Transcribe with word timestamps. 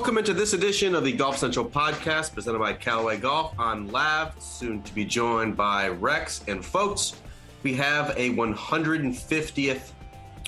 Welcome 0.00 0.16
into 0.16 0.32
this 0.32 0.54
edition 0.54 0.94
of 0.94 1.04
the 1.04 1.12
Golf 1.12 1.36
Central 1.36 1.66
podcast 1.66 2.32
presented 2.32 2.58
by 2.58 2.72
Callaway 2.72 3.18
Golf 3.18 3.52
on 3.58 3.86
Lav, 3.88 4.32
soon 4.42 4.82
to 4.84 4.94
be 4.94 5.04
joined 5.04 5.58
by 5.58 5.88
Rex. 5.88 6.42
And 6.48 6.64
folks, 6.64 7.20
we 7.62 7.74
have 7.74 8.14
a 8.16 8.30
150th 8.30 9.92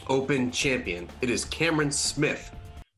Open 0.09 0.51
champion. 0.51 1.07
It 1.21 1.29
is 1.29 1.45
Cameron 1.45 1.91
Smith, 1.91 2.51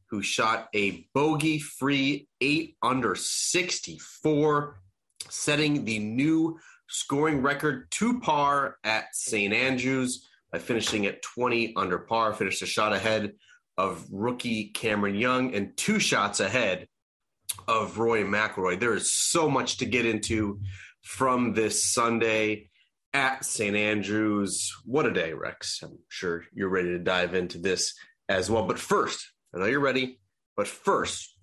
who 0.06 0.23
shot 0.23 0.69
a 0.77 1.09
bogey 1.12 1.59
free 1.59 2.29
8 2.41 2.77
under 2.82 3.16
64, 3.16 4.77
setting 5.29 5.84
the 5.84 5.98
new 5.98 6.61
scoring 6.86 7.43
record 7.43 7.91
to 7.91 8.21
par 8.21 8.77
at 8.84 9.07
St. 9.12 9.52
Andrews 9.52 10.29
by 10.52 10.60
finishing 10.60 11.05
at 11.07 11.21
20 11.21 11.74
under 11.74 11.98
par, 11.98 12.32
finished 12.32 12.62
a 12.62 12.66
shot 12.66 12.93
ahead 12.93 13.32
of 13.77 14.06
rookie 14.10 14.69
Cameron 14.69 15.14
Young 15.14 15.55
and 15.55 15.77
two 15.77 15.98
shots 15.98 16.41
ahead 16.41 16.87
of 17.69 17.98
Rory 17.98 18.24
McIlroy. 18.24 18.78
There 18.78 18.95
is 18.95 19.12
so 19.12 19.48
much 19.48 19.78
to 19.78 19.87
get 19.87 20.06
into 20.06 20.60
from 21.02 21.55
this 21.55 21.84
Sunday 21.84 22.70
at 23.12 23.45
St. 23.45 23.77
Andrews. 23.77 24.73
What 24.84 25.06
a 25.06 25.12
day, 25.12 25.32
Rex. 25.32 25.80
I'm 25.82 25.98
sure 26.09 26.45
you're 26.52 26.68
ready 26.68 26.91
to 26.91 26.98
dive 26.98 27.34
into 27.34 27.59
this 27.59 27.95
as 28.29 28.51
well. 28.51 28.66
But 28.66 28.79
first, 28.79 29.24
I 29.55 29.59
know 29.59 29.66
you're 29.66 29.80
ready, 29.80 30.18
but 30.56 30.66
first, 30.66 31.37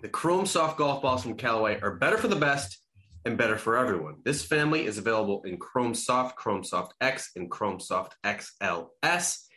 the 0.00 0.08
Chrome 0.08 0.46
Soft 0.46 0.78
golf 0.78 1.02
balls 1.02 1.22
from 1.22 1.36
Callaway 1.36 1.80
are 1.80 1.96
better 1.96 2.16
for 2.16 2.28
the 2.28 2.36
best 2.36 2.78
and 3.24 3.36
better 3.36 3.58
for 3.58 3.76
everyone. 3.76 4.16
This 4.24 4.44
family 4.44 4.86
is 4.86 4.96
available 4.96 5.42
in 5.44 5.58
Chrome 5.58 5.94
Soft, 5.94 6.36
Chrome 6.36 6.64
Soft 6.64 6.94
X, 7.00 7.32
and 7.36 7.50
Chrome 7.50 7.80
Soft 7.80 8.14
XLS. 8.24 9.47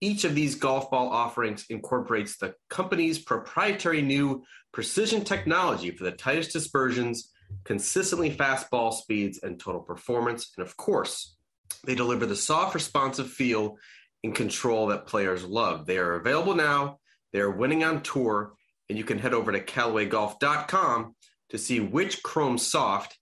Each 0.00 0.24
of 0.24 0.34
these 0.34 0.54
golf 0.54 0.90
ball 0.90 1.08
offerings 1.08 1.66
incorporates 1.68 2.36
the 2.36 2.54
company's 2.70 3.18
proprietary 3.18 4.00
new 4.00 4.44
precision 4.72 5.24
technology 5.24 5.90
for 5.90 6.04
the 6.04 6.12
tightest 6.12 6.52
dispersions, 6.52 7.30
consistently 7.64 8.30
fast 8.30 8.70
ball 8.70 8.92
speeds, 8.92 9.40
and 9.42 9.60
total 9.60 9.82
performance. 9.82 10.52
And 10.56 10.66
of 10.66 10.76
course, 10.76 11.36
they 11.84 11.94
deliver 11.94 12.24
the 12.26 12.36
soft, 12.36 12.74
responsive 12.74 13.30
feel 13.30 13.76
and 14.24 14.34
control 14.34 14.88
that 14.88 15.06
players 15.06 15.44
love. 15.44 15.86
They 15.86 15.98
are 15.98 16.14
available 16.14 16.54
now, 16.54 16.98
they 17.32 17.40
are 17.40 17.50
winning 17.50 17.84
on 17.84 18.02
tour, 18.02 18.54
and 18.88 18.98
you 18.98 19.04
can 19.04 19.18
head 19.18 19.34
over 19.34 19.52
to 19.52 19.60
CallawayGolf.com 19.60 21.14
to 21.50 21.58
see 21.58 21.80
which 21.80 22.22
Chrome 22.22 22.58
Soft 22.58 23.18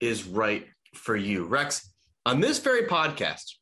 is 0.00 0.26
right 0.26 0.66
for 0.94 1.16
you. 1.16 1.44
Rex, 1.44 1.90
on 2.26 2.40
this 2.40 2.58
very 2.58 2.82
podcast, 2.82 3.54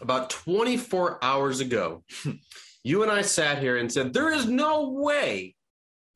about 0.00 0.30
24 0.30 1.22
hours 1.22 1.60
ago, 1.60 2.04
you 2.84 3.02
and 3.02 3.10
I 3.10 3.22
sat 3.22 3.58
here 3.58 3.76
and 3.76 3.92
said, 3.92 4.12
There 4.12 4.32
is 4.32 4.46
no 4.46 4.90
way 4.90 5.54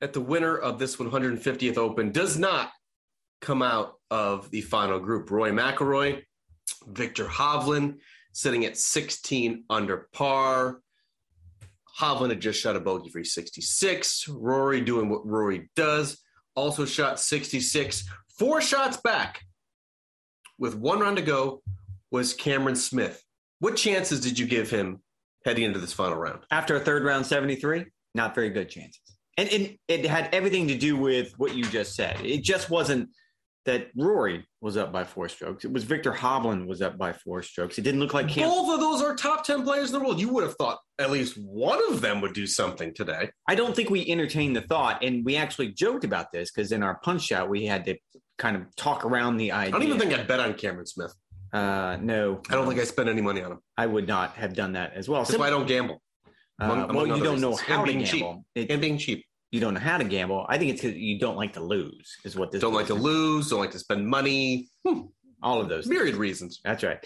that 0.01 0.12
the 0.12 0.20
winner 0.20 0.56
of 0.56 0.78
this 0.78 0.97
150th 0.97 1.77
Open 1.77 2.11
does 2.11 2.39
not 2.39 2.70
come 3.41 3.62
out 3.62 3.95
of 4.11 4.50
the 4.50 4.61
final 4.61 4.98
group. 4.98 5.31
Rory 5.31 5.50
McIlroy, 5.50 6.23
Viktor 6.87 7.27
Hovland 7.27 7.98
sitting 8.33 8.65
at 8.65 8.78
16 8.78 9.65
under 9.69 10.09
par. 10.12 10.81
Hovland 11.98 12.31
had 12.31 12.41
just 12.41 12.61
shot 12.61 12.77
a 12.77 12.81
bogey 12.81 13.11
for 13.11 13.23
66. 13.23 14.28
Rory 14.28 14.81
doing 14.81 15.09
what 15.09 15.27
Rory 15.27 15.70
does, 15.77 16.19
also 16.55 16.84
shot 16.84 17.20
66. 17.20 18.09
Four 18.39 18.62
shots 18.62 18.97
back 18.97 19.43
with 20.59 20.75
one 20.75 21.00
round 21.00 21.17
to 21.17 21.23
go 21.23 21.62
was 22.11 22.33
Cameron 22.33 22.77
Smith. 22.77 23.23
What 23.62 23.77
chances 23.77 24.18
did 24.18 24.41
you 24.41 24.46
give 24.46 24.70
him 24.70 24.98
heading 25.44 25.62
into 25.62 25.78
this 25.78 25.92
final 25.92 26.16
round? 26.16 26.41
After 26.50 26.74
a 26.74 26.80
third 26.80 27.05
round 27.05 27.24
73, 27.24 27.84
not 28.12 28.34
very 28.34 28.50
good 28.50 28.69
chances. 28.69 29.00
And 29.38 29.48
it, 29.52 29.78
it 29.86 30.04
had 30.04 30.30
everything 30.34 30.66
to 30.66 30.76
do 30.76 30.97
with 30.97 31.32
what 31.37 31.54
you 31.54 31.62
just 31.66 31.94
said. 31.94 32.20
It 32.25 32.42
just 32.42 32.70
wasn't 32.70 33.10
that 33.64 33.91
Rory 33.97 34.44
was 34.60 34.76
up 34.76 34.91
by 34.91 35.04
four 35.04 35.28
strokes. 35.28 35.64
It 35.64 35.72
was 35.72 35.84
Viktor 35.84 36.10
Hovland 36.10 36.66
was 36.66 36.82
up 36.82 36.98
by 36.98 37.12
four 37.12 37.44
strokes. 37.44 37.78
It 37.78 37.82
didn't 37.82 38.00
look 38.00 38.14
like 38.14 38.28
Cam- 38.28 38.48
both 38.48 38.75
of 38.75 38.81
those 38.81 39.00
are 39.00 39.14
top 39.14 39.44
ten 39.44 39.62
players 39.62 39.92
in 39.92 40.00
the 40.00 40.04
world. 40.04 40.19
You 40.19 40.31
would 40.31 40.42
have 40.42 40.56
thought 40.56 40.78
at 40.98 41.12
least 41.12 41.38
one 41.38 41.78
of 41.88 42.00
them 42.00 42.20
would 42.20 42.34
do 42.34 42.48
something 42.48 42.92
today. 42.92 43.31
I 43.47 43.54
don't 43.54 43.76
think 43.76 43.91
we 43.91 44.10
entertained 44.10 44.56
the 44.56 44.62
thought, 44.62 45.04
and 45.04 45.25
we 45.25 45.37
actually 45.37 45.69
joked 45.69 46.03
about 46.03 46.32
this 46.32 46.50
because 46.50 46.72
in 46.72 46.82
our 46.82 46.98
punch 47.04 47.31
out 47.31 47.48
we 47.48 47.66
had 47.66 47.84
to 47.84 47.97
kind 48.38 48.56
of 48.56 48.75
talk 48.75 49.04
around 49.04 49.37
the 49.37 49.53
idea. 49.53 49.76
I 49.76 49.78
don't 49.78 49.87
even 49.87 50.00
think 50.00 50.19
I 50.19 50.25
bet 50.25 50.41
on 50.41 50.54
Cameron 50.54 50.87
Smith. 50.87 51.14
Uh, 51.52 51.98
no, 52.00 52.40
I 52.48 52.54
don't 52.54 52.66
think 52.66 52.80
I 52.80 52.84
spent 52.84 53.08
any 53.08 53.20
money 53.20 53.42
on 53.42 53.50
them. 53.50 53.58
I 53.76 53.86
would 53.86 54.08
not 54.08 54.34
have 54.36 54.54
done 54.54 54.72
that 54.72 54.94
as 54.94 55.08
well. 55.08 55.22
That's 55.24 55.38
why 55.38 55.48
I 55.48 55.50
don't 55.50 55.66
gamble. 55.66 56.00
Among, 56.58 56.90
uh, 56.90 56.94
well, 56.94 57.06
you 57.06 57.22
don't 57.22 57.40
know 57.40 57.56
how 57.56 57.84
to 57.84 57.92
gamble. 57.92 58.06
Cheap. 58.06 58.36
It, 58.54 58.70
and 58.70 58.80
being 58.80 58.98
cheap. 58.98 59.24
You 59.50 59.60
don't 59.60 59.74
know 59.74 59.80
how 59.80 59.98
to 59.98 60.04
gamble. 60.04 60.46
I 60.48 60.56
think 60.56 60.70
it's 60.70 60.80
because 60.80 60.96
you 60.96 61.18
don't 61.18 61.36
like 61.36 61.52
to 61.54 61.60
lose. 61.60 62.16
Is 62.24 62.36
what 62.36 62.52
this 62.52 62.62
don't 62.62 62.72
like 62.72 62.86
to 62.86 62.94
lose. 62.94 63.50
Don't 63.50 63.60
like 63.60 63.72
to 63.72 63.78
spend 63.78 64.06
money. 64.06 64.68
Hmm. 64.86 65.02
All 65.42 65.60
of 65.60 65.68
those 65.68 65.86
myriad 65.86 66.14
things. 66.14 66.18
reasons. 66.18 66.60
That's 66.64 66.82
right. 66.82 67.04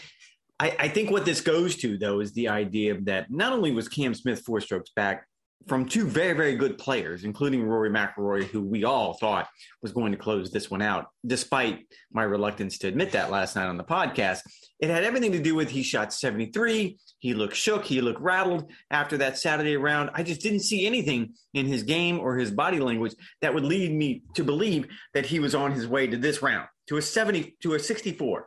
I, 0.61 0.77
I 0.79 0.89
think 0.89 1.11
what 1.11 1.25
this 1.25 1.41
goes 1.41 1.77
to 1.79 1.99
though 1.99 2.21
is 2.21 2.33
the 2.33 2.49
idea 2.49 3.01
that 3.03 3.31
not 3.31 3.53
only 3.53 3.73
was 3.73 3.89
Cam 3.89 4.15
Smith 4.15 4.43
four 4.45 4.61
strokes 4.61 4.91
back 4.95 5.27
from 5.67 5.87
two 5.87 6.07
very, 6.07 6.33
very 6.33 6.55
good 6.55 6.79
players, 6.79 7.25
including 7.25 7.65
Rory 7.65 7.91
McIlroy, 7.91 8.45
who 8.45 8.63
we 8.63 8.85
all 8.85 9.15
thought 9.15 9.49
was 9.83 9.93
going 9.93 10.13
to 10.13 10.19
close 10.19 10.51
this 10.51 10.71
one 10.71 10.83
out, 10.83 11.07
despite 11.27 11.87
my 12.13 12.23
reluctance 12.23 12.79
to 12.79 12.89
admit 12.89 13.13
that 13.13 13.31
last 13.31 13.57
night 13.57 13.67
on 13.67 13.77
the 13.77 13.85
podcast. 13.85 14.41
It 14.79 14.91
had 14.91 15.05
everything 15.05 15.33
to 15.33 15.43
do 15.43 15.55
with 15.55 15.71
he 15.71 15.83
shot 15.83 16.13
73. 16.13 16.99
He 17.19 17.35
looked 17.35 17.57
shook. 17.57 17.85
He 17.85 18.01
looked 18.01 18.21
rattled 18.21 18.71
after 18.91 19.19
that 19.19 19.39
Saturday 19.39 19.77
round. 19.77 20.11
I 20.15 20.23
just 20.23 20.41
didn't 20.41 20.61
see 20.61 20.87
anything 20.87 21.35
in 21.55 21.67
his 21.67 21.83
game 21.83 22.21
or 22.21 22.37
his 22.37 22.51
body 22.51 22.79
language 22.79 23.15
that 23.41 23.55
would 23.55 23.65
lead 23.65 23.91
me 23.93 24.23
to 24.35 24.45
believe 24.45 24.87
that 25.15 25.27
he 25.27 25.41
was 25.41 25.55
on 25.55 25.73
his 25.73 25.89
way 25.89 26.07
to 26.07 26.17
this 26.17 26.43
round, 26.43 26.69
to 26.89 26.97
a 26.99 27.03
70, 27.03 27.57
to 27.63 27.75
a 27.75 27.79
64, 27.79 28.47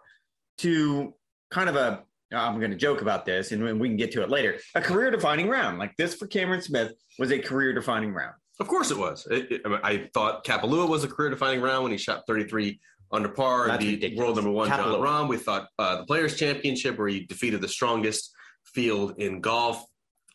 to 0.59 1.13
kind 1.51 1.67
of 1.67 1.75
a 1.75 2.03
I'm 2.31 2.59
going 2.59 2.71
to 2.71 2.77
joke 2.77 3.01
about 3.01 3.25
this 3.25 3.51
and 3.51 3.79
we 3.79 3.87
can 3.87 3.97
get 3.97 4.11
to 4.13 4.23
it 4.23 4.29
later. 4.29 4.57
A 4.75 4.81
career 4.81 5.11
defining 5.11 5.49
round 5.49 5.79
like 5.79 5.95
this 5.97 6.13
for 6.15 6.27
Cameron 6.27 6.61
Smith 6.61 6.93
was 7.17 7.31
a 7.31 7.39
career 7.39 7.73
defining 7.73 8.13
round. 8.13 8.35
Of 8.59 8.67
course 8.67 8.91
it 8.91 8.97
was. 8.97 9.25
It, 9.31 9.51
it, 9.51 9.61
I 9.83 10.09
thought 10.13 10.45
Kapalua 10.45 10.87
was 10.87 11.03
a 11.03 11.07
career 11.07 11.29
defining 11.29 11.61
round 11.61 11.83
when 11.83 11.91
he 11.91 11.97
shot 11.97 12.23
33 12.27 12.79
under 13.11 13.29
par 13.29 13.77
the 13.77 14.15
world 14.15 14.35
number 14.35 14.51
one 14.51 14.69
Kapalua. 14.69 14.75
Jon 14.75 14.99
Rahm. 15.01 15.27
We 15.29 15.37
thought 15.37 15.69
uh, 15.79 15.97
the 15.97 16.05
Players 16.05 16.35
Championship 16.35 16.97
where 16.97 17.07
he 17.07 17.21
defeated 17.21 17.61
the 17.61 17.67
strongest 17.67 18.31
field 18.65 19.15
in 19.17 19.41
golf 19.41 19.83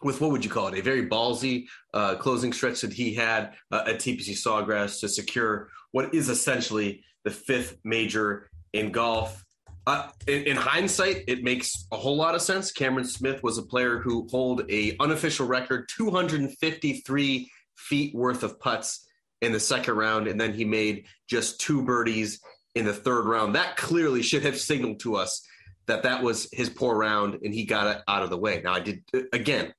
with 0.03 0.21
what 0.21 0.31
would 0.31 0.44
you 0.44 0.50
call 0.50 0.69
it? 0.69 0.78
A 0.78 0.82
very 0.82 1.09
ballsy 1.09 1.66
uh, 1.93 2.16
closing 2.16 2.53
stretch 2.53 2.81
that 2.81 2.93
he 2.93 3.15
had 3.15 3.55
uh, 3.71 3.84
at 3.87 3.97
TPC 3.97 4.31
Sawgrass 4.31 5.00
to 5.00 5.09
secure 5.09 5.71
what 5.93 6.15
is 6.15 6.28
essentially 6.28 7.05
the 7.25 7.31
fifth 7.31 7.78
major 7.84 8.50
in 8.72 8.93
golf. 8.93 9.44
Uh, 9.87 10.09
in, 10.27 10.45
in, 10.45 10.56
hindsight, 10.56 11.25
it 11.28 11.43
makes 11.43 11.87
a 11.93 11.97
whole 11.97 12.17
lot 12.17 12.34
of 12.34 12.41
sense. 12.41 12.72
Cameron 12.72 13.05
Smith 13.05 13.43
was 13.43 13.59
a 13.59 13.62
player 13.62 13.99
who 13.99 14.27
hold 14.31 14.62
a 14.71 14.97
unofficial 14.99 15.47
record 15.47 15.89
253 15.95 17.50
feet 17.77 18.15
worth 18.15 18.43
of 18.43 18.59
putts 18.61 19.06
in 19.43 19.53
the 19.53 19.61
second 19.61 19.94
round, 19.94 20.27
and 20.27 20.41
then 20.41 20.55
he 20.55 20.65
made 20.65 21.06
just 21.28 21.61
two 21.61 21.83
birdies 21.84 22.41
in 22.75 22.84
the 22.84 22.94
third 22.94 23.27
round. 23.27 23.55
That 23.55 23.77
clearly 23.77 24.23
should 24.23 24.43
have 24.43 24.59
signaled 24.59 25.00
to 25.00 25.17
us 25.17 25.47
that 25.87 26.03
that 26.05 26.23
was 26.23 26.49
his 26.53 26.71
poor 26.71 26.97
round, 26.97 27.39
and 27.43 27.53
he 27.53 27.65
got 27.65 27.94
it 27.94 28.03
out 28.09 28.23
of 28.23 28.31
the 28.31 28.39
way. 28.39 28.62
Now, 28.65 28.73
I 28.73 28.81
did 28.81 29.05
again. 29.33 29.75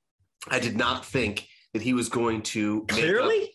I 0.47 0.59
did 0.59 0.77
not 0.77 1.03
think 1.03 1.47
that 1.73 1.81
he 1.81 1.93
was 1.93 2.09
going 2.09 2.43
to 2.43 2.85
clearly. 2.85 3.43
Up, 3.43 3.49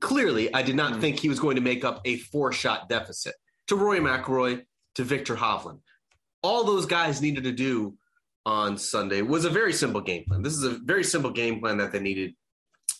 clearly, 0.00 0.52
I 0.52 0.62
did 0.62 0.74
not 0.74 0.94
mm. 0.94 1.00
think 1.00 1.20
he 1.20 1.28
was 1.28 1.38
going 1.38 1.54
to 1.54 1.62
make 1.62 1.84
up 1.84 2.00
a 2.04 2.16
four-shot 2.16 2.88
deficit 2.88 3.34
to 3.68 3.76
Rory 3.76 4.00
McIlroy 4.00 4.64
to 4.96 5.04
Viktor 5.04 5.36
Hovland. 5.36 5.78
All 6.44 6.62
those 6.62 6.84
guys 6.84 7.22
needed 7.22 7.44
to 7.44 7.52
do 7.52 7.96
on 8.44 8.76
Sunday 8.76 9.22
was 9.22 9.46
a 9.46 9.50
very 9.50 9.72
simple 9.72 10.02
game 10.02 10.24
plan. 10.28 10.42
This 10.42 10.52
is 10.52 10.64
a 10.64 10.78
very 10.84 11.02
simple 11.02 11.30
game 11.30 11.58
plan 11.58 11.78
that 11.78 11.90
they 11.90 12.00
needed 12.00 12.34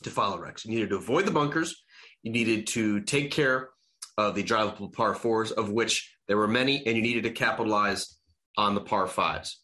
to 0.03 0.09
follow, 0.09 0.39
Rex. 0.39 0.65
You 0.65 0.71
needed 0.71 0.89
to 0.89 0.97
avoid 0.97 1.27
the 1.27 1.31
bunkers. 1.31 1.85
You 2.23 2.33
needed 2.33 2.67
to 2.69 3.03
take 3.03 3.31
care 3.31 3.69
of 4.17 4.35
the 4.35 4.43
drivable 4.43 4.91
par 4.91 5.15
fours, 5.15 5.51
of 5.53 5.71
which 5.71 6.11
there 6.27 6.39
were 6.39 6.49
many, 6.49 6.87
and 6.87 6.97
you 6.97 7.03
needed 7.03 7.25
to 7.25 7.31
capitalize 7.31 8.17
on 8.57 8.75
the 8.75 8.81
par 8.81 9.07
fives. 9.07 9.61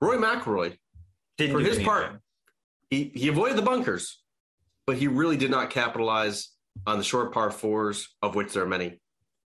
Rory 0.00 0.18
McIlroy, 0.18 0.76
Didn't 1.38 1.56
for 1.56 1.60
his 1.60 1.78
part, 1.78 2.20
he, 2.90 3.12
he 3.14 3.28
avoided 3.28 3.56
the 3.56 3.62
bunkers, 3.62 4.20
but 4.88 4.96
he 4.96 5.06
really 5.06 5.36
did 5.36 5.52
not 5.52 5.70
capitalize 5.70 6.48
on 6.84 6.98
the 6.98 7.04
short 7.04 7.32
par 7.32 7.52
fours, 7.52 8.08
of 8.22 8.34
which 8.34 8.52
there 8.52 8.64
are 8.64 8.68
many 8.68 8.99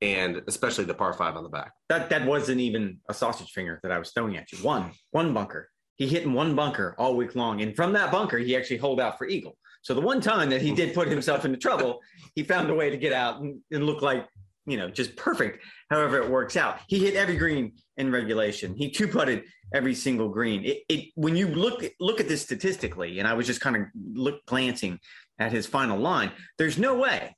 and 0.02 0.42
especially 0.46 0.84
the 0.84 0.94
par 0.94 1.12
five 1.12 1.36
on 1.36 1.42
the 1.42 1.48
back. 1.48 1.72
That 1.88 2.10
that 2.10 2.26
wasn't 2.26 2.60
even 2.60 2.98
a 3.08 3.14
sausage 3.14 3.50
finger 3.50 3.80
that 3.82 3.92
I 3.92 3.98
was 3.98 4.10
throwing 4.12 4.36
at 4.36 4.50
you. 4.52 4.58
One 4.58 4.92
one 5.10 5.34
bunker. 5.34 5.68
He 5.96 6.06
hit 6.06 6.22
in 6.22 6.32
one 6.32 6.54
bunker 6.54 6.94
all 6.98 7.14
week 7.14 7.34
long, 7.34 7.60
and 7.60 7.76
from 7.76 7.92
that 7.92 8.10
bunker, 8.10 8.38
he 8.38 8.56
actually 8.56 8.78
holed 8.78 9.00
out 9.00 9.18
for 9.18 9.26
eagle. 9.26 9.58
So 9.82 9.94
the 9.94 10.00
one 10.00 10.20
time 10.20 10.50
that 10.50 10.62
he 10.62 10.74
did 10.74 10.94
put 10.94 11.08
himself 11.08 11.44
into 11.44 11.58
trouble, 11.58 12.00
he 12.34 12.42
found 12.42 12.70
a 12.70 12.74
way 12.74 12.90
to 12.90 12.96
get 12.96 13.12
out 13.12 13.40
and, 13.40 13.60
and 13.70 13.84
look 13.84 14.02
like 14.02 14.26
you 14.66 14.76
know 14.76 14.90
just 14.90 15.16
perfect. 15.16 15.62
However, 15.90 16.18
it 16.18 16.30
works 16.30 16.56
out. 16.56 16.78
He 16.86 16.98
hit 16.98 17.14
every 17.14 17.36
green 17.36 17.72
in 17.96 18.10
regulation. 18.10 18.74
He 18.74 18.90
two 18.90 19.08
putted 19.08 19.44
every 19.74 19.94
single 19.94 20.28
green. 20.28 20.64
It, 20.64 20.78
it 20.88 21.10
when 21.14 21.36
you 21.36 21.48
look 21.48 21.84
look 22.00 22.20
at 22.20 22.28
this 22.28 22.42
statistically, 22.42 23.18
and 23.18 23.28
I 23.28 23.34
was 23.34 23.46
just 23.46 23.60
kind 23.60 23.76
of 23.76 23.82
look 24.14 24.44
glancing 24.46 24.98
at 25.38 25.52
his 25.52 25.66
final 25.66 25.98
line. 25.98 26.32
There's 26.58 26.78
no 26.78 26.94
way 26.94 27.36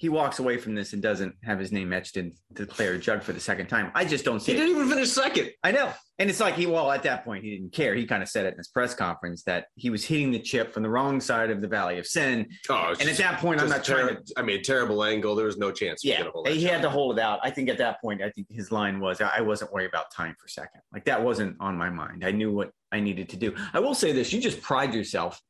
he 0.00 0.08
walks 0.08 0.38
away 0.38 0.56
from 0.56 0.74
this 0.74 0.94
and 0.94 1.02
doesn't 1.02 1.34
have 1.44 1.58
his 1.58 1.72
name 1.72 1.92
etched 1.92 2.16
in 2.16 2.32
the 2.52 2.64
claret 2.64 3.02
jug 3.02 3.22
for 3.22 3.34
the 3.34 3.40
second 3.40 3.66
time. 3.66 3.92
I 3.94 4.06
just 4.06 4.24
don't 4.24 4.40
see 4.40 4.52
he 4.52 4.56
it. 4.56 4.62
didn't 4.62 4.76
even 4.76 4.88
finish 4.88 5.10
second. 5.10 5.50
I 5.62 5.72
know. 5.72 5.92
And 6.18 6.30
it's 6.30 6.40
like 6.40 6.54
he, 6.54 6.64
well, 6.64 6.90
at 6.90 7.02
that 7.02 7.22
point, 7.22 7.44
he 7.44 7.50
didn't 7.50 7.74
care. 7.74 7.94
He 7.94 8.06
kind 8.06 8.22
of 8.22 8.28
said 8.30 8.46
it 8.46 8.52
in 8.52 8.56
his 8.58 8.68
press 8.68 8.94
conference 8.94 9.42
that 9.42 9.66
he 9.74 9.90
was 9.90 10.02
hitting 10.02 10.30
the 10.30 10.38
chip 10.38 10.72
from 10.72 10.84
the 10.84 10.88
wrong 10.88 11.20
side 11.20 11.50
of 11.50 11.60
the 11.60 11.68
Valley 11.68 11.98
of 11.98 12.06
Sin. 12.06 12.48
Oh, 12.70 12.94
And 12.98 13.10
at 13.10 13.18
that 13.18 13.40
point, 13.40 13.60
I'm 13.60 13.68
not 13.68 13.84
trying 13.84 14.08
to. 14.08 14.22
I 14.38 14.42
mean, 14.42 14.62
terrible 14.62 15.04
angle. 15.04 15.34
There 15.34 15.44
was 15.46 15.58
no 15.58 15.70
chance. 15.70 16.02
Yeah, 16.02 16.24
he 16.46 16.64
had 16.64 16.80
to 16.80 16.88
hold 16.88 17.18
it 17.18 17.22
out. 17.22 17.40
I 17.42 17.50
think 17.50 17.68
at 17.68 17.76
that 17.76 18.00
point, 18.00 18.22
I 18.22 18.30
think 18.30 18.46
his 18.50 18.72
line 18.72 19.00
was, 19.00 19.20
I 19.20 19.42
wasn't 19.42 19.70
worried 19.70 19.88
about 19.88 20.10
time 20.10 20.34
for 20.40 20.48
second. 20.48 20.80
Like 20.94 21.04
that 21.04 21.22
wasn't 21.22 21.56
on 21.60 21.76
my 21.76 21.90
mind. 21.90 22.24
I 22.24 22.30
knew 22.30 22.50
what 22.50 22.70
I 22.90 23.00
needed 23.00 23.28
to 23.30 23.36
do. 23.36 23.54
I 23.74 23.80
will 23.80 23.94
say 23.94 24.12
this 24.12 24.32
you 24.32 24.40
just 24.40 24.62
pride 24.62 24.94
yourself, 24.94 25.40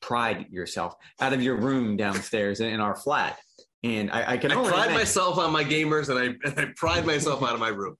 pride 0.00 0.46
yourself 0.50 0.94
out 1.20 1.32
of 1.32 1.40
your 1.40 1.56
room 1.56 1.96
downstairs 1.96 2.60
in 2.60 2.80
our 2.80 2.96
flat. 2.96 3.38
And 3.84 4.10
I, 4.12 4.32
I 4.32 4.36
can 4.36 4.52
I 4.52 4.54
only 4.54 4.70
pride 4.70 4.84
imagine- 4.84 4.96
myself 4.96 5.38
on 5.38 5.52
my 5.52 5.64
gamers, 5.64 6.08
and 6.08 6.18
I 6.18 6.48
and 6.48 6.60
I 6.60 6.72
pride 6.76 7.04
myself 7.04 7.42
out 7.42 7.54
of 7.54 7.60
my 7.60 7.68
room. 7.68 7.96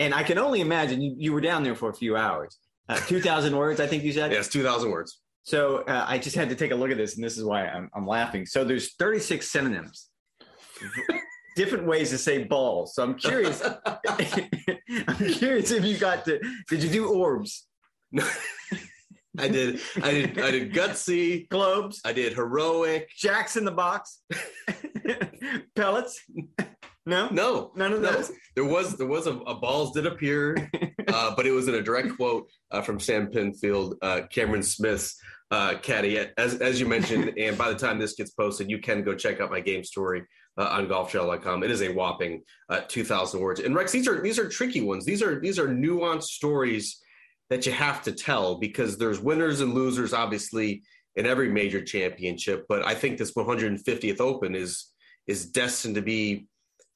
and 0.00 0.12
I 0.14 0.22
can 0.22 0.38
only 0.38 0.60
imagine 0.60 1.00
you, 1.00 1.14
you 1.16 1.32
were 1.32 1.40
down 1.40 1.62
there 1.62 1.74
for 1.76 1.90
a 1.90 1.94
few 1.94 2.16
hours. 2.16 2.58
Uh, 2.88 2.98
2,000 3.06 3.56
words, 3.56 3.78
I 3.80 3.86
think 3.86 4.02
you 4.02 4.12
said. 4.12 4.32
Yes, 4.32 4.48
two 4.48 4.62
thousand 4.64 4.90
words. 4.90 5.20
So 5.44 5.78
uh, 5.88 6.04
I 6.06 6.18
just 6.18 6.36
had 6.36 6.48
to 6.50 6.54
take 6.56 6.72
a 6.72 6.74
look 6.74 6.90
at 6.90 6.96
this, 6.96 7.14
and 7.16 7.24
this 7.24 7.36
is 7.38 7.44
why 7.44 7.66
I'm, 7.66 7.88
I'm 7.94 8.06
laughing. 8.06 8.44
So 8.46 8.64
there's 8.64 8.94
36 8.94 9.48
synonyms, 9.50 10.08
different 11.56 11.86
ways 11.86 12.10
to 12.10 12.18
say 12.18 12.44
balls. 12.44 12.94
So 12.94 13.02
I'm 13.04 13.14
curious. 13.14 13.62
I'm 13.86 15.16
curious 15.32 15.70
if 15.70 15.84
you 15.84 15.96
got 15.98 16.24
to. 16.26 16.40
Did 16.68 16.82
you 16.82 16.90
do 16.90 17.08
orbs, 17.12 17.66
I 19.38 19.48
did. 19.48 19.80
I 20.02 20.10
did. 20.10 20.38
I 20.38 20.50
did 20.50 20.72
gutsy. 20.72 21.48
globes, 21.48 22.00
I 22.04 22.12
did 22.12 22.34
heroic. 22.34 23.08
jacks 23.16 23.56
in 23.56 23.64
the 23.64 23.70
box, 23.70 24.22
pellets? 25.74 26.22
No, 27.04 27.28
No, 27.30 27.72
none 27.74 27.92
of 27.92 28.00
no. 28.00 28.12
those. 28.12 28.30
There 28.54 28.64
was 28.64 28.96
there 28.96 29.06
was 29.06 29.26
a, 29.26 29.32
a 29.38 29.54
balls 29.54 29.92
did 29.92 30.06
appear, 30.06 30.70
uh, 31.08 31.34
but 31.34 31.46
it 31.46 31.50
was 31.50 31.66
in 31.66 31.74
a 31.74 31.82
direct 31.82 32.16
quote 32.16 32.48
uh, 32.70 32.82
from 32.82 33.00
Sam 33.00 33.28
Pinfold, 33.28 33.96
uh, 34.02 34.22
Cameron 34.30 34.62
Smith's 34.62 35.18
uh, 35.50 35.74
caddy, 35.82 36.18
as 36.36 36.56
as 36.56 36.78
you 36.78 36.86
mentioned. 36.86 37.32
and 37.38 37.58
by 37.58 37.68
the 37.72 37.78
time 37.78 37.98
this 37.98 38.14
gets 38.14 38.30
posted, 38.30 38.70
you 38.70 38.78
can 38.78 39.02
go 39.02 39.14
check 39.14 39.40
out 39.40 39.50
my 39.50 39.60
game 39.60 39.82
story 39.82 40.22
uh, 40.58 40.68
on 40.70 40.86
golfchannel.com. 40.86 41.64
It 41.64 41.70
is 41.70 41.82
a 41.82 41.92
whopping 41.92 42.42
uh, 42.68 42.82
two 42.86 43.02
thousand 43.04 43.40
words. 43.40 43.60
And 43.60 43.74
Rex, 43.74 43.90
these 43.90 44.06
are 44.06 44.20
these 44.22 44.38
are 44.38 44.48
tricky 44.48 44.82
ones. 44.82 45.04
These 45.04 45.22
are 45.22 45.40
these 45.40 45.58
are 45.58 45.68
nuanced 45.68 46.24
stories 46.24 47.00
that 47.52 47.66
you 47.66 47.72
have 47.72 48.00
to 48.00 48.12
tell 48.12 48.54
because 48.54 48.96
there's 48.96 49.20
winners 49.20 49.60
and 49.60 49.74
losers, 49.74 50.14
obviously, 50.14 50.82
in 51.16 51.26
every 51.26 51.50
major 51.50 51.84
championship. 51.84 52.64
But 52.66 52.82
I 52.86 52.94
think 52.94 53.18
this 53.18 53.34
150th 53.34 54.20
Open 54.20 54.54
is 54.54 54.86
is 55.26 55.50
destined 55.50 55.96
to 55.96 56.02
be 56.02 56.46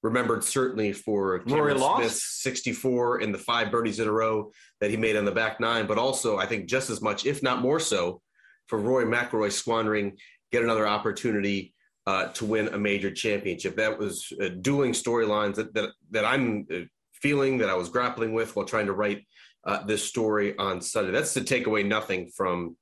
remembered 0.02 0.42
certainly 0.42 0.94
for 0.94 1.42
Rory? 1.46 1.78
Smith's 1.78 2.42
64 2.42 3.18
and 3.18 3.34
the 3.34 3.38
five 3.38 3.70
birdies 3.70 4.00
in 4.00 4.08
a 4.08 4.12
row 4.12 4.50
that 4.80 4.90
he 4.90 4.96
made 4.96 5.16
on 5.16 5.26
the 5.26 5.30
back 5.30 5.60
nine, 5.60 5.86
but 5.86 5.98
also 5.98 6.38
I 6.38 6.46
think 6.46 6.66
just 6.66 6.88
as 6.88 7.02
much, 7.02 7.26
if 7.26 7.42
not 7.42 7.60
more 7.60 7.78
so, 7.78 8.22
for 8.66 8.78
Rory 8.78 9.04
McIlroy 9.04 9.52
squandering 9.52 10.16
get 10.52 10.64
another 10.64 10.88
opportunity 10.88 11.74
uh, 12.06 12.28
to 12.28 12.46
win 12.46 12.68
a 12.68 12.78
major 12.78 13.10
championship. 13.10 13.76
That 13.76 13.98
was 13.98 14.32
uh, 14.42 14.48
dueling 14.62 14.92
storylines 14.92 15.56
that, 15.56 15.74
that 15.74 15.90
that 16.12 16.24
I'm 16.24 16.66
uh, 16.72 16.78
feeling 17.12 17.58
that 17.58 17.68
I 17.68 17.74
was 17.74 17.90
grappling 17.90 18.32
with 18.32 18.56
while 18.56 18.64
trying 18.64 18.86
to 18.86 18.94
write 18.94 19.26
uh, 19.66 19.84
this 19.84 20.04
story 20.04 20.56
on 20.56 20.80
Sunday. 20.80 21.12
That's 21.12 21.34
to 21.34 21.44
take 21.44 21.66
away 21.66 21.82
nothing 21.82 22.30
from 22.34 22.76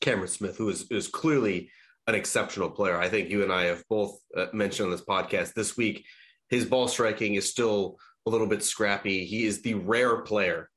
Cameron 0.00 0.28
Smith, 0.28 0.56
who 0.56 0.70
is 0.70 0.90
is 0.90 1.08
clearly 1.08 1.70
an 2.06 2.14
exceptional 2.14 2.70
player. 2.70 2.98
I 2.98 3.08
think 3.08 3.28
you 3.28 3.42
and 3.42 3.52
I 3.52 3.64
have 3.64 3.84
both 3.88 4.18
uh, 4.36 4.46
mentioned 4.52 4.86
on 4.86 4.92
this 4.92 5.04
podcast 5.04 5.54
this 5.54 5.76
week. 5.76 6.04
His 6.48 6.64
ball 6.64 6.88
striking 6.88 7.34
is 7.34 7.48
still 7.48 7.96
a 8.26 8.30
little 8.30 8.46
bit 8.46 8.62
scrappy. 8.62 9.24
He 9.24 9.44
is 9.44 9.62
the 9.62 9.74
rare 9.74 10.22
player 10.22 10.68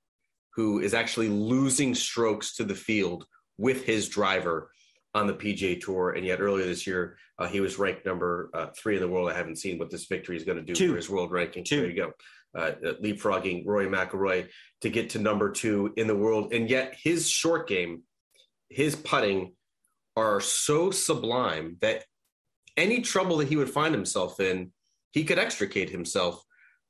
who 0.55 0.79
is 0.79 0.93
actually 0.93 1.29
losing 1.29 1.95
strokes 1.95 2.55
to 2.55 2.63
the 2.63 2.75
field 2.75 3.25
with 3.57 3.85
his 3.85 4.07
driver 4.07 4.71
on 5.13 5.27
the 5.27 5.33
PGA 5.33 5.79
Tour. 5.81 6.11
And 6.11 6.25
yet 6.25 6.41
earlier 6.41 6.65
this 6.65 6.85
year, 6.85 7.17
uh, 7.39 7.47
he 7.47 7.59
was 7.59 7.79
ranked 7.79 8.05
number 8.05 8.49
uh, 8.53 8.67
three 8.77 8.95
in 8.95 9.01
the 9.01 9.07
world. 9.07 9.29
I 9.29 9.35
haven't 9.35 9.57
seen 9.57 9.77
what 9.77 9.89
this 9.89 10.05
victory 10.05 10.37
is 10.37 10.43
going 10.43 10.57
to 10.57 10.63
do 10.63 10.73
Two. 10.73 10.91
for 10.91 10.95
his 10.95 11.09
world 11.09 11.31
ranking. 11.31 11.63
Two. 11.63 11.81
There 11.81 11.89
you 11.89 11.95
go. 11.95 12.11
Uh, 12.55 12.71
leapfrogging 13.03 13.65
Rory 13.65 13.87
McIlroy 13.87 14.47
to 14.81 14.89
get 14.89 15.09
to 15.09 15.19
number 15.19 15.51
two 15.51 15.93
in 15.97 16.07
the 16.07 16.15
world. 16.15 16.53
And 16.53 16.69
yet 16.69 16.95
his 17.03 17.29
short 17.29 17.67
game, 17.67 18.03
his 18.69 18.95
putting 18.95 19.53
are 20.15 20.39
so 20.39 20.91
sublime 20.91 21.75
that 21.81 22.05
any 22.77 23.01
trouble 23.01 23.37
that 23.37 23.49
he 23.49 23.57
would 23.57 23.69
find 23.69 23.93
himself 23.93 24.39
in, 24.39 24.71
he 25.11 25.23
could 25.23 25.39
extricate 25.39 25.89
himself 25.89 26.41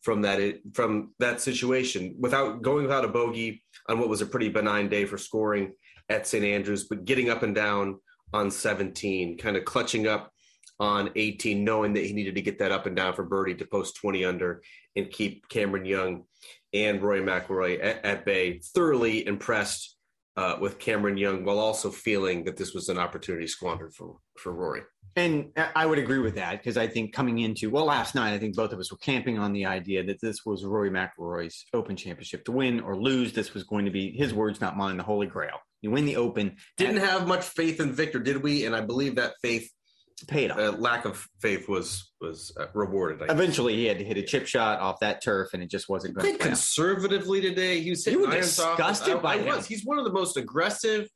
from 0.01 0.21
that 0.21 0.59
from 0.73 1.13
that 1.17 1.41
situation 1.41 2.15
without 2.19 2.61
going 2.61 2.83
without 2.83 3.06
a 3.06 3.07
bogey 3.07 3.63
on 3.89 4.00
what 4.00 4.09
was 4.09 4.21
a 4.21 4.25
pretty 4.25 4.50
benign 4.50 4.88
day 4.88 5.06
for 5.06 5.18
scoring 5.18 5.73
at 6.09 6.27
St 6.27 6.44
Andrews, 6.44 6.83
but 6.83 7.06
getting 7.06 7.31
up 7.31 7.41
and 7.41 7.56
down 7.56 8.00
on 8.33 8.51
17, 8.51 9.38
kind 9.38 9.57
of 9.57 9.65
clutching 9.65 10.07
up 10.07 10.31
on 10.80 11.12
18, 11.16 11.63
knowing 11.63 11.94
that 11.94 12.06
he 12.06 12.13
needed 12.13 12.36
to 12.36 12.42
get 12.42 12.60
that 12.60 12.72
up 12.72 12.86
and 12.86 12.95
down 12.95 13.13
for 13.13 13.24
birdie 13.24 13.56
to 13.56 13.66
post 13.66 13.95
20 13.98 14.25
under 14.25 14.62
and 14.95 15.10
keep 15.10 15.48
Cameron 15.50 15.86
Young 15.86 16.24
and 16.74 17.01
Rory 17.01 17.22
McIlroy 17.22 17.83
at, 17.83 18.04
at 18.04 18.25
bay. 18.25 18.60
Thoroughly 18.60 19.25
impressed 19.25 19.95
uh, 20.38 20.57
with 20.60 20.80
Cameron 20.80 21.18
Young, 21.18 21.45
while 21.45 21.60
also 21.60 21.89
feeling 21.89 22.44
that 22.44 22.57
this 22.57 22.74
was 22.74 22.89
an 22.89 22.98
opportunity 22.98 23.48
squandered 23.48 23.94
for 23.94 24.18
for 24.38 24.54
Rory. 24.54 24.81
And 25.18 25.51
I 25.56 25.86
would 25.86 25.98
agree 25.98 26.19
with 26.19 26.36
that 26.36 26.57
because 26.57 26.75
I 26.75 26.88
think 26.88 27.13
coming 27.13 27.39
into 27.39 27.69
well 27.69 27.86
last 27.86 28.16
night, 28.16 28.33
I 28.33 28.38
think 28.38 28.54
both 28.54 28.74
of 28.74 28.80
us 28.80 28.92
were 28.92 28.98
camping 28.98 29.39
on 29.39 29.54
the 29.54 29.66
idea 29.66 30.04
that 30.04 30.19
this 30.19 30.45
was 30.45 30.66
Rory 30.66 30.89
McIlroy's 30.89 31.66
Open 31.74 31.95
Championship 31.95 32.44
to 32.45 32.51
win 32.51 32.81
or 32.81 32.98
lose. 32.98 33.31
This 33.31 33.54
was 33.54 33.63
going 33.63 33.86
to 33.86 33.92
be 33.92 34.12
his 34.12 34.33
words, 34.33 34.60
not 34.60 34.75
mine, 34.75 34.98
the 34.98 35.04
Holy 35.04 35.28
Grail. 35.28 35.57
You 35.81 35.92
win 35.92 36.06
the 36.06 36.18
Open, 36.18 36.57
Didn't 36.75 36.98
have 36.98 37.28
much 37.28 37.45
faith 37.45 37.80
in 37.80 37.94
Viktor, 37.94 38.19
did 38.19 38.44
we? 38.44 38.66
And 38.66 38.75
I 38.75 38.81
believe 38.81 39.16
that 39.16 39.36
faith, 39.42 39.71
paid 40.23 40.51
off. 40.51 40.57
uh, 40.57 40.71
lack 40.71 41.06
of 41.06 41.27
faith, 41.41 41.67
was 41.67 42.12
was 42.21 42.56
uh, 42.59 42.67
rewarded. 42.73 43.21
I 43.29 43.33
Eventually, 43.33 43.75
he 43.75 43.85
had 43.85 44.00
to 44.00 44.06
hit 44.06 44.17
a 44.17 44.23
chip 44.23 44.47
shot 44.47 44.79
off 44.79 45.00
that 45.01 45.21
turf, 45.23 45.50
and 45.53 45.62
it 45.62 45.69
just 45.69 45.89
wasn't 45.89 46.15
going 46.15 46.23
played 46.23 46.33
to 46.33 46.38
play. 46.39 46.47
out. 46.47 46.50
conservatively 46.56 47.41
today. 47.41 47.81
He 47.81 47.89
was 47.89 48.06
hitting 48.06 48.19
You 48.21 48.27
were 48.27 48.33
off. 48.33 48.41
disgusted 48.41 49.15
I, 49.15 49.19
by 49.19 49.33
I 49.33 49.38
him. 49.39 49.45
was. 49.47 49.65
He's 49.67 49.83
one 49.85 50.00
of 50.00 50.06
the 50.06 50.13
most 50.13 50.38
aggressive, 50.38 51.09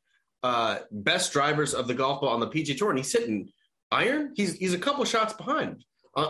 uh, 0.43 0.79
best 0.91 1.31
drivers 1.33 1.73
of 1.73 1.87
the 1.87 1.93
golf 1.93 2.21
ball 2.21 2.29
on 2.29 2.39
the 2.41 2.47
PGA 2.47 2.77
Tour, 2.77 2.89
and 2.89 2.99
he's 2.99 3.11
hitting 3.13 3.49
iron. 3.91 4.33
He's 4.35 4.55
he's 4.57 4.73
a 4.73 4.79
couple 4.79 5.05
shots 5.05 5.33
behind 5.33 5.83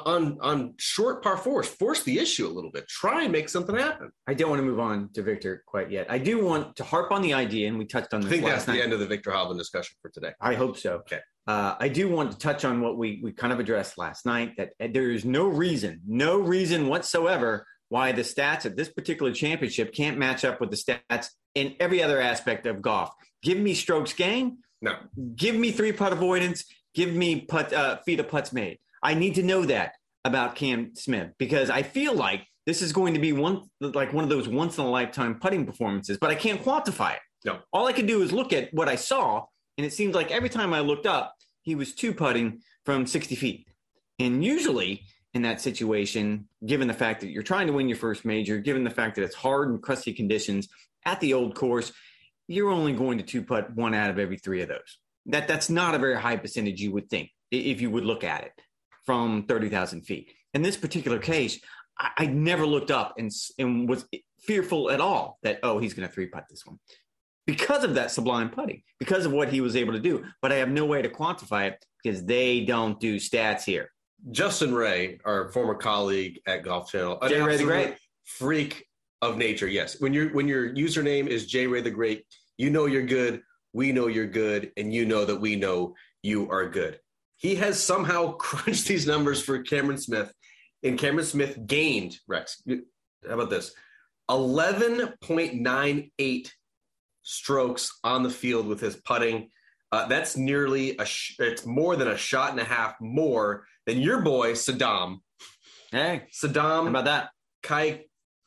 on 0.05 0.37
on, 0.41 0.73
short 0.77 1.23
par 1.23 1.37
fours. 1.37 1.67
Force 1.67 2.03
the 2.03 2.19
issue 2.19 2.47
a 2.47 2.49
little 2.49 2.71
bit. 2.71 2.87
Try 2.87 3.23
and 3.23 3.31
make 3.31 3.49
something 3.49 3.75
happen. 3.75 4.11
I 4.27 4.33
don't 4.33 4.49
want 4.49 4.59
to 4.59 4.65
move 4.65 4.79
on 4.79 5.09
to 5.13 5.21
Viktor 5.21 5.63
quite 5.65 5.91
yet. 5.91 6.07
I 6.09 6.17
do 6.17 6.43
want 6.43 6.75
to 6.77 6.83
harp 6.83 7.11
on 7.11 7.21
the 7.21 7.33
idea, 7.33 7.67
and 7.67 7.77
we 7.77 7.85
touched 7.85 8.13
on 8.13 8.21
this. 8.21 8.27
I 8.27 8.31
think 8.31 8.45
that's 8.45 8.67
last 8.67 8.75
the 8.75 8.81
end 8.81 8.93
of 8.93 8.99
the 8.99 9.07
Viktor 9.07 9.31
Hovland 9.31 9.57
discussion 9.57 9.95
for 10.01 10.09
today. 10.09 10.31
I 10.39 10.55
hope 10.55 10.77
so. 10.77 10.95
Okay. 10.97 11.19
Uh, 11.47 11.75
I 11.79 11.87
do 11.87 12.07
want 12.07 12.31
to 12.31 12.37
touch 12.37 12.63
on 12.63 12.81
what 12.81 12.97
we 12.97 13.19
we 13.23 13.31
kind 13.31 13.51
of 13.51 13.59
addressed 13.59 13.97
last 13.97 14.25
night 14.25 14.57
that 14.57 14.73
there 14.79 15.11
is 15.11 15.25
no 15.25 15.47
reason, 15.47 16.01
no 16.07 16.37
reason 16.39 16.87
whatsoever 16.87 17.65
why 17.89 18.11
the 18.11 18.21
stats 18.21 18.65
at 18.65 18.77
this 18.77 18.89
particular 18.89 19.33
championship 19.33 19.93
can't 19.93 20.17
match 20.17 20.45
up 20.45 20.61
with 20.61 20.69
the 20.69 20.77
stats 20.77 21.29
in 21.55 21.75
every 21.79 22.01
other 22.01 22.21
aspect 22.21 22.65
of 22.65 22.81
golf. 22.81 23.09
Give 23.41 23.57
me 23.57 23.73
strokes 23.73 24.13
gained, 24.13 24.57
No, 24.81 24.95
give 25.35 25.55
me 25.55 25.71
three 25.71 25.91
putt 25.91 26.13
avoidance, 26.13 26.65
give 26.93 27.13
me 27.13 27.41
putt 27.41 27.73
uh, 27.73 27.97
feet 28.05 28.19
of 28.19 28.29
putts 28.29 28.53
made. 28.53 28.77
I 29.01 29.13
need 29.13 29.35
to 29.35 29.43
know 29.43 29.65
that 29.65 29.93
about 30.25 30.55
Cam 30.55 30.95
Smith 30.95 31.31
because 31.37 31.69
I 31.69 31.83
feel 31.83 32.13
like 32.13 32.45
this 32.65 32.81
is 32.81 32.93
going 32.93 33.13
to 33.13 33.19
be 33.19 33.33
one 33.33 33.63
like 33.79 34.13
one 34.13 34.23
of 34.23 34.29
those 34.29 34.47
once 34.47 34.77
in 34.77 34.83
a 34.83 34.89
lifetime 34.89 35.39
putting 35.39 35.65
performances, 35.65 36.17
but 36.19 36.29
I 36.29 36.35
can't 36.35 36.63
quantify 36.63 37.13
it. 37.13 37.21
No. 37.45 37.59
All 37.71 37.87
I 37.87 37.93
can 37.93 38.05
do 38.05 38.21
is 38.21 38.31
look 38.31 38.53
at 38.53 38.73
what 38.73 38.89
I 38.89 38.95
saw, 38.95 39.45
and 39.77 39.85
it 39.85 39.93
seems 39.93 40.13
like 40.13 40.31
every 40.31 40.49
time 40.49 40.73
I 40.73 40.81
looked 40.81 41.05
up, 41.05 41.35
he 41.61 41.75
was 41.75 41.95
two 41.95 42.13
putting 42.13 42.61
from 42.85 43.07
60 43.07 43.35
feet. 43.35 43.67
And 44.19 44.43
usually 44.43 45.03
in 45.33 45.43
that 45.43 45.61
situation, 45.61 46.47
given 46.65 46.87
the 46.87 46.93
fact 46.93 47.21
that 47.21 47.29
you're 47.29 47.43
trying 47.43 47.67
to 47.67 47.73
win 47.73 47.87
your 47.87 47.97
first 47.97 48.25
major, 48.25 48.57
given 48.57 48.83
the 48.83 48.89
fact 48.89 49.15
that 49.15 49.23
it's 49.23 49.35
hard 49.35 49.69
and 49.69 49.81
crusty 49.81 50.13
conditions 50.13 50.67
at 51.05 51.19
the 51.21 51.33
old 51.33 51.55
course, 51.55 51.93
you're 52.47 52.71
only 52.71 52.93
going 52.93 53.19
to 53.19 53.23
two 53.23 53.43
putt 53.43 53.73
one 53.73 53.93
out 53.93 54.09
of 54.09 54.19
every 54.19 54.37
three 54.37 54.61
of 54.61 54.67
those. 54.67 54.99
That 55.27 55.47
that's 55.47 55.69
not 55.69 55.95
a 55.95 55.99
very 55.99 56.19
high 56.19 56.37
percentage 56.37 56.81
you 56.81 56.91
would 56.91 57.09
think 57.09 57.29
if 57.51 57.79
you 57.81 57.89
would 57.89 58.05
look 58.05 58.23
at 58.23 58.43
it 58.43 58.51
from 59.09 59.41
30,000 59.47 60.03
feet. 60.03 60.31
In 60.53 60.61
this 60.61 60.77
particular 60.77 61.17
case, 61.17 61.59
I, 61.97 62.11
I 62.15 62.25
never 62.27 62.63
looked 62.63 62.91
up 62.91 63.15
and, 63.17 63.31
and 63.57 63.89
was 63.89 64.05
fearful 64.39 64.91
at 64.91 65.01
all 65.01 65.39
that, 65.41 65.57
oh, 65.63 65.79
he's 65.79 65.95
going 65.95 66.07
to 66.07 66.13
three 66.13 66.27
putt 66.27 66.45
this 66.47 66.63
one 66.63 66.77
because 67.47 67.83
of 67.83 67.95
that 67.95 68.11
sublime 68.11 68.51
putting, 68.51 68.83
because 68.99 69.25
of 69.25 69.31
what 69.31 69.49
he 69.49 69.61
was 69.61 69.75
able 69.75 69.93
to 69.93 69.99
do. 69.99 70.23
But 70.43 70.51
I 70.51 70.57
have 70.57 70.69
no 70.69 70.85
way 70.85 71.01
to 71.01 71.09
quantify 71.09 71.71
it 71.71 71.83
because 72.03 72.23
they 72.23 72.65
don't 72.65 72.99
do 72.99 73.15
stats 73.15 73.63
here. 73.63 73.89
Justin 74.29 74.75
Ray, 74.75 75.19
our 75.25 75.49
former 75.49 75.73
colleague 75.73 76.39
at 76.45 76.61
Golf 76.61 76.91
Channel, 76.91 77.17
an 77.23 77.29
Jay 77.29 77.41
Ray 77.41 77.57
the 77.57 77.63
Great. 77.63 77.95
freak 78.25 78.85
of 79.23 79.37
nature. 79.37 79.67
Yes, 79.67 79.99
when 79.99 80.13
your 80.13 80.29
when 80.33 80.47
your 80.47 80.69
username 80.75 81.25
is 81.25 81.47
J 81.47 81.65
Ray 81.65 81.81
the 81.81 81.89
Great, 81.89 82.25
you 82.57 82.69
know 82.69 82.85
you're 82.85 83.01
good. 83.01 83.41
We 83.73 83.91
know 83.91 84.05
you're 84.05 84.27
good, 84.27 84.71
and 84.77 84.93
you 84.93 85.07
know 85.07 85.25
that 85.25 85.41
we 85.41 85.55
know 85.55 85.95
you 86.21 86.47
are 86.51 86.69
good. 86.69 86.99
He 87.39 87.55
has 87.55 87.81
somehow 87.81 88.33
crunched 88.37 88.87
these 88.87 89.07
numbers 89.07 89.41
for 89.41 89.63
Cameron 89.63 89.97
Smith, 89.97 90.31
and 90.83 90.99
Cameron 90.99 91.25
Smith 91.25 91.65
gained 91.65 92.17
Rex. 92.27 92.61
How 92.67 93.33
about 93.33 93.49
this? 93.49 93.73
11.98 94.29 96.51
strokes 97.23 97.99
on 98.03 98.21
the 98.23 98.29
field 98.29 98.67
with 98.67 98.79
his 98.79 98.95
putting. 98.97 99.49
Uh, 99.91 100.07
that's 100.07 100.37
nearly 100.37 100.95
a. 100.97 101.05
Sh- 101.05 101.35
it's 101.39 101.65
more 101.65 101.95
than 101.95 102.09
a 102.09 102.17
shot 102.17 102.51
and 102.51 102.59
a 102.59 102.63
half 102.63 102.93
more 103.01 103.65
than 103.87 103.99
your 103.99 104.21
boy 104.21 104.53
Sadom. 104.53 105.21
Hey, 105.91 106.27
Sadom 106.31 106.83
how 106.83 106.87
about 106.87 107.05
that? 107.05 107.29
Kai 107.63 108.05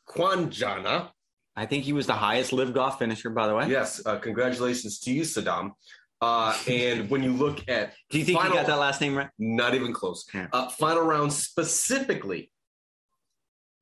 Kwanjana. 0.09 1.09
I 1.55 1.65
think 1.65 1.83
he 1.83 1.93
was 1.93 2.07
the 2.07 2.13
highest 2.13 2.53
LIV 2.53 2.73
golf 2.73 2.97
finisher, 2.97 3.29
by 3.29 3.47
the 3.47 3.55
way. 3.55 3.67
Yes, 3.67 4.01
uh, 4.05 4.17
congratulations 4.17 4.99
to 5.01 5.11
you, 5.11 5.23
Sadom. 5.23 5.71
Uh, 6.23 6.55
and 6.69 7.09
when 7.09 7.21
you 7.21 7.33
look 7.33 7.67
at 7.67 7.93
Do 8.09 8.17
you 8.17 8.23
think 8.23 8.39
final, 8.39 8.55
you 8.55 8.61
got 8.61 8.67
that 8.67 8.79
last 8.79 9.01
name 9.01 9.15
right? 9.15 9.29
Not 9.37 9.75
even 9.75 9.91
close. 9.91 10.25
Uh, 10.33 10.69
final 10.69 11.03
round 11.03 11.33
specifically, 11.33 12.49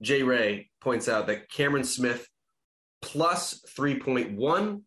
Jay 0.01 0.23
Ray 0.23 0.71
points 0.81 1.07
out 1.07 1.27
that 1.27 1.51
Cameron 1.51 1.83
Smith 1.83 2.27
plus 3.03 3.63
3.1, 3.77 4.81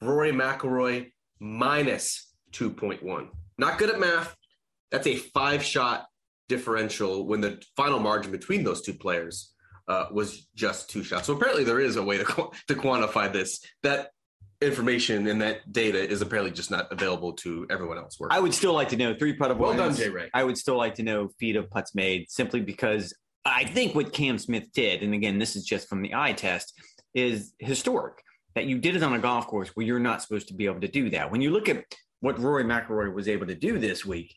Rory 0.00 0.30
McIlroy 0.30 1.10
minus 1.40 2.32
2.1. 2.52 3.28
Not 3.58 3.78
good 3.78 3.90
at 3.90 3.98
math. 3.98 4.36
That's 4.92 5.08
a 5.08 5.16
five 5.16 5.64
shot 5.64 6.06
differential 6.48 7.26
when 7.26 7.40
the 7.40 7.60
final 7.76 7.98
margin 7.98 8.30
between 8.30 8.62
those 8.62 8.82
two 8.82 8.94
players 8.94 9.52
uh, 9.88 10.06
was 10.12 10.46
just 10.54 10.90
two 10.90 11.02
shots. 11.02 11.26
So 11.26 11.34
apparently 11.34 11.64
there 11.64 11.80
is 11.80 11.96
a 11.96 12.02
way 12.02 12.18
to, 12.18 12.24
qu- 12.24 12.52
to 12.68 12.74
quantify 12.74 13.32
this. 13.32 13.60
That 13.82 14.10
information 14.60 15.26
and 15.28 15.40
that 15.40 15.72
data 15.72 15.98
is 15.98 16.20
apparently 16.20 16.50
just 16.50 16.70
not 16.70 16.90
available 16.90 17.32
to 17.32 17.66
everyone 17.70 17.98
else. 17.98 18.18
Working. 18.18 18.36
I 18.36 18.40
would 18.40 18.54
still 18.54 18.72
like 18.72 18.88
to 18.88 18.96
know 18.96 19.14
three 19.14 19.34
putt 19.34 19.56
well 19.56 19.76
done. 19.76 19.94
Jay 19.94 20.08
Ray. 20.08 20.30
I 20.34 20.44
would 20.44 20.58
still 20.58 20.76
like 20.76 20.96
to 20.96 21.02
know 21.02 21.28
feet 21.38 21.56
of 21.56 21.70
putts 21.70 21.94
made 21.94 22.30
simply 22.30 22.60
because 22.60 23.14
I 23.44 23.64
think 23.64 23.94
what 23.94 24.12
Cam 24.12 24.38
Smith 24.38 24.72
did, 24.72 25.02
and 25.02 25.14
again, 25.14 25.38
this 25.38 25.56
is 25.56 25.64
just 25.64 25.88
from 25.88 26.02
the 26.02 26.14
eye 26.14 26.32
test, 26.32 26.74
is 27.14 27.52
historic. 27.58 28.22
That 28.54 28.66
you 28.66 28.78
did 28.78 28.96
it 28.96 29.04
on 29.04 29.12
a 29.12 29.20
golf 29.20 29.46
course 29.46 29.68
where 29.74 29.86
you're 29.86 30.00
not 30.00 30.20
supposed 30.20 30.48
to 30.48 30.54
be 30.54 30.66
able 30.66 30.80
to 30.80 30.88
do 30.88 31.10
that. 31.10 31.30
When 31.30 31.40
you 31.40 31.50
look 31.50 31.68
at 31.68 31.84
what 32.20 32.40
Rory 32.40 32.64
McIlroy 32.64 33.12
was 33.14 33.28
able 33.28 33.46
to 33.46 33.54
do 33.54 33.78
this 33.78 34.04
week, 34.04 34.34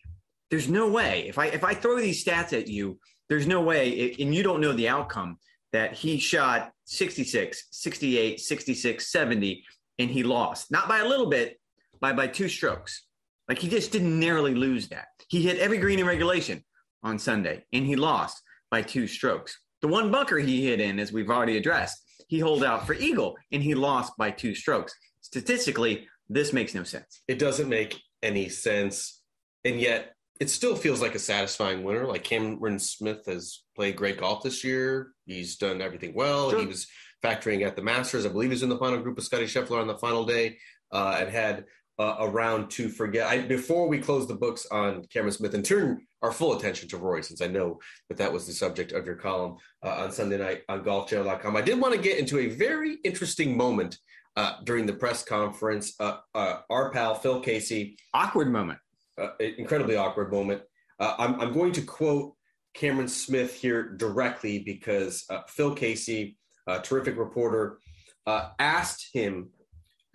there's 0.51 0.69
no 0.69 0.89
way. 0.89 1.27
If 1.27 1.39
I 1.39 1.47
if 1.47 1.63
I 1.63 1.73
throw 1.73 1.97
these 1.99 2.23
stats 2.23 2.53
at 2.53 2.67
you, 2.67 2.99
there's 3.29 3.47
no 3.47 3.61
way, 3.61 4.15
and 4.19 4.35
you 4.35 4.43
don't 4.43 4.61
know 4.61 4.73
the 4.73 4.89
outcome 4.89 5.37
that 5.71 5.93
he 5.93 6.19
shot 6.19 6.71
66, 6.85 7.67
68, 7.71 8.39
66, 8.39 9.11
70, 9.11 9.63
and 9.99 10.09
he 10.09 10.23
lost. 10.23 10.71
Not 10.71 10.87
by 10.87 10.99
a 10.99 11.07
little 11.07 11.27
bit, 11.27 11.59
by 11.99 12.13
by 12.13 12.27
two 12.27 12.49
strokes. 12.49 13.05
Like 13.47 13.59
he 13.59 13.69
just 13.69 13.91
didn't 13.91 14.19
narrowly 14.19 14.55
lose 14.55 14.87
that. 14.89 15.07
He 15.27 15.41
hit 15.41 15.59
every 15.59 15.77
green 15.77 15.99
in 15.99 16.05
regulation 16.05 16.63
on 17.03 17.19
Sunday, 17.19 17.63
and 17.73 17.85
he 17.85 17.95
lost 17.95 18.41
by 18.69 18.81
two 18.81 19.07
strokes. 19.07 19.57
The 19.81 19.87
one 19.87 20.11
bunker 20.11 20.37
he 20.37 20.65
hit 20.65 20.79
in, 20.79 20.99
as 20.99 21.11
we've 21.11 21.29
already 21.29 21.57
addressed, 21.57 22.01
he 22.27 22.39
holed 22.39 22.63
out 22.63 22.85
for 22.85 22.93
eagle, 22.93 23.35
and 23.51 23.61
he 23.61 23.75
lost 23.75 24.13
by 24.17 24.31
two 24.31 24.55
strokes. 24.55 24.93
Statistically, 25.21 26.07
this 26.29 26.53
makes 26.53 26.73
no 26.73 26.83
sense. 26.83 27.21
It 27.27 27.39
doesn't 27.39 27.67
make 27.67 27.99
any 28.23 28.47
sense. 28.47 29.21
And 29.65 29.79
yet 29.79 30.13
it 30.41 30.49
still 30.49 30.75
feels 30.75 31.03
like 31.03 31.13
a 31.13 31.19
satisfying 31.19 31.83
winner. 31.83 32.07
Like 32.07 32.23
Cameron 32.23 32.79
Smith 32.79 33.27
has 33.27 33.61
played 33.75 33.95
great 33.95 34.19
golf 34.19 34.41
this 34.41 34.63
year. 34.63 35.11
He's 35.27 35.55
done 35.55 35.83
everything 35.83 36.15
well. 36.15 36.49
Sure. 36.49 36.61
He 36.61 36.65
was 36.65 36.87
factoring 37.23 37.63
at 37.63 37.75
the 37.75 37.83
Masters. 37.83 38.25
I 38.25 38.29
believe 38.29 38.49
he's 38.49 38.63
in 38.63 38.69
the 38.69 38.77
final 38.79 38.97
group 38.97 39.19
of 39.19 39.23
Scotty 39.23 39.45
Scheffler 39.45 39.79
on 39.79 39.85
the 39.85 39.99
final 39.99 40.25
day 40.25 40.57
uh, 40.91 41.17
and 41.19 41.29
had 41.29 41.65
uh, 41.99 42.15
a 42.17 42.27
round 42.27 42.71
to 42.71 42.89
forget. 42.89 43.27
I, 43.27 43.43
before 43.43 43.87
we 43.87 43.99
close 43.99 44.27
the 44.27 44.33
books 44.33 44.65
on 44.71 45.05
Cameron 45.13 45.31
Smith 45.31 45.53
and 45.53 45.63
turn 45.63 46.07
our 46.23 46.31
full 46.31 46.57
attention 46.57 46.89
to 46.89 46.97
Rory, 46.97 47.21
since 47.21 47.43
I 47.43 47.47
know 47.47 47.79
that 48.09 48.17
that 48.17 48.33
was 48.33 48.47
the 48.47 48.53
subject 48.53 48.93
of 48.93 49.05
your 49.05 49.17
column 49.17 49.57
uh, 49.85 49.89
on 49.89 50.11
Sunday 50.11 50.39
night 50.39 50.63
on 50.67 50.83
golfchannel.com, 50.83 51.55
I 51.55 51.61
did 51.61 51.79
want 51.79 51.93
to 51.93 52.01
get 52.01 52.17
into 52.17 52.39
a 52.39 52.47
very 52.47 52.97
interesting 53.03 53.55
moment 53.55 53.99
uh, 54.35 54.55
during 54.63 54.87
the 54.87 54.93
press 54.93 55.23
conference. 55.23 55.93
Uh, 55.99 56.17
uh, 56.33 56.61
our 56.71 56.89
pal 56.89 57.13
Phil 57.13 57.41
Casey 57.41 57.95
Awkward 58.11 58.51
moment. 58.51 58.79
Uh, 59.21 59.29
incredibly 59.39 59.95
awkward 59.95 60.31
moment. 60.31 60.61
Uh, 60.99 61.15
I'm, 61.17 61.39
I'm 61.39 61.53
going 61.53 61.73
to 61.73 61.81
quote 61.81 62.33
Cameron 62.73 63.07
Smith 63.07 63.53
here 63.53 63.93
directly 63.93 64.59
because 64.59 65.25
uh, 65.29 65.41
Phil 65.47 65.75
Casey, 65.75 66.37
a 66.67 66.79
terrific 66.79 67.17
reporter, 67.17 67.77
uh, 68.25 68.49
asked 68.57 69.09
him 69.13 69.49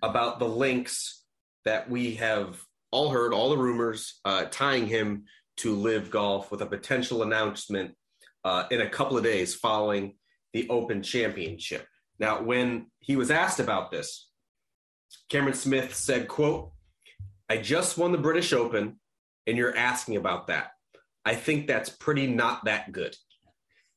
about 0.01 0.39
the 0.39 0.47
links 0.47 1.23
that 1.63 1.89
we 1.89 2.15
have 2.15 2.61
all 2.91 3.09
heard, 3.09 3.33
all 3.33 3.49
the 3.49 3.57
rumors 3.57 4.19
uh, 4.25 4.45
tying 4.51 4.87
him 4.87 5.23
to 5.57 5.75
LIV 5.75 6.11
golf 6.11 6.51
with 6.51 6.61
a 6.61 6.65
potential 6.65 7.23
announcement 7.23 7.95
uh, 8.43 8.65
in 8.71 8.81
a 8.81 8.89
couple 8.89 9.17
of 9.17 9.23
days 9.23 9.55
following 9.55 10.15
the 10.53 10.67
Open 10.69 11.01
Championship. 11.01 11.85
Now, 12.19 12.41
when 12.41 12.87
he 12.99 13.15
was 13.15 13.31
asked 13.31 13.59
about 13.59 13.91
this, 13.91 14.29
Cameron 15.29 15.53
Smith 15.53 15.95
said, 15.95 16.27
quote, 16.27 16.71
I 17.49 17.57
just 17.57 17.97
won 17.97 18.11
the 18.11 18.17
British 18.17 18.53
Open, 18.53 18.99
and 19.45 19.57
you're 19.57 19.75
asking 19.75 20.17
about 20.17 20.47
that. 20.47 20.71
I 21.25 21.35
think 21.35 21.67
that's 21.67 21.89
pretty 21.89 22.27
not 22.27 22.65
that 22.65 22.91
good. 22.91 23.15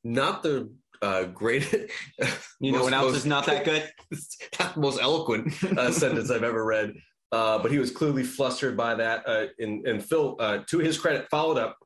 Not 0.05 0.43
the 0.43 0.73
uh, 1.03 1.25
great. 1.25 1.91
You 2.63 2.73
know 2.73 2.83
what 2.83 2.93
else 2.93 3.13
most- 3.13 3.17
is 3.17 3.27
not 3.27 3.47
that 3.47 3.65
good? 3.65 3.91
not 4.61 4.75
the 4.75 4.81
most 4.81 5.01
eloquent 5.01 5.55
uh, 5.65 5.91
sentence 5.91 6.31
I've 6.31 6.45
ever 6.45 6.63
read. 6.63 6.93
Uh, 7.33 7.59
but 7.59 7.71
he 7.71 7.79
was 7.79 7.91
clearly 7.91 8.23
flustered 8.23 8.77
by 8.77 8.95
that. 8.97 9.27
Uh, 9.27 9.47
and, 9.59 9.87
and 9.87 10.05
Phil, 10.05 10.37
uh, 10.39 10.59
to 10.67 10.79
his 10.79 10.99
credit, 10.99 11.27
followed 11.31 11.57
up. 11.57 11.79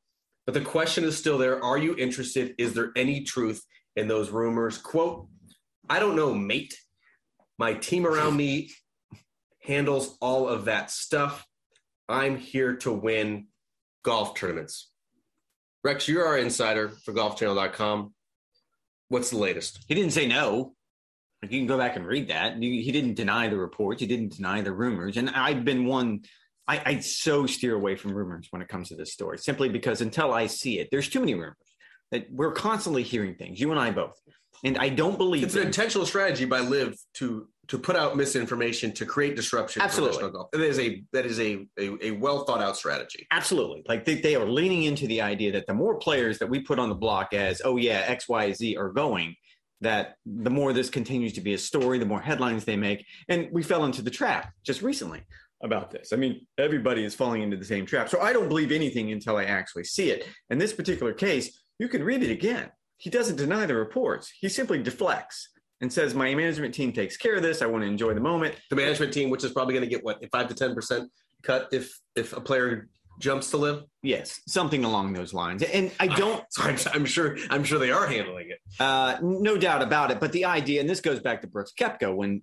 But 0.45 0.55
the 0.55 0.61
question 0.61 1.05
is 1.05 1.17
still 1.17 1.39
there. 1.39 1.63
Are 1.63 1.79
you 1.79 1.95
interested? 1.97 2.57
Is 2.59 2.75
there 2.75 2.91
any 2.97 3.23
truth 3.23 3.63
in 3.95 4.09
those 4.09 4.31
rumors? 4.31 4.79
Quote, 4.79 5.29
I 5.89 6.01
don't 6.01 6.17
know, 6.17 6.35
mate. 6.35 6.75
My 7.57 7.75
team 7.75 8.05
around 8.05 8.37
me 8.37 8.71
handles 9.63 10.17
all 10.21 10.49
of 10.49 10.65
that 10.65 10.91
stuff. 10.91 11.47
I'm 12.09 12.37
here 12.37 12.77
to 12.79 12.93
win 12.93 13.47
golf 14.03 14.35
tournaments. 14.35 14.91
Rex, 15.83 16.09
you're 16.09 16.27
our 16.27 16.39
insider 16.39 16.89
for 16.89 17.13
golfchannel.com. 17.13 18.15
What's 19.09 19.31
the 19.31 19.39
latest? 19.39 19.85
He 19.87 19.95
didn't 19.95 20.13
say 20.13 20.27
no. 20.27 20.75
Like 21.43 21.53
you 21.53 21.61
can 21.61 21.67
go 21.67 21.77
back 21.77 21.97
and 21.97 22.07
read 22.07 22.29
that. 22.29 22.57
He 22.57 22.91
didn't 22.91 23.15
deny 23.15 23.49
the 23.49 23.59
reports. 23.59 24.01
He 24.01 24.07
didn't 24.07 24.37
deny 24.37 24.63
the 24.63 24.73
rumors. 24.73 25.17
And 25.17 25.29
I've 25.29 25.65
been 25.65 25.85
one. 25.85 26.23
I, 26.67 26.83
I 26.87 27.01
so 27.01 27.45
steer 27.45 27.75
away 27.75 27.97
from 27.97 28.15
rumors 28.15 28.47
when 28.49 28.63
it 28.63 28.69
comes 28.69 28.89
to 28.89 28.97
this 28.97 29.13
story, 29.13 29.37
simply 29.37 29.69
because 29.69 30.01
until 30.01 30.33
I 30.33 30.47
see 30.47 30.79
it, 30.79 30.89
there's 30.91 31.11
too 31.11 31.21
many 31.21 31.35
rumors. 31.35 31.57
That 32.11 32.29
we're 32.31 32.53
constantly 32.53 33.03
hearing 33.03 33.35
things. 33.35 33.61
You 33.61 33.71
and 33.71 33.81
I 33.81 33.91
both. 33.91 34.19
And 34.65 34.79
I 34.79 34.89
don't 34.89 35.19
believe 35.19 35.45
It's 35.45 35.55
an 35.55 35.61
them. 35.61 35.67
intentional 35.69 36.07
strategy 36.07 36.45
by 36.47 36.61
LIV 36.61 36.97
to 37.15 37.49
to 37.69 37.79
put 37.79 37.97
out 37.97 38.15
misinformation 38.15 38.93
to 38.93 39.07
create 39.07 39.37
disruption. 39.37 39.81
Absolutely. 39.81 40.31
That 40.53 40.61
is 40.61 40.79
a 40.79 41.03
that 41.13 41.25
is 41.25 41.41
a 41.41 41.67
a, 41.79 42.07
a 42.09 42.11
well 42.13 42.45
thought 42.45 42.61
out 42.61 42.77
strategy. 42.77 43.27
Absolutely. 43.31 43.83
Like 43.89 44.05
they, 44.05 44.21
they 44.21 44.35
are 44.35 44.45
leaning 44.47 44.85
into 44.85 45.07
the 45.07 45.21
idea 45.23 45.53
that 45.53 45.67
the 45.67 45.75
more 45.75 45.97
players 45.97 46.39
that 46.39 46.49
we 46.49 46.61
put 46.61 46.79
on 46.79 46.89
the 46.89 46.95
block 46.95 47.33
as, 47.33 47.63
oh, 47.65 47.77
yeah, 47.77 48.05
X, 48.07 48.29
Y, 48.29 48.53
Z 48.53 48.77
are 48.77 48.91
going, 48.91 49.35
that 49.81 50.17
the 50.27 50.51
more 50.51 50.73
this 50.73 50.91
continues 50.91 51.33
to 51.35 51.41
be 51.41 51.55
a 51.55 51.59
story, 51.59 51.99
the 51.99 52.07
more 52.07 52.21
headlines 52.21 52.65
they 52.65 52.77
make. 52.77 53.05
And 53.29 53.49
we 53.51 53.63
fell 53.63 53.85
into 53.85 54.03
the 54.03 54.11
trap 54.11 54.53
just 54.63 54.83
recently 54.83 55.23
about 55.63 55.91
this. 55.91 56.13
I 56.13 56.17
mean, 56.17 56.47
everybody 56.59 57.05
is 57.05 57.15
falling 57.15 57.41
into 57.43 57.57
the 57.57 57.65
same 57.65 57.87
trap. 57.87 58.11
So 58.11 58.21
I 58.21 58.35
don't 58.35 58.49
believe 58.49 58.73
anything 58.73 59.11
until 59.13 59.37
I 59.39 59.45
actually 59.45 59.85
see 59.85 60.11
it. 60.11 60.29
In 60.51 60.59
this 60.59 60.75
particular 60.75 61.15
case, 61.15 61.63
you 61.79 61.89
can 61.89 62.03
read 62.03 62.23
it 62.23 62.31
again. 62.31 62.71
He 62.97 63.11
doesn't 63.11 63.37
deny 63.37 63.67
the 63.67 63.75
reports, 63.75 64.33
he 64.41 64.49
simply 64.49 64.83
deflects 64.83 65.51
and 65.81 65.93
says, 65.93 66.15
My 66.15 66.35
management 66.35 66.75
team 66.75 66.93
takes 66.93 67.17
care 67.17 67.37
of 67.37 67.43
this. 67.43 67.63
I 67.63 67.67
want 67.67 67.83
to 67.83 67.89
enjoy 67.89 68.15
the 68.15 68.21
moment. 68.21 68.57
The 68.71 68.77
management 68.77 69.13
team, 69.13 69.31
which 69.31 69.45
is 69.45 69.53
probably 69.53 69.75
going 69.75 69.85
to 69.85 69.91
get 69.91 70.05
what 70.05 70.25
five 70.31 70.49
to 70.49 70.55
ten 70.55 70.75
percent 70.75 71.11
cut 71.43 71.69
if 71.73 72.01
if 72.17 72.33
a 72.33 72.41
player 72.41 72.89
jumps 73.19 73.51
to 73.51 73.57
LIV. 73.57 73.85
Yes, 74.03 74.41
something 74.49 74.85
along 74.85 75.13
those 75.13 75.33
lines. 75.33 75.63
And 75.63 75.93
I 76.01 76.07
don't 76.17 76.45
So 76.51 76.63
I'm, 76.63 76.77
I'm 76.93 77.05
sure 77.05 77.37
I'm 77.51 77.65
sure 77.65 77.79
they 77.79 77.91
are 77.91 78.07
handling 78.07 78.51
it. 78.51 78.59
Uh, 78.81 79.19
no 79.23 79.57
doubt 79.57 79.83
about 79.83 80.11
it. 80.11 80.21
But 80.21 80.33
the 80.33 80.47
idea, 80.47 80.81
and 80.81 80.89
this 80.89 81.01
goes 81.01 81.21
back 81.21 81.43
to 81.43 81.47
Brooks 81.47 81.73
Koepka 81.79 82.15
when 82.15 82.43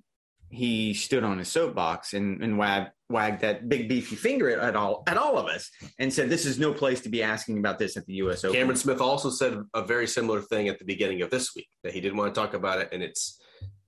he 0.49 0.93
stood 0.93 1.23
on 1.23 1.37
his 1.37 1.47
soapbox 1.47 2.13
and, 2.13 2.43
and 2.43 2.57
wagged, 2.57 2.91
wagged 3.11 3.41
that 3.41 3.69
big 3.69 3.87
beefy 3.89 4.15
finger 4.15 4.49
at, 4.49 4.59
at 4.59 4.75
all 4.75 5.03
at 5.07 5.17
all 5.17 5.37
of 5.37 5.47
us 5.47 5.69
and 5.99 6.11
said, 6.11 6.29
"This 6.29 6.45
is 6.45 6.57
no 6.57 6.73
place 6.73 7.01
to 7.01 7.09
be 7.09 7.21
asking 7.21 7.57
about 7.59 7.79
this 7.79 7.97
at 7.97 8.05
the 8.05 8.13
U.S. 8.15 8.43
Open." 8.43 8.57
Cameron 8.57 8.77
Smith 8.77 9.01
also 9.01 9.29
said 9.29 9.59
a 9.73 9.83
very 9.83 10.07
similar 10.07 10.41
thing 10.41 10.67
at 10.67 10.79
the 10.79 10.85
beginning 10.85 11.21
of 11.21 11.29
this 11.29 11.55
week 11.55 11.67
that 11.83 11.93
he 11.93 12.01
didn't 12.01 12.17
want 12.17 12.33
to 12.33 12.39
talk 12.39 12.53
about 12.53 12.79
it, 12.79 12.89
and 12.91 13.03
it's 13.03 13.39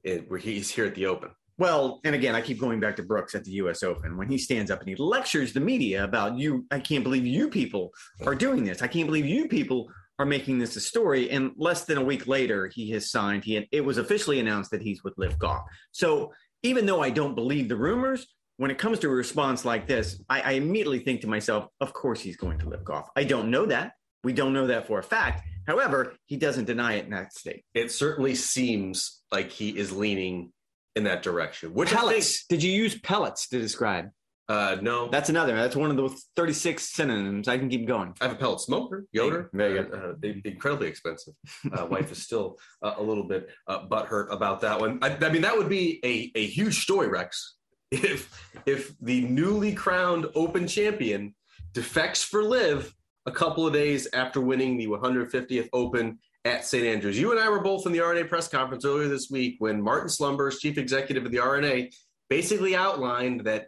it, 0.04 0.30
where 0.30 0.40
he's 0.40 0.70
here 0.70 0.86
at 0.86 0.96
the 0.96 1.06
Open. 1.06 1.30
Well, 1.58 2.02
and 2.04 2.16
again, 2.16 2.34
I 2.34 2.42
keep 2.42 2.60
going 2.60 2.80
back 2.80 2.96
to 2.96 3.04
Brooks 3.04 3.36
at 3.36 3.44
the 3.44 3.52
U.S. 3.52 3.84
Open 3.84 4.18
when 4.18 4.28
he 4.28 4.38
stands 4.38 4.72
up 4.72 4.80
and 4.80 4.90
he 4.90 4.96
lectures 4.96 5.54
the 5.54 5.60
media 5.60 6.04
about 6.04 6.38
you. 6.38 6.66
I 6.72 6.80
can't 6.80 7.04
believe 7.04 7.28
you 7.28 7.50
people 7.50 7.92
are 8.26 8.34
doing 8.34 8.64
this. 8.64 8.82
I 8.82 8.88
can't 8.88 9.06
believe 9.06 9.26
you 9.26 9.48
people 9.48 9.88
are 10.18 10.26
making 10.26 10.58
this 10.58 10.76
a 10.76 10.80
story. 10.80 11.30
And 11.30 11.52
less 11.56 11.86
than 11.86 11.98
a 11.98 12.04
week 12.04 12.28
later, 12.28 12.68
he 12.74 12.90
has 12.92 13.12
signed. 13.12 13.44
He 13.44 13.54
had, 13.54 13.68
it 13.72 13.82
was 13.82 13.98
officially 13.98 14.40
announced 14.40 14.72
that 14.72 14.82
he's 14.82 15.04
with 15.04 15.14
LIV 15.18 15.38
Golf. 15.38 15.62
So 15.92 16.34
even 16.64 16.86
though 16.86 17.02
I 17.02 17.10
don't 17.12 17.36
believe 17.36 17.70
the 17.70 17.76
rumors, 17.76 18.26
when 18.64 18.72
it 18.72 18.78
comes 18.78 18.98
to 18.98 19.08
a 19.08 19.14
response 19.14 19.66
like 19.66 19.88
this, 19.88 20.24
I, 20.30 20.40
I 20.40 20.52
immediately 20.52 21.00
think 21.00 21.20
to 21.22 21.28
myself, 21.28 21.68
of 21.82 21.92
course 21.92 22.22
he's 22.22 22.38
going 22.38 22.60
to 22.60 22.70
LIV 22.70 22.86
Golf. 22.86 23.10
I 23.14 23.26
don't 23.26 23.52
know 23.52 23.66
that. 23.66 23.92
We 24.24 24.32
don't 24.32 24.54
know 24.54 24.68
that 24.68 24.88
for 24.88 25.00
a 25.00 25.04
fact. 25.04 25.46
However, 25.68 26.16
he 26.28 26.38
doesn't 26.38 26.64
deny 26.64 26.94
it 26.94 27.04
in 27.04 27.12
that 27.12 27.34
state. 27.34 27.66
It 27.74 27.92
certainly 27.92 28.36
seems 28.36 29.22
like 29.34 29.50
he 29.50 29.78
is 29.78 29.92
leaning 29.92 30.54
in 30.96 31.04
that 31.04 31.24
direction. 31.24 31.74
Which 31.74 31.90
pellets? 31.90 32.46
Think, 32.46 32.62
Did 32.62 32.64
you 32.64 32.72
use 32.72 32.98
pellets 32.98 33.50
to 33.50 33.60
describe? 33.60 34.12
Uh, 34.48 34.78
no, 34.82 35.10
that's 35.10 35.28
another. 35.28 35.58
That's 35.58 35.76
one 35.76 35.90
of 35.90 35.98
the 35.98 36.18
36 36.38 36.94
synonyms. 36.94 37.50
I 37.50 37.58
can 37.58 37.68
keep 37.68 37.86
going. 37.86 38.14
I 38.22 38.28
have 38.28 38.34
a 38.34 38.40
pellet 38.40 38.62
smoker, 38.62 39.06
Yoder. 39.12 39.50
Very 39.52 39.74
good. 39.74 39.94
Uh, 39.94 40.14
they, 40.20 40.42
incredibly 40.46 40.88
expensive. 40.88 41.34
Uh, 41.70 41.86
wife 41.86 42.14
is 42.14 42.24
still 42.24 42.58
uh, 42.82 42.94
a 42.98 43.04
little 43.04 43.26
bit 43.26 43.50
uh, 43.68 43.86
butthurt 43.88 44.32
about 44.32 44.62
that 44.62 44.80
one. 44.80 45.00
I, 45.02 45.18
I, 45.22 45.30
mean, 45.30 45.42
that 45.42 45.58
would 45.58 45.70
be 45.70 46.00
a, 46.06 46.32
a 46.40 46.46
huge 46.46 46.84
story, 46.84 47.08
Rex, 47.08 47.56
if 47.94 48.30
if 48.66 48.98
the 49.00 49.22
newly 49.22 49.74
crowned 49.74 50.28
Open 50.36 50.68
champion 50.68 51.36
defects 51.74 52.24
for 52.24 52.44
LIV 52.44 52.94
a 53.26 53.32
couple 53.32 53.66
of 53.66 53.74
days 53.74 54.08
after 54.14 54.42
winning 54.42 54.78
the 54.78 54.88
150th 54.88 55.70
Open 55.74 56.20
at 56.46 56.66
St. 56.66 56.86
Andrews. 56.86 57.18
You 57.18 57.32
and 57.32 57.40
I 57.40 57.50
were 57.50 57.62
both 57.62 57.86
in 57.86 57.94
the 57.94 58.02
R&A 58.02 58.26
press 58.26 58.48
conference 58.48 58.84
earlier 58.84 59.08
this 59.08 59.30
week 59.30 59.56
when 59.60 59.82
Martin 59.82 60.10
Slumbers, 60.10 60.60
chief 60.60 60.78
executive 60.78 61.26
of 61.26 61.32
the 61.32 61.40
R&A, 61.40 61.90
basically 62.30 62.76
outlined 62.76 63.42
that 63.42 63.68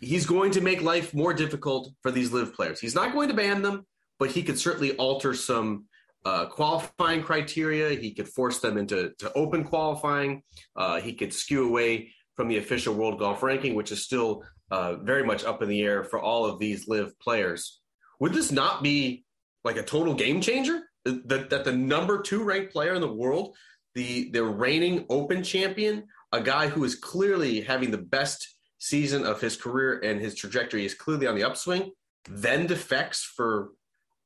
he's 0.00 0.26
going 0.26 0.50
to 0.52 0.60
make 0.60 0.82
life 0.82 1.14
more 1.14 1.32
difficult 1.32 1.90
for 2.02 2.10
these 2.10 2.32
LIV 2.32 2.54
players. 2.54 2.80
He's 2.80 2.94
not 2.94 3.14
going 3.14 3.28
to 3.28 3.34
ban 3.34 3.62
them, 3.62 3.86
but 4.18 4.30
he 4.30 4.42
could 4.42 4.58
certainly 4.58 4.94
alter 4.96 5.32
some 5.32 5.86
uh, 6.26 6.46
qualifying 6.46 7.22
criteria. 7.22 7.90
He 7.98 8.12
could 8.12 8.28
force 8.28 8.58
them 8.58 8.76
into 8.76 9.12
to 9.18 9.32
open 9.32 9.64
qualifying. 9.64 10.42
Uh, 10.74 11.00
he 11.00 11.14
could 11.14 11.32
skew 11.32 11.66
away 11.66 12.12
from 12.36 12.48
the 12.48 12.58
official 12.58 12.94
world 12.94 13.18
golf 13.18 13.42
ranking, 13.42 13.74
which 13.74 13.90
is 13.90 14.04
still 14.04 14.44
uh, 14.70 14.96
very 14.96 15.24
much 15.24 15.44
up 15.44 15.62
in 15.62 15.68
the 15.68 15.82
air 15.82 16.04
for 16.04 16.20
all 16.20 16.44
of 16.44 16.58
these 16.58 16.86
LIV 16.86 17.18
players. 17.18 17.80
Would 18.20 18.32
this 18.32 18.52
not 18.52 18.82
be 18.82 19.24
like 19.64 19.76
a 19.76 19.82
total 19.82 20.14
game 20.14 20.40
changer? 20.40 20.82
That, 21.04 21.50
that 21.50 21.64
the 21.64 21.72
number 21.72 22.20
two 22.20 22.42
ranked 22.42 22.72
player 22.72 22.94
in 22.94 23.00
the 23.00 23.12
world, 23.12 23.54
the 23.94 24.30
the 24.32 24.42
reigning 24.42 25.06
Open 25.08 25.44
champion, 25.44 26.04
a 26.32 26.40
guy 26.40 26.66
who 26.66 26.82
is 26.82 26.96
clearly 26.96 27.60
having 27.60 27.92
the 27.92 27.98
best 27.98 28.56
season 28.78 29.24
of 29.24 29.40
his 29.40 29.56
career 29.56 30.00
and 30.00 30.20
his 30.20 30.34
trajectory 30.34 30.84
is 30.84 30.94
clearly 30.94 31.26
on 31.26 31.36
the 31.36 31.44
upswing, 31.44 31.92
then 32.28 32.66
defects 32.66 33.22
for 33.22 33.70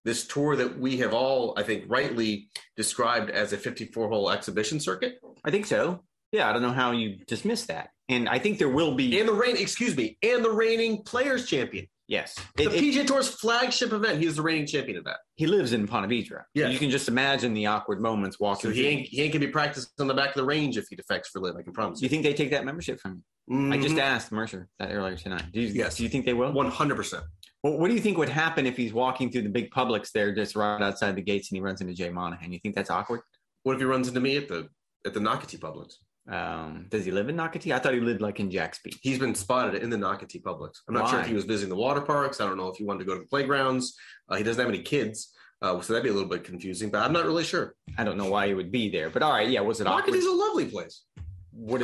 this 0.05 0.27
tour 0.27 0.57
that 0.57 0.79
we 0.79 0.97
have 0.99 1.13
all, 1.13 1.55
I 1.59 1.63
think, 1.63 1.85
rightly 1.89 2.49
described 2.77 3.31
as 3.31 3.53
a 3.53 3.59
54 3.59 4.09
hole 4.09 4.31
exhibition 4.31 4.81
circuit? 4.81 5.21
I 5.45 5.51
think 5.51 5.67
so. 5.67 6.03
Yeah, 6.33 6.49
I 6.49 6.53
don't 6.53 6.63
know 6.63 6.73
how 6.73 6.93
you 6.93 7.17
dismiss 7.27 7.67
that. 7.67 7.91
And 8.11 8.29
I 8.29 8.39
think 8.39 8.59
there 8.59 8.69
will 8.69 8.95
be. 8.95 9.19
And 9.21 9.29
the 9.29 9.33
reign, 9.33 9.57
excuse 9.57 9.97
me, 9.97 10.19
and 10.23 10.45
the 10.45 10.51
reigning 10.51 11.03
players 11.05 11.47
champion. 11.47 11.87
Yes. 12.09 12.37
The 12.57 12.65
it, 12.65 12.73
PGA 12.73 13.07
Tour's 13.07 13.29
flagship 13.29 13.93
event. 13.93 14.19
He 14.19 14.27
is 14.27 14.35
the 14.35 14.43
reigning 14.43 14.67
champion 14.67 14.99
of 14.99 15.05
that. 15.05 15.19
He 15.37 15.47
lives 15.47 15.73
in 15.73 15.87
Ponte 15.87 16.11
Vedra. 16.11 16.43
Yeah. 16.55 16.69
You 16.69 16.77
can 16.77 16.91
just 16.91 17.07
imagine 17.07 17.55
the 17.55 17.67
awkward 17.67 18.01
moments 18.01 18.41
walking. 18.41 18.71
So 18.71 18.75
he 18.75 18.85
ain't, 18.85 19.07
he 19.07 19.23
ain't 19.23 19.33
going 19.33 19.41
to 19.41 19.47
be 19.47 19.53
practicing 19.53 19.91
on 20.01 20.09
the 20.09 20.15
back 20.15 20.31
of 20.31 20.35
the 20.35 20.45
range 20.45 20.77
if 20.77 20.87
he 20.91 20.97
defects 20.97 21.29
for 21.29 21.41
LIV. 21.41 21.57
I 21.59 21.63
can 21.63 21.73
promise 21.73 22.03
you. 22.03 22.09
Do 22.09 22.17
you 22.17 22.23
think 22.23 22.25
they 22.25 22.43
take 22.43 22.51
that 22.51 22.65
membership 22.65 22.99
from 22.99 23.23
you? 23.49 23.57
Mm-hmm. 23.57 23.73
I 23.73 23.77
just 23.77 23.91
mm-hmm. 23.91 24.01
asked 24.01 24.33
Mercer 24.33 24.69
that 24.81 24.91
earlier 24.91 25.17
tonight. 25.17 25.45
Do 25.53 25.61
you, 25.61 25.69
yes. 25.69 25.99
Do 25.99 26.03
you 26.03 26.09
think 26.09 26.27
they 26.27 26.35
will? 26.35 26.53
100%. 26.53 27.23
Well, 27.63 27.79
what 27.79 27.89
do 27.89 27.95
you 27.95 28.01
think 28.01 28.19
would 28.19 28.29
happen 28.29 28.67
if 28.67 28.77
he's 28.77 28.93
walking 28.93 29.31
through 29.31 29.43
the 29.43 29.49
big 29.49 29.71
Publix 29.71 30.11
there 30.11 30.35
just 30.35 30.57
right 30.57 30.83
outside 30.83 31.15
the 31.15 31.23
gates 31.23 31.51
and 31.51 31.57
he 31.57 31.61
runs 31.61 31.81
into 31.81 31.95
Jay 31.95 32.11
Monahan? 32.11 32.53
You 32.53 32.59
think 32.59 32.75
that's 32.75 32.91
awkward? 32.91 33.21
What 33.63 33.75
if 33.75 33.79
he 33.79 33.85
runs 33.85 34.09
into 34.09 34.21
me 34.21 34.37
at 34.37 34.49
the 34.49 34.69
at 35.07 35.15
the 35.15 35.21
Nocatee 35.21 35.59
Publix? 35.61 35.95
Um, 36.31 36.87
does 36.89 37.05
he 37.05 37.11
live 37.11 37.29
in 37.29 37.37
Nocatee? 37.37 37.75
I 37.75 37.81
thought 37.81 37.93
he 37.93 38.01
lived 38.01 38.21
like 38.21 38.39
in 38.39 38.51
Jaxby. 38.51 38.97
He's 39.03 39.19
been 39.19 39.35
spotted 39.35 39.83
in 39.83 39.91
the 39.91 39.97
Nocatee 39.97 40.41
Publix. 40.41 40.79
I'm 40.87 40.95
not 40.95 41.05
Why? 41.05 41.11
sure 41.11 41.21
if 41.21 41.27
he 41.27 41.35
was 41.35 41.45
visiting 41.45 41.71
the 41.71 41.77
water 41.77 42.01
parks. 42.01 42.41
I 42.41 42.47
don't 42.47 42.57
know 42.57 42.69
if 42.69 42.77
he 42.77 42.85
wanted 42.85 43.01
to 43.01 43.05
go 43.05 43.15
to 43.15 43.21
the 43.21 43.27
playgrounds. 43.27 43.97
Uh, 44.29 44.37
he 44.37 44.45
doesn't 44.45 44.61
have 44.61 44.73
any 44.73 44.83
kids. 44.83 45.33
Uh, 45.61 45.81
so 45.81 45.93
that'd 45.93 46.05
be 46.05 46.09
a 46.09 46.13
little 46.13 46.29
bit 46.29 46.45
confusing, 46.45 46.89
but 46.89 47.03
I'm 47.03 47.13
not 47.13 47.27
really 47.27 47.45
sure. 47.45 47.75
I 47.99 48.05
don't 48.05 48.17
know 48.17 48.31
why 48.31 48.47
he 48.47 48.55
would 48.55 48.71
be 48.71 48.89
there, 48.89 49.11
but 49.11 49.23
all 49.23 49.33
right, 49.33 49.49
yeah. 49.49 49.61
Was 49.61 49.81
it 49.81 49.87
awkward? 49.87 50.15
Nocatee's 50.15 50.25
a 50.25 50.33
lovely 50.33 50.67
place. 50.67 51.03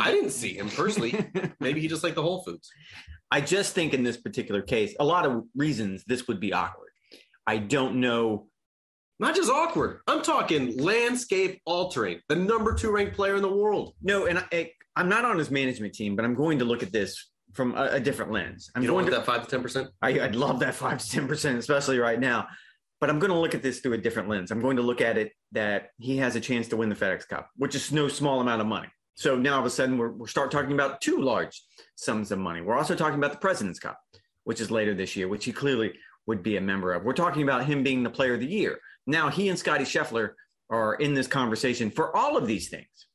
I 0.01 0.13
didn't 0.13 0.31
see 0.31 0.57
him 0.57 0.71
personally. 0.71 1.29
Maybe 1.61 1.81
he 1.81 1.89
just 1.89 2.03
liked 2.03 2.17
the 2.17 2.23
Whole 2.23 2.43
Foods. 2.43 2.71
I 3.31 3.41
just 3.41 3.75
think 3.75 3.93
in 3.93 4.05
this 4.05 4.17
particular 4.17 4.63
case, 4.63 4.95
a 5.01 5.05
lot 5.05 5.27
of 5.27 5.45
reasons 5.57 6.05
this 6.07 6.29
would 6.29 6.41
be 6.41 6.53
awkward. 6.53 6.91
I 7.47 7.59
don't 7.59 7.97
know 7.97 8.47
not 9.19 9.35
just 9.35 9.51
awkward. 9.51 10.01
I'm 10.07 10.23
talking 10.23 10.77
landscape 10.79 11.61
altering. 11.65 12.21
The 12.29 12.37
number 12.37 12.75
two 12.75 12.91
ranked 12.91 13.17
player 13.17 13.37
in 13.37 13.43
the 13.43 13.53
world. 13.53 13.95
No, 14.03 14.27
and 14.27 14.45
I, 14.53 14.73
am 14.97 15.09
not 15.09 15.25
on 15.25 15.39
his 15.39 15.51
management 15.51 15.95
team, 15.95 16.17
but 16.17 16.25
I'm 16.25 16.35
going 16.35 16.59
to 16.59 16.65
look 16.65 16.83
at 16.83 16.93
this 16.93 17.31
from 17.53 17.75
a, 17.77 17.89
a 17.93 18.01
different 18.01 18.33
lens. 18.33 18.71
I'm 18.75 18.83
you 18.83 18.89
going 18.89 19.07
to 19.07 19.11
that 19.13 19.25
five 19.25 19.45
to 19.45 19.51
ten 19.51 19.63
percent. 19.63 19.89
I'd 20.03 20.35
love 20.35 20.61
that 20.61 20.75
five 20.75 20.99
to 20.99 21.11
ten 21.11 21.27
percent, 21.27 21.59
especially 21.59 21.99
right 21.99 22.21
now. 22.21 22.47
But 23.01 23.11
I'm 23.11 23.19
going 23.19 23.33
to 23.33 23.39
look 23.39 23.55
at 23.55 23.63
this 23.63 23.81
through 23.81 23.93
a 23.93 23.99
different 23.99 24.29
lens. 24.29 24.51
I'm 24.51 24.61
going 24.61 24.77
to 24.77 24.83
look 24.83 25.03
at 25.03 25.19
it 25.19 25.33
that 25.53 25.91
he 25.99 26.17
has 26.17 26.35
a 26.35 26.41
chance 26.41 26.69
to 26.69 26.77
win 26.77 26.89
the 26.89 26.95
FedEx 26.95 27.29
Cup, 27.29 27.51
which 27.57 27.75
is 27.75 27.93
no 27.93 28.09
small 28.09 28.41
amount 28.41 28.63
of 28.63 28.67
money. 28.67 28.89
So 29.17 29.37
now 29.37 29.55
all 29.55 29.61
of 29.61 29.67
a 29.67 29.71
sudden 29.71 29.99
we're, 29.99 30.13
we're 30.13 30.27
start 30.27 30.51
talking 30.51 30.73
about 30.73 31.01
two 31.01 31.21
large 31.21 31.63
sums 31.95 32.33
of 32.33 32.39
money. 32.39 32.63
We're 32.63 32.77
also 32.77 32.95
talking 32.95 33.19
about 33.19 33.33
the 33.33 33.39
President's 33.39 33.79
Cup, 33.79 33.99
which 34.45 34.61
is 34.61 34.71
later 34.71 34.95
this 34.95 35.15
year, 35.15 35.29
which 35.29 35.45
he 35.45 35.53
clearly 35.53 35.93
would 36.27 36.43
be 36.43 36.57
a 36.57 36.61
member 36.61 36.93
of. 36.93 37.05
We're 37.05 37.13
talking 37.13 37.43
about 37.43 37.67
him 37.67 37.83
being 37.83 38.03
the 38.03 38.11
player 38.11 38.35
of 38.35 38.41
the 38.41 38.47
year. 38.47 38.79
Now 39.07 39.29
he 39.29 39.49
and 39.49 39.59
Scotty 39.59 39.85
Scheffler 39.85 40.33
are 40.71 40.95
in 40.95 41.15
this 41.15 41.27
conversation 41.27 41.91
for 41.91 42.17
all 42.17 42.37
of 42.37 42.47
these 42.47 42.69
things 42.69 43.07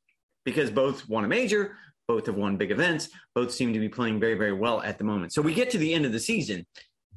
because 0.45 0.71
both 0.71 1.07
won 1.09 1.25
a 1.25 1.27
major, 1.27 1.75
both 2.07 2.25
have 2.25 2.35
won 2.35 2.57
big 2.57 2.71
events, 2.71 3.09
both 3.35 3.51
seem 3.51 3.73
to 3.73 3.79
be 3.79 3.89
playing 3.89 4.19
very, 4.19 4.35
very 4.35 4.53
well 4.53 4.81
at 4.81 4.97
the 4.97 5.03
moment. 5.03 5.33
So 5.33 5.41
we 5.41 5.53
get 5.53 5.69
to 5.71 5.77
the 5.77 5.93
end 5.93 6.05
of 6.05 6.11
the 6.11 6.19
season 6.19 6.65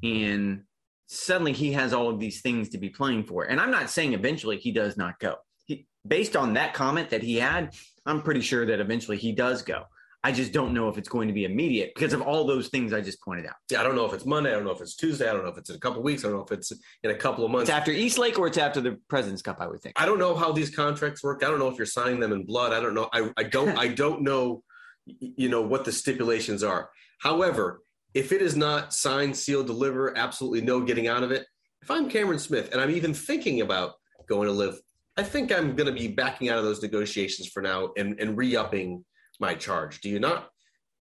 and 0.02 0.62
suddenly 1.06 1.52
he 1.52 1.72
has 1.72 1.92
all 1.92 2.08
of 2.08 2.18
these 2.18 2.40
things 2.40 2.68
to 2.70 2.78
be 2.78 2.88
playing 2.88 3.24
for. 3.24 3.44
And 3.44 3.60
I'm 3.60 3.70
not 3.70 3.90
saying 3.90 4.12
eventually 4.12 4.58
he 4.58 4.72
does 4.72 4.96
not 4.96 5.18
go. 5.18 5.36
He, 5.66 5.86
based 6.06 6.36
on 6.36 6.54
that 6.54 6.74
comment 6.74 7.10
that 7.10 7.22
he 7.22 7.36
had, 7.36 7.74
I'm 8.06 8.22
pretty 8.22 8.40
sure 8.40 8.66
that 8.66 8.80
eventually 8.80 9.16
he 9.16 9.32
does 9.32 9.62
go. 9.62 9.84
I 10.24 10.32
just 10.32 10.52
don't 10.52 10.72
know 10.72 10.88
if 10.88 10.96
it's 10.96 11.08
going 11.08 11.28
to 11.28 11.34
be 11.34 11.44
immediate 11.44 11.92
because 11.94 12.14
of 12.14 12.22
all 12.22 12.46
those 12.46 12.68
things 12.68 12.94
I 12.94 13.02
just 13.02 13.20
pointed 13.20 13.44
out. 13.44 13.56
Yeah, 13.70 13.80
I 13.80 13.82
don't 13.82 13.94
know 13.94 14.06
if 14.06 14.14
it's 14.14 14.24
Monday. 14.24 14.52
I 14.52 14.54
don't 14.54 14.64
know 14.64 14.70
if 14.70 14.80
it's 14.80 14.96
Tuesday. 14.96 15.28
I 15.28 15.34
don't 15.34 15.44
know 15.44 15.50
if 15.50 15.58
it's 15.58 15.68
in 15.68 15.76
a 15.76 15.78
couple 15.78 16.02
weeks. 16.02 16.24
I 16.24 16.28
don't 16.28 16.38
know 16.38 16.44
if 16.44 16.50
it's 16.50 16.72
in 17.02 17.10
a 17.10 17.14
couple 17.14 17.44
of 17.44 17.50
months. 17.50 17.68
It's 17.68 17.76
after 17.76 17.90
East 17.92 18.16
Lake 18.16 18.38
or 18.38 18.46
it's 18.46 18.56
after 18.56 18.80
the 18.80 18.98
President's 19.08 19.42
Cup. 19.42 19.58
I 19.60 19.66
would 19.66 19.82
think. 19.82 20.00
I 20.00 20.06
don't 20.06 20.18
know 20.18 20.34
how 20.34 20.50
these 20.50 20.74
contracts 20.74 21.22
work. 21.22 21.44
I 21.44 21.50
don't 21.50 21.58
know 21.58 21.68
if 21.68 21.76
you're 21.76 21.84
signing 21.84 22.20
them 22.20 22.32
in 22.32 22.46
blood. 22.46 22.72
I 22.72 22.80
don't 22.80 22.94
know. 22.94 23.10
I, 23.12 23.30
I 23.36 23.42
don't. 23.42 23.76
I 23.76 23.88
don't 24.02 24.22
know. 24.22 24.62
You 25.04 25.50
know 25.50 25.60
what 25.60 25.84
the 25.84 25.92
stipulations 25.92 26.64
are. 26.64 26.88
However, 27.20 27.82
if 28.14 28.32
it 28.32 28.40
is 28.40 28.56
not 28.56 28.94
signed, 28.94 29.36
sealed, 29.36 29.66
deliver, 29.66 30.16
absolutely 30.16 30.62
no 30.62 30.80
getting 30.80 31.06
out 31.06 31.22
of 31.22 31.32
it. 31.32 31.44
If 31.82 31.90
I'm 31.90 32.08
Cameron 32.08 32.38
Smith 32.38 32.72
and 32.72 32.80
I'm 32.80 32.90
even 32.90 33.12
thinking 33.12 33.60
about 33.60 33.96
going 34.26 34.48
to 34.48 34.54
LIV, 34.54 34.76
I 35.18 35.22
think 35.22 35.52
I'm 35.52 35.76
going 35.76 35.86
to 35.86 36.00
be 36.00 36.08
backing 36.08 36.48
out 36.48 36.56
of 36.56 36.64
those 36.64 36.80
negotiations 36.80 37.48
for 37.48 37.60
now 37.60 37.90
and, 37.98 38.18
and 38.18 38.38
re-upping 38.38 39.04
my 39.40 39.54
charge. 39.54 40.00
Do 40.00 40.08
you 40.08 40.20
not? 40.20 40.48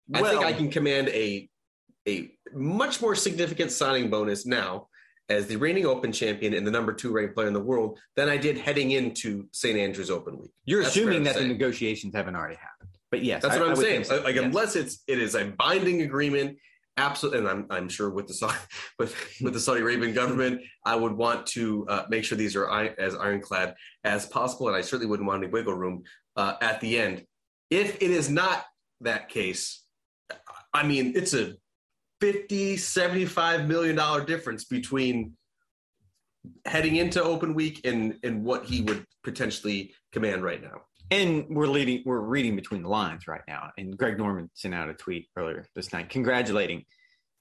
Well, 0.09 0.25
I 0.25 0.31
think 0.31 0.45
I 0.45 0.53
can 0.53 0.71
command 0.71 1.09
a 1.09 1.49
a 2.09 2.33
much 2.53 3.01
more 3.01 3.15
significant 3.15 3.71
signing 3.71 4.11
bonus 4.11 4.45
now 4.45 4.89
as 5.29 5.47
the 5.47 5.57
reigning 5.57 5.87
Open 5.87 6.13
champion 6.13 6.53
and 6.55 6.67
the 6.67 6.71
number 6.71 6.93
two 6.93 7.13
ranked 7.13 7.35
player 7.35 7.47
in 7.47 7.55
the 7.55 7.61
world 7.61 7.99
than 8.17 8.29
I 8.29 8.37
did 8.37 8.59
heading 8.59 8.91
into 8.91 9.47
St. 9.53 9.79
Andrews 9.79 10.11
Open 10.11 10.39
Week. 10.39 10.51
You're 10.65 10.83
That's 10.83 10.97
assuming 10.97 11.23
that 11.25 11.37
the 11.37 11.45
negotiations 11.45 12.15
haven't 12.15 12.37
already 12.37 12.57
happened, 12.57 12.91
but 13.11 13.23
yes, 13.23 13.43
that's 13.43 13.57
I, 13.57 13.61
what 13.61 13.71
I'm 13.71 13.77
saying. 13.77 14.05
So. 14.05 14.21
Like 14.23 14.35
yes. 14.35 14.45
unless 14.45 14.77
it's 14.77 15.03
it 15.07 15.19
is 15.19 15.35
a 15.35 15.45
binding 15.45 16.03
agreement, 16.03 16.59
absolutely, 16.97 17.41
and 17.41 17.49
I'm 17.49 17.67
I'm 17.71 17.89
sure 17.89 18.11
with 18.11 18.27
the 18.27 18.55
with 18.99 19.17
with 19.41 19.53
the 19.55 19.61
Saudi 19.61 19.81
Arabian 19.81 20.13
government, 20.13 20.61
I 20.85 20.97
would 20.97 21.13
want 21.13 21.47
to 21.49 21.87
uh, 21.89 22.05
make 22.09 22.25
sure 22.25 22.37
these 22.37 22.57
are 22.57 22.69
as 22.71 23.15
ironclad 23.15 23.75
as 24.05 24.27
possible, 24.27 24.69
and 24.69 24.77
I 24.77 24.81
certainly 24.81 25.07
wouldn't 25.07 25.27
want 25.27 25.43
any 25.43 25.53
wiggle 25.53 25.75
room 25.75 26.03
uh, 26.37 26.55
at 26.61 26.81
the 26.81 26.99
end. 26.99 27.25
If 27.73 28.03
it 28.03 28.11
is 28.11 28.29
not 28.29 28.67
that 29.01 29.31
case, 29.31 29.83
I 30.75 30.83
mean, 30.83 31.15
it's 31.17 31.33
a 31.33 31.55
50, 32.21 32.77
75 32.77 33.67
million 33.67 33.97
dollar 33.97 34.23
difference 34.27 34.65
between 34.65 35.33
heading 36.67 36.97
into 36.97 37.23
open 37.23 37.55
week 37.55 37.81
and 37.87 38.19
and 38.25 38.45
what 38.45 38.67
he 38.67 38.83
would 38.83 39.07
potentially 39.25 39.95
command 40.13 40.45
right 40.45 40.61
now. 40.61 40.83
And 41.11 41.47
we're 41.49 41.67
leading 41.67 42.03
we're 42.05 42.21
reading 42.21 42.57
between 42.57 42.83
the 42.83 42.91
lines 42.91 43.27
right 43.27 43.41
now. 43.49 43.71
And 43.79 43.97
Greg 43.97 44.19
Norman 44.19 44.51
sent 44.53 44.75
out 44.75 44.91
a 44.91 44.95
tweet 44.95 45.29
earlier 45.35 45.65
this 45.75 45.95
night 45.95 46.11
congratulating 46.11 46.85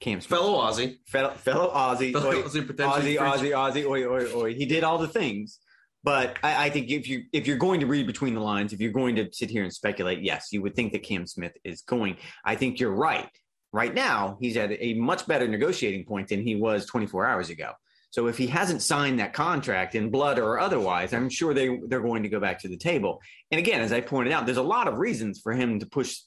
Cam 0.00 0.22
Smith. 0.22 0.40
Fellow 0.40 0.58
Aussie. 0.58 0.96
Fellow, 1.08 1.32
fellow 1.32 1.70
Aussie. 1.74 2.12
Fellow 2.14 2.32
Aussie, 2.42 2.66
Aussie, 2.66 3.18
Aussie, 3.18 3.50
Aussie, 3.50 3.86
oi, 3.86 4.06
oi, 4.06 4.34
oi. 4.34 4.54
He 4.54 4.64
did 4.64 4.82
all 4.82 4.96
the 4.96 5.08
things 5.08 5.58
but 6.04 6.38
I, 6.42 6.66
I, 6.66 6.70
think 6.70 6.90
if 6.90 7.08
you 7.08 7.24
if 7.32 7.46
you're 7.46 7.56
going 7.56 7.80
to 7.80 7.86
read 7.86 8.06
between 8.06 8.34
the 8.34 8.40
lines, 8.40 8.72
if 8.72 8.80
you're 8.80 8.92
going 8.92 9.16
to 9.16 9.28
sit 9.32 9.50
here 9.50 9.62
and 9.62 9.72
speculate, 9.72 10.20
yes, 10.22 10.48
you 10.50 10.62
would 10.62 10.74
think 10.74 10.92
that 10.92 11.02
Cam 11.02 11.26
Smith 11.26 11.52
is 11.64 11.82
going. 11.82 12.16
I 12.44 12.56
think 12.56 12.80
you're 12.80 12.94
right. 12.94 13.28
Right 13.72 13.94
now, 13.94 14.36
he's 14.40 14.56
at 14.56 14.70
a 14.72 14.94
much 14.94 15.26
better 15.26 15.48
negotiating 15.48 16.04
point 16.04 16.28
than 16.28 16.42
he 16.42 16.56
was 16.56 16.84
24 16.86 17.24
hours 17.26 17.48
ago. 17.50 17.72
So 18.10 18.26
if 18.26 18.36
he 18.36 18.46
hasn't 18.46 18.82
signed 18.82 19.18
that 19.20 19.32
contract 19.32 19.94
in 19.94 20.10
blood 20.10 20.38
or 20.38 20.60
otherwise, 20.60 21.14
I'm 21.14 21.30
sure 21.30 21.54
they 21.54 21.78
they're 21.86 22.02
going 22.02 22.22
to 22.24 22.28
go 22.28 22.40
back 22.40 22.58
to 22.60 22.68
the 22.68 22.76
table. 22.76 23.20
And 23.50 23.58
again, 23.58 23.80
as 23.80 23.92
I 23.92 24.02
pointed 24.02 24.32
out, 24.34 24.44
there's 24.44 24.58
a 24.58 24.62
lot 24.62 24.88
of 24.88 24.98
reasons 24.98 25.40
for 25.40 25.52
him 25.54 25.78
to 25.78 25.86
push, 25.86 26.18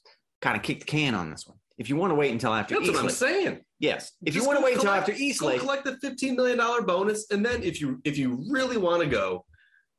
kind 0.42 0.56
of 0.56 0.62
kick 0.64 0.80
the 0.80 0.86
can 0.86 1.14
on 1.14 1.30
this 1.30 1.46
one. 1.46 1.58
if 1.78 1.88
you 1.88 1.94
want 1.96 2.10
to 2.10 2.16
wait 2.16 2.32
until 2.32 2.52
after 2.52 2.74
That's 2.74 2.88
what 2.88 2.98
I'm 2.98 3.06
East 3.06 3.22
Lake, 3.22 3.30
saying. 3.32 3.60
yes, 3.78 4.10
if 4.24 4.34
Just 4.34 4.42
you 4.42 4.48
want 4.48 4.58
to 4.58 4.64
wait 4.64 4.74
until 4.74 4.90
collect- 4.90 5.10
after 5.10 5.22
East 5.22 5.42
Lake, 5.42 5.60
collect 5.60 5.84
the 5.84 5.96
fifteen 5.98 6.34
million 6.34 6.58
dollar 6.58 6.82
bonus, 6.82 7.30
and 7.30 7.46
then 7.46 7.62
if 7.62 7.80
you 7.80 8.00
if 8.02 8.18
you 8.18 8.44
really 8.50 8.78
want 8.78 9.02
to 9.04 9.08
go, 9.08 9.44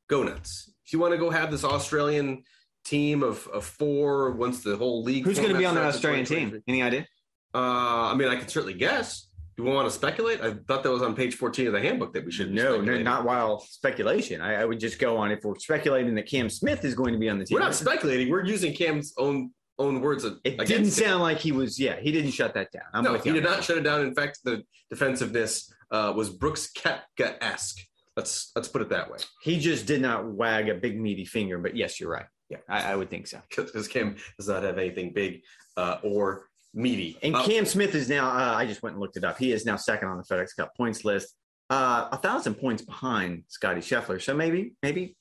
go 0.08 0.22
nuts. 0.22 0.72
If 0.84 0.92
you 0.92 0.98
want 0.98 1.12
to 1.12 1.18
go 1.18 1.30
have 1.30 1.50
this 1.50 1.64
Australian 1.64 2.42
team 2.84 3.22
of, 3.22 3.46
of 3.48 3.64
four 3.64 4.32
once 4.32 4.62
the 4.62 4.76
whole 4.76 5.02
league. 5.02 5.24
who's 5.24 5.38
going 5.38 5.52
to 5.52 5.58
be 5.58 5.66
on 5.66 5.74
that 5.74 5.80
format 5.80 5.94
starts 5.94 6.16
in 6.16 6.22
Australian 6.22 6.50
team? 6.50 6.62
Any 6.66 6.82
idea? 6.82 7.06
Uh, 7.54 8.10
I 8.10 8.14
mean, 8.14 8.28
I 8.28 8.36
can 8.36 8.48
certainly 8.48 8.74
guess. 8.74 9.26
Do 9.56 9.64
we 9.64 9.72
want 9.72 9.88
to 9.88 9.90
speculate? 9.90 10.40
I 10.40 10.54
thought 10.68 10.84
that 10.84 10.90
was 10.90 11.02
on 11.02 11.16
page 11.16 11.34
14 11.34 11.66
of 11.66 11.72
the 11.72 11.80
handbook 11.80 12.12
that 12.14 12.24
we 12.24 12.30
should. 12.30 12.50
be 12.50 12.54
No, 12.54 12.80
no, 12.80 12.96
not 13.02 13.24
while 13.24 13.58
speculation. 13.58 14.40
I, 14.40 14.62
I 14.62 14.64
would 14.64 14.78
just 14.78 15.00
go 15.00 15.16
on 15.16 15.32
if 15.32 15.40
we're 15.42 15.58
speculating 15.58 16.14
that 16.14 16.26
Cam 16.26 16.48
Smith 16.48 16.84
is 16.84 16.94
going 16.94 17.12
to 17.12 17.18
be 17.18 17.28
on 17.28 17.38
the 17.38 17.44
team. 17.44 17.56
We're 17.56 17.64
not 17.64 17.74
speculating. 17.74 18.30
We're 18.30 18.44
using 18.44 18.72
Cam's 18.72 19.14
own 19.18 19.50
own 19.80 20.00
words. 20.00 20.24
it 20.24 20.40
didn't 20.44 20.70
him. 20.70 20.84
sound 20.86 21.22
like 21.22 21.38
he 21.38 21.50
was. 21.50 21.78
Yeah, 21.78 21.98
he 21.98 22.12
didn't 22.12 22.30
shut 22.30 22.54
that 22.54 22.70
down. 22.70 22.84
I'm 22.94 23.02
no, 23.02 23.14
he 23.14 23.32
did 23.32 23.42
not 23.42 23.64
shut 23.64 23.78
it 23.78 23.82
down. 23.82 24.02
In 24.02 24.14
fact, 24.14 24.38
the 24.44 24.62
defensiveness 24.90 25.72
uh, 25.90 26.12
was 26.14 26.30
Brooks 26.30 26.70
Koepka 26.76 27.36
esque. 27.40 27.78
Let's 28.18 28.50
let's 28.56 28.66
put 28.66 28.82
it 28.82 28.88
that 28.88 29.08
way. 29.08 29.18
He 29.42 29.60
just 29.60 29.86
did 29.86 30.02
not 30.02 30.26
wag 30.26 30.68
a 30.68 30.74
big 30.74 31.00
meaty 31.00 31.24
finger. 31.24 31.56
But 31.58 31.76
yes, 31.76 32.00
you're 32.00 32.10
right. 32.10 32.26
Yeah. 32.50 32.56
I, 32.68 32.92
I 32.92 32.96
would 32.96 33.10
think 33.10 33.28
so. 33.28 33.40
Because 33.56 33.86
Cam 33.86 34.16
does 34.36 34.48
not 34.48 34.64
have 34.64 34.76
anything 34.76 35.12
big 35.12 35.42
uh, 35.76 35.98
or 36.02 36.46
meaty. 36.74 37.16
And 37.22 37.36
Uh, 37.36 37.44
Cam 37.46 37.64
Smith 37.64 37.94
is 37.94 38.08
now. 38.08 38.26
Uh, 38.28 38.54
I 38.56 38.66
just 38.66 38.82
went 38.82 38.94
and 38.94 39.00
looked 39.00 39.16
it 39.16 39.22
up. 39.22 39.38
He 39.38 39.52
is 39.52 39.64
now 39.64 39.76
second 39.76 40.08
on 40.08 40.16
the 40.16 40.24
FedEx 40.24 40.48
Cup 40.56 40.74
points 40.76 41.04
list. 41.04 41.36
Uh, 41.70 42.08
a 42.10 42.16
thousand 42.16 42.54
points 42.54 42.82
behind 42.82 43.44
Scotty 43.46 43.82
Scheffler. 43.82 44.20
So 44.20 44.34
maybe, 44.34 44.74
maybe 44.82 45.16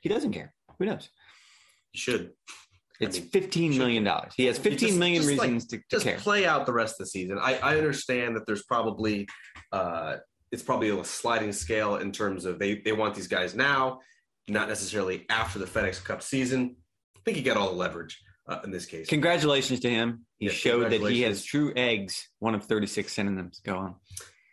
he 0.00 0.08
doesn't 0.08 0.32
care. 0.32 0.54
Who 0.78 0.84
knows? 0.86 1.08
you 1.92 1.98
should 1.98 2.30
It's 3.00 3.18
mean, 3.18 3.28
fifteen 3.30 3.76
million 3.76 4.04
dollars. 4.04 4.32
He 4.36 4.44
has 4.44 4.58
fifteen 4.58 4.90
just- 4.90 4.98
million 5.00 5.22
just 5.22 5.38
like- 5.38 5.48
reasons 5.50 5.66
to, 5.68 5.78
to 5.78 5.82
just 5.90 6.04
care. 6.04 6.18
play 6.18 6.46
out 6.46 6.66
the 6.66 6.72
rest 6.72 7.00
of 7.00 7.06
the 7.06 7.10
season. 7.10 7.36
I, 7.40 7.58
I 7.58 7.78
understand 7.78 8.36
that 8.36 8.46
there's 8.46 8.62
probably 8.62 9.26
uh, 9.72 10.18
it's 10.52 10.62
probably 10.62 10.90
a 10.90 11.04
sliding 11.04 11.52
scale 11.52 11.96
in 11.96 12.12
terms 12.12 12.44
of 12.44 12.58
they 12.58 12.76
they 12.76 12.92
want 12.92 13.14
these 13.14 13.28
guys 13.28 13.54
now, 13.54 14.00
not 14.48 14.68
necessarily 14.68 15.26
after 15.30 15.58
the 15.58 15.66
FedEx 15.66 16.02
Cup 16.04 16.22
season. 16.22 16.76
I 17.16 17.20
think 17.24 17.36
he 17.36 17.42
got 17.42 17.56
all 17.56 17.70
the 17.70 17.76
leverage 17.76 18.18
uh, 18.48 18.60
in 18.64 18.70
this 18.70 18.86
case. 18.86 19.08
Congratulations 19.08 19.80
to 19.80 19.90
him. 19.90 20.24
He 20.38 20.48
showed 20.48 20.90
that 20.90 21.00
he 21.02 21.22
has 21.22 21.42
true 21.42 21.72
eggs. 21.76 22.28
One 22.38 22.54
of 22.54 22.64
thirty-six 22.64 23.12
synonyms. 23.12 23.60
Go 23.64 23.76
on. 23.76 23.94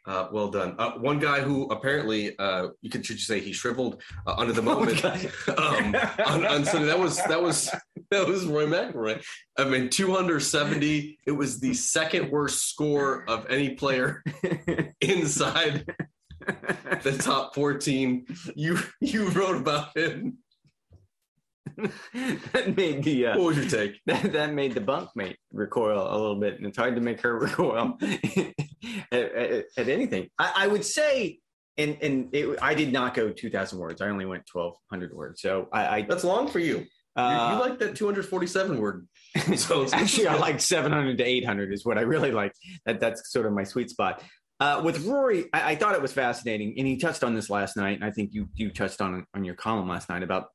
Uh, 0.08 0.28
well 0.32 0.50
done. 0.50 0.76
Uh, 0.78 0.92
one 0.92 1.18
guy 1.18 1.42
who 1.42 1.64
apparently 1.70 2.38
uh, 2.38 2.68
you 2.82 2.92
could 2.92 3.06
should 3.06 3.16
you 3.16 3.24
say 3.24 3.40
he 3.40 3.52
shriveled 3.52 4.02
uh, 4.28 4.36
under 4.38 4.54
the 4.54 4.62
Oh 4.66 4.66
moment 4.66 5.04
um, 5.06 5.96
on, 6.28 6.46
on 6.46 6.66
Sunday. 6.66 6.88
That 6.88 7.00
was 7.00 7.18
that 7.24 7.42
was 7.42 7.72
that 8.12 8.28
was 8.28 8.46
Rory 8.46 8.68
McIlroy. 8.68 9.24
I 9.58 9.66
mean, 9.66 9.90
270. 9.90 11.20
It 11.26 11.32
was 11.32 11.60
the 11.60 11.74
second 11.74 12.32
worst 12.32 12.70
score 12.70 13.24
of 13.30 13.46
any 13.50 13.72
player 13.76 14.24
inside 15.02 15.86
the 17.04 17.18
top 17.20 17.56
fourteen. 17.56 18.26
You 18.56 18.78
you 19.02 19.30
wrote 19.30 19.58
about 19.58 19.96
him. 19.98 20.38
that 21.78 22.78
made 22.78 23.04
the 23.04 23.28
uh, 23.28 23.38
What 23.38 23.48
was 23.48 23.58
your 23.58 23.68
take? 23.68 24.00
that, 24.06 24.32
that 24.34 24.54
made 24.54 24.74
the 24.74 24.82
bunkmate 24.82 25.36
recoil 25.52 26.08
a 26.10 26.18
little 26.18 26.40
bit, 26.40 26.58
and 26.58 26.66
it's 26.66 26.78
hard 26.78 26.96
to 26.96 27.02
make 27.02 27.22
her 27.22 27.38
recoil 27.40 27.98
at, 29.12 29.34
at, 29.34 29.66
at 29.78 29.90
anything. 29.90 30.30
I, 30.38 30.54
I 30.58 30.68
would 30.68 30.86
say, 30.86 31.40
and 31.78 31.98
and 32.02 32.30
it, 32.34 32.60
I 32.62 32.76
did 32.76 32.94
not 32.94 33.14
go 33.14 33.32
two 33.32 33.50
thousand 33.50 33.80
words. 33.80 34.02
I 34.02 34.10
only 34.10 34.26
went 34.26 34.46
twelve 34.46 34.76
hundred 34.90 35.14
words. 35.14 35.42
So 35.42 35.68
I, 35.74 35.88
I 35.98 36.02
That's 36.04 36.24
long 36.24 36.48
for 36.48 36.60
you. 36.60 36.86
You- 37.18 37.24
uh, 37.24 37.54
you 37.54 37.60
like 37.60 37.80
that 37.80 37.96
two 37.96 38.06
hundred 38.06 38.26
forty-seven 38.26 38.80
word. 38.80 39.08
So 39.58 39.86
Actually, 39.92 40.28
I 40.28 40.36
like 40.38 40.62
700 40.62 41.18
to 41.18 41.24
800 41.26 41.74
is 41.74 41.86
what 41.86 41.98
I 41.98 42.02
really 42.02 42.32
like. 42.32 42.54
That 42.86 43.00
that's 43.02 43.32
sort 43.32 43.46
of 43.46 43.52
my 43.54 43.64
sweet 43.66 43.90
spot. 43.90 44.24
Uh, 44.62 44.82
with 44.84 45.06
Rory, 45.06 45.48
I, 45.54 45.72
I 45.72 45.76
thought 45.76 45.94
it 45.96 46.02
was 46.02 46.14
fascinating, 46.14 46.76
and 46.78 46.88
he 46.88 46.96
touched 46.98 47.22
on 47.24 47.36
this 47.36 47.50
last 47.50 47.76
night. 47.76 47.96
And 48.00 48.06
I 48.06 48.12
think 48.12 48.30
you 48.34 48.48
you 48.56 48.70
touched 48.72 49.02
on 49.02 49.26
on 49.34 49.44
your 49.44 49.56
column 49.56 49.90
last 49.90 50.08
night 50.10 50.24
about 50.24 50.48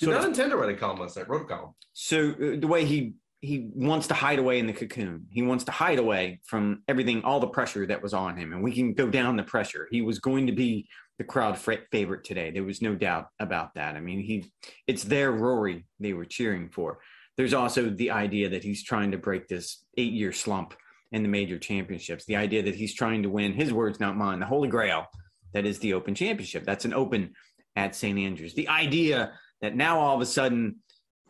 Did 0.00 0.08
not 0.08 0.18
of, 0.20 0.24
intend 0.26 0.50
to 0.50 0.56
write 0.56 0.70
a 0.70 0.76
column 0.76 0.98
last 0.98 1.16
night. 1.16 1.28
Wrote 1.28 1.42
a 1.42 1.44
column. 1.44 1.74
so 1.92 2.30
uh, 2.30 2.56
the 2.58 2.66
way 2.66 2.84
he 2.84 3.14
he 3.40 3.70
wants 3.74 4.08
to 4.08 4.14
hide 4.14 4.40
away 4.40 4.58
in 4.58 4.66
the 4.66 4.72
cocoon. 4.72 5.26
He 5.30 5.42
wants 5.42 5.64
to 5.64 5.70
hide 5.72 6.00
away 6.00 6.40
from 6.46 6.82
everything, 6.88 7.22
all 7.22 7.38
the 7.38 7.46
pressure 7.46 7.86
that 7.86 8.02
was 8.02 8.12
on 8.12 8.36
him, 8.36 8.52
and 8.52 8.62
we 8.64 8.72
can 8.72 8.92
go 8.94 9.08
down 9.08 9.36
the 9.36 9.44
pressure. 9.44 9.86
He 9.92 10.02
was 10.02 10.18
going 10.18 10.46
to 10.48 10.52
be 10.52 10.88
the 11.18 11.24
crowd 11.24 11.58
favorite 11.58 12.24
today. 12.24 12.50
There 12.50 12.64
was 12.64 12.82
no 12.82 12.94
doubt 12.94 13.28
about 13.38 13.74
that. 13.74 13.96
I 13.96 14.00
mean, 14.00 14.20
he 14.20 14.50
it's 14.86 15.04
their 15.04 15.32
Rory 15.32 15.86
they 15.98 16.12
were 16.12 16.24
cheering 16.24 16.68
for. 16.68 16.98
There's 17.36 17.54
also 17.54 17.90
the 17.90 18.10
idea 18.10 18.50
that 18.50 18.64
he's 18.64 18.82
trying 18.82 19.10
to 19.12 19.18
break 19.18 19.48
this 19.48 19.84
eight 19.96 20.12
year 20.12 20.32
slump 20.32 20.74
in 21.12 21.22
the 21.22 21.28
major 21.28 21.58
championships. 21.58 22.24
The 22.24 22.36
idea 22.36 22.62
that 22.64 22.74
he's 22.74 22.94
trying 22.94 23.22
to 23.22 23.30
win 23.30 23.52
his 23.52 23.72
words, 23.72 24.00
not 24.00 24.16
mine, 24.16 24.40
the 24.40 24.46
Holy 24.46 24.68
Grail 24.68 25.06
that 25.52 25.64
is 25.64 25.78
the 25.78 25.94
Open 25.94 26.14
Championship. 26.14 26.64
That's 26.64 26.84
an 26.84 26.92
Open 26.92 27.34
at 27.76 27.94
St 27.94 28.18
Andrews. 28.18 28.54
The 28.54 28.68
idea 28.68 29.32
that 29.62 29.74
now 29.74 30.00
all 30.00 30.14
of 30.14 30.20
a 30.20 30.26
sudden, 30.26 30.76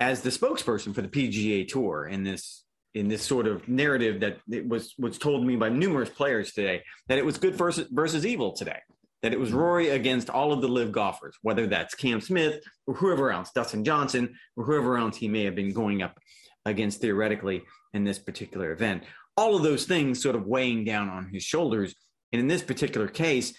as 0.00 0.22
the 0.22 0.30
spokesperson 0.30 0.94
for 0.94 1.02
the 1.02 1.08
PGA 1.08 1.66
Tour 1.66 2.06
in 2.06 2.24
this 2.24 2.64
in 2.94 3.08
this 3.08 3.22
sort 3.22 3.46
of 3.46 3.68
narrative 3.68 4.20
that 4.20 4.38
it 4.50 4.66
was 4.66 4.94
was 4.98 5.18
told 5.18 5.42
to 5.42 5.46
me 5.46 5.54
by 5.54 5.68
numerous 5.68 6.08
players 6.08 6.52
today 6.52 6.82
that 7.08 7.18
it 7.18 7.24
was 7.24 7.36
good 7.36 7.54
versus, 7.54 7.86
versus 7.90 8.24
evil 8.24 8.52
today. 8.52 8.78
That 9.22 9.32
it 9.32 9.40
was 9.40 9.50
hmm. 9.50 9.56
Rory 9.56 9.88
against 9.90 10.30
all 10.30 10.52
of 10.52 10.60
the 10.60 10.68
LIV 10.68 10.92
golfers, 10.92 11.36
whether 11.42 11.66
that's 11.66 11.94
Cam 11.94 12.20
Smith 12.20 12.62
or 12.86 12.94
whoever 12.94 13.30
else, 13.30 13.50
Dustin 13.54 13.84
Johnson 13.84 14.34
or 14.56 14.64
whoever 14.64 14.96
else 14.98 15.16
he 15.16 15.28
may 15.28 15.44
have 15.44 15.54
been 15.54 15.72
going 15.72 16.02
up 16.02 16.18
against 16.64 17.00
theoretically 17.00 17.62
in 17.94 18.04
this 18.04 18.18
particular 18.18 18.72
event. 18.72 19.04
All 19.36 19.56
of 19.56 19.62
those 19.62 19.84
things 19.84 20.22
sort 20.22 20.36
of 20.36 20.46
weighing 20.46 20.84
down 20.84 21.08
on 21.08 21.28
his 21.32 21.42
shoulders. 21.42 21.94
And 22.32 22.40
in 22.40 22.48
this 22.48 22.62
particular 22.62 23.08
case, 23.08 23.54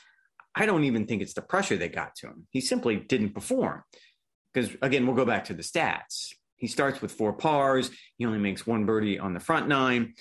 I 0.56 0.66
don't 0.66 0.84
even 0.86 1.06
think 1.06 1.22
it's 1.22 1.34
the 1.34 1.42
pressure 1.42 1.78
that 1.78 1.94
got 1.94 2.16
to 2.18 2.28
him. 2.28 2.48
He 2.50 2.62
simply 2.62 2.98
didn't 2.98 3.34
perform. 3.34 3.84
Because 4.54 4.76
again, 4.82 5.06
we'll 5.06 5.16
go 5.16 5.26
back 5.26 5.46
to 5.46 5.54
the 5.54 5.64
stats. 5.64 6.34
He 6.56 6.68
starts 6.68 7.02
with 7.02 7.12
four 7.12 7.34
pars. 7.34 7.92
He 8.18 8.26
only 8.26 8.40
makes 8.40 8.66
one 8.66 8.86
birdie 8.86 9.20
on 9.20 9.34
the 9.34 9.40
front 9.40 9.68
nine. 9.68 10.16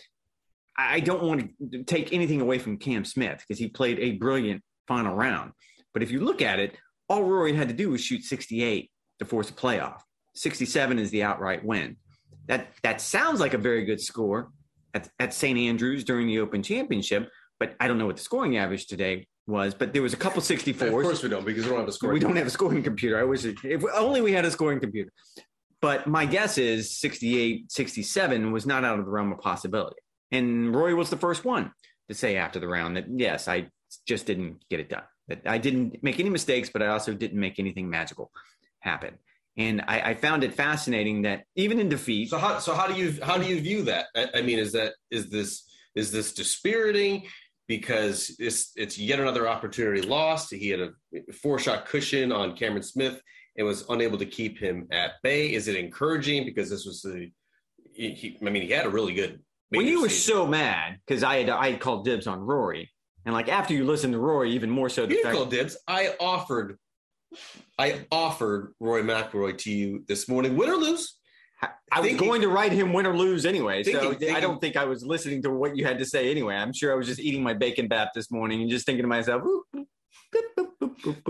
I 0.76 0.96
I 0.96 1.00
don't 1.00 1.22
want 1.22 1.52
to 1.72 1.84
take 1.84 2.12
anything 2.12 2.42
away 2.42 2.58
from 2.58 2.76
Cam 2.76 3.06
Smith 3.06 3.42
because 3.46 3.58
he 3.58 3.68
played 3.68 3.98
a 3.98 4.12
brilliant 4.12 4.62
final 4.86 5.14
round. 5.14 5.52
But 5.92 6.02
if 6.02 6.10
you 6.10 6.20
look 6.20 6.42
at 6.42 6.58
it, 6.58 6.76
all 7.08 7.24
Rory 7.24 7.54
had 7.54 7.68
to 7.68 7.74
do 7.74 7.90
was 7.90 8.00
shoot 8.00 8.22
68 8.22 8.90
to 9.18 9.24
force 9.24 9.50
a 9.50 9.52
playoff. 9.52 10.00
67 10.34 10.98
is 10.98 11.10
the 11.10 11.22
outright 11.22 11.64
win. 11.64 11.96
That 12.46 12.68
that 12.82 13.00
sounds 13.00 13.40
like 13.40 13.54
a 13.54 13.58
very 13.58 13.84
good 13.84 14.00
score 14.00 14.50
at, 14.94 15.08
at 15.18 15.34
St. 15.34 15.58
Andrews 15.58 16.04
during 16.04 16.26
the 16.26 16.38
Open 16.40 16.62
Championship, 16.62 17.28
but 17.58 17.74
I 17.80 17.88
don't 17.88 17.98
know 17.98 18.06
what 18.06 18.16
the 18.16 18.22
scoring 18.22 18.56
average 18.56 18.86
today 18.86 19.26
was. 19.46 19.74
But 19.74 19.92
there 19.92 20.02
was 20.02 20.12
a 20.12 20.16
couple 20.16 20.42
64s. 20.42 20.82
Of 20.82 20.90
course 20.90 21.22
we 21.22 21.28
don't 21.28 21.44
because 21.44 21.64
we 21.64 21.70
don't 21.70 21.80
have 21.80 21.88
a 21.88 21.92
score. 21.92 22.12
We 22.12 22.20
don't 22.20 22.36
have 22.36 22.46
a 22.46 22.50
scoring 22.50 22.82
computer. 22.82 23.18
I 23.18 23.24
wish 23.24 23.44
it, 23.44 23.56
if 23.64 23.82
only 23.94 24.20
we 24.20 24.32
had 24.32 24.44
a 24.44 24.50
scoring 24.50 24.80
computer. 24.80 25.10
But 25.80 26.06
my 26.06 26.24
guess 26.24 26.58
is 26.58 26.98
68, 26.98 27.70
67 27.70 28.52
was 28.52 28.66
not 28.66 28.84
out 28.84 28.98
of 28.98 29.04
the 29.04 29.10
realm 29.10 29.32
of 29.32 29.40
possibility. 29.40 29.96
And 30.32 30.74
Rory 30.74 30.94
was 30.94 31.10
the 31.10 31.16
first 31.16 31.44
one 31.44 31.70
to 32.08 32.14
say 32.14 32.36
after 32.36 32.58
the 32.58 32.66
round 32.66 32.96
that, 32.96 33.04
yes, 33.08 33.46
I 33.46 33.68
just 34.06 34.26
didn't 34.26 34.64
get 34.70 34.80
it 34.80 34.88
done. 34.88 35.04
That 35.28 35.42
I 35.46 35.58
didn't 35.58 36.02
make 36.02 36.20
any 36.20 36.30
mistakes, 36.30 36.70
but 36.72 36.82
I 36.82 36.88
also 36.88 37.12
didn't 37.14 37.40
make 37.40 37.58
anything 37.58 37.88
magical 37.90 38.30
happen. 38.80 39.14
And 39.58 39.82
I, 39.88 40.10
I 40.10 40.14
found 40.14 40.44
it 40.44 40.54
fascinating 40.54 41.22
that 41.22 41.44
even 41.56 41.80
in 41.80 41.88
defeat, 41.88 42.28
So 42.30 42.38
how 42.38 42.58
so 42.58 42.74
how 42.74 42.86
do 42.86 42.94
you 42.94 43.18
how 43.22 43.38
do 43.38 43.46
you 43.46 43.60
view 43.60 43.82
that? 43.84 44.06
I, 44.14 44.26
I 44.36 44.42
mean, 44.42 44.58
is 44.58 44.72
that 44.72 44.92
is 45.10 45.30
this 45.30 45.64
is 45.94 46.12
this 46.12 46.34
dispiriting 46.34 47.24
because 47.66 48.36
it's 48.38 48.72
it's 48.76 48.98
yet 48.98 49.18
another 49.18 49.48
opportunity 49.48 50.02
lost? 50.02 50.52
He 50.52 50.68
had 50.68 50.80
a 50.80 50.90
four 51.32 51.58
shot 51.58 51.86
cushion 51.86 52.32
on 52.32 52.56
Cameron 52.56 52.82
Smith 52.82 53.20
and 53.56 53.66
was 53.66 53.84
unable 53.88 54.18
to 54.18 54.26
keep 54.26 54.58
him 54.58 54.86
at 54.92 55.12
bay. 55.22 55.54
Is 55.54 55.68
it 55.68 55.76
encouraging 55.76 56.44
because 56.44 56.68
this 56.68 56.84
was 56.84 57.00
the 57.02 57.30
he, 57.94 58.38
I 58.40 58.50
mean, 58.50 58.62
he 58.62 58.70
had 58.70 58.86
a 58.86 58.90
really 58.90 59.14
good. 59.14 59.40
major 59.70 59.84
you 59.88 60.02
were 60.02 60.08
season. 60.08 60.34
so 60.34 60.46
mad 60.46 60.98
because 61.06 61.22
I 61.22 61.38
had 61.38 61.48
I 61.48 61.70
had 61.70 61.80
called 61.80 62.04
dibs 62.04 62.26
on 62.26 62.40
Rory, 62.40 62.90
and 63.26 63.34
like 63.34 63.48
after 63.50 63.74
you 63.74 63.84
listened 63.84 64.14
to 64.14 64.18
Rory, 64.18 64.52
even 64.52 64.70
more 64.70 64.88
so 64.88 65.02
you 65.02 65.08
the 65.08 65.14
didn't 65.16 65.34
fact 65.36 65.50
dibs. 65.50 65.76
I 65.86 66.14
offered 66.18 66.78
I 67.78 68.06
offered 68.10 68.72
Rory 68.80 69.02
McIlroy 69.02 69.58
to 69.58 69.70
you 69.70 70.04
this 70.08 70.28
morning, 70.28 70.56
win 70.56 70.70
or 70.70 70.76
lose. 70.76 71.16
I 71.90 72.00
was 72.00 72.08
Thinking- 72.08 72.28
going 72.28 72.42
to 72.42 72.48
write 72.48 72.72
him 72.72 72.92
win 72.92 73.06
or 73.06 73.16
lose 73.16 73.44
anyway. 73.46 73.82
so 73.82 74.10
Thinking- 74.14 74.34
I 74.34 74.40
don't 74.40 74.60
think 74.60 74.76
I 74.76 74.84
was 74.84 75.04
listening 75.04 75.42
to 75.42 75.50
what 75.50 75.76
you 75.76 75.84
had 75.84 75.98
to 75.98 76.04
say 76.06 76.30
anyway. 76.30 76.54
I'm 76.54 76.72
sure 76.72 76.92
I 76.92 76.96
was 76.96 77.06
just 77.06 77.20
eating 77.20 77.42
my 77.42 77.54
bacon 77.54 77.88
bath 77.88 78.10
this 78.14 78.30
morning 78.30 78.62
and 78.62 78.70
just 78.70 78.86
thinking 78.86 79.02
to 79.02 79.08
myself. 79.08 79.42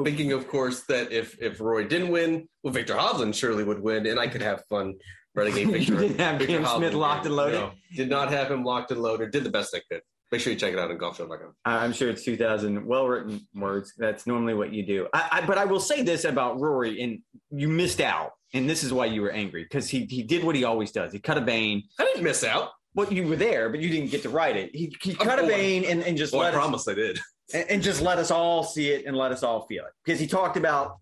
Thinking, 0.04 0.32
of 0.32 0.48
course, 0.48 0.80
that 0.84 1.12
if 1.12 1.40
if 1.40 1.60
Rory 1.60 1.86
didn't 1.86 2.08
win, 2.10 2.48
well, 2.62 2.72
Viktor 2.72 2.94
Hovland 2.94 3.34
surely 3.34 3.64
would 3.64 3.80
win, 3.80 4.06
and 4.06 4.18
I 4.18 4.26
could 4.28 4.42
have 4.42 4.64
fun 4.68 4.94
relegate 5.34 5.66
You 5.66 5.72
Viktor. 5.72 5.96
didn't 5.98 6.20
have 6.20 6.38
Viktor 6.38 6.58
Cam 6.62 6.76
Smith 6.78 6.94
locked 6.94 7.26
and 7.26 7.36
loaded? 7.36 7.60
No, 7.60 7.72
did 7.94 8.08
not 8.08 8.30
have 8.30 8.50
him 8.50 8.64
locked 8.64 8.90
and 8.90 9.00
loaded. 9.02 9.30
Did 9.32 9.44
the 9.44 9.50
best 9.50 9.74
I 9.74 9.80
could. 9.90 10.02
Make 10.32 10.40
sure 10.40 10.52
you 10.52 10.58
check 10.58 10.72
it 10.72 10.78
out 10.78 10.90
on 10.90 10.98
golfchannel.com. 10.98 11.54
I'm 11.64 11.92
sure 11.92 12.10
it's 12.10 12.24
2,000 12.24 12.84
well 12.84 13.06
written 13.06 13.46
words. 13.54 13.92
That's 13.96 14.26
normally 14.26 14.54
what 14.54 14.72
you 14.72 14.84
do. 14.84 15.06
I, 15.14 15.28
I, 15.32 15.46
but 15.46 15.56
I 15.56 15.64
will 15.64 15.80
say 15.80 16.02
this 16.02 16.24
about 16.24 16.60
Rory, 16.60 17.00
and 17.02 17.20
you 17.50 17.68
missed 17.68 18.00
out. 18.00 18.32
And 18.54 18.68
this 18.70 18.82
is 18.84 18.92
why 18.92 19.06
you 19.06 19.22
were 19.22 19.30
angry 19.30 19.64
because 19.64 19.88
he, 19.88 20.06
he 20.08 20.22
did 20.22 20.42
what 20.42 20.54
he 20.56 20.64
always 20.64 20.90
does. 20.90 21.12
He 21.12 21.18
cut 21.18 21.36
a 21.36 21.40
vein. 21.40 21.82
I 21.98 22.04
didn't 22.04 22.22
miss 22.24 22.42
out. 22.42 22.70
Well, 22.94 23.12
you 23.12 23.26
were 23.26 23.36
there, 23.36 23.68
but 23.68 23.80
you 23.80 23.90
didn't 23.90 24.10
get 24.10 24.22
to 24.22 24.30
write 24.30 24.56
it. 24.56 24.70
He, 24.74 24.94
he 25.02 25.14
cut 25.14 25.38
a 25.38 25.46
vein 25.46 25.84
and, 25.84 26.02
and 26.02 26.16
just 26.16 26.32
Well, 26.32 26.42
I 26.42 26.48
us, 26.48 26.54
promise 26.54 26.88
I 26.88 26.94
did. 26.94 27.18
and, 27.52 27.68
and 27.68 27.82
just 27.82 28.00
let 28.00 28.18
us 28.18 28.30
all 28.30 28.64
see 28.64 28.90
it 28.90 29.04
and 29.04 29.16
let 29.16 29.32
us 29.32 29.42
all 29.42 29.66
feel 29.66 29.84
it 29.84 29.90
because 30.04 30.18
he 30.18 30.26
talked 30.26 30.56
about 30.56 30.96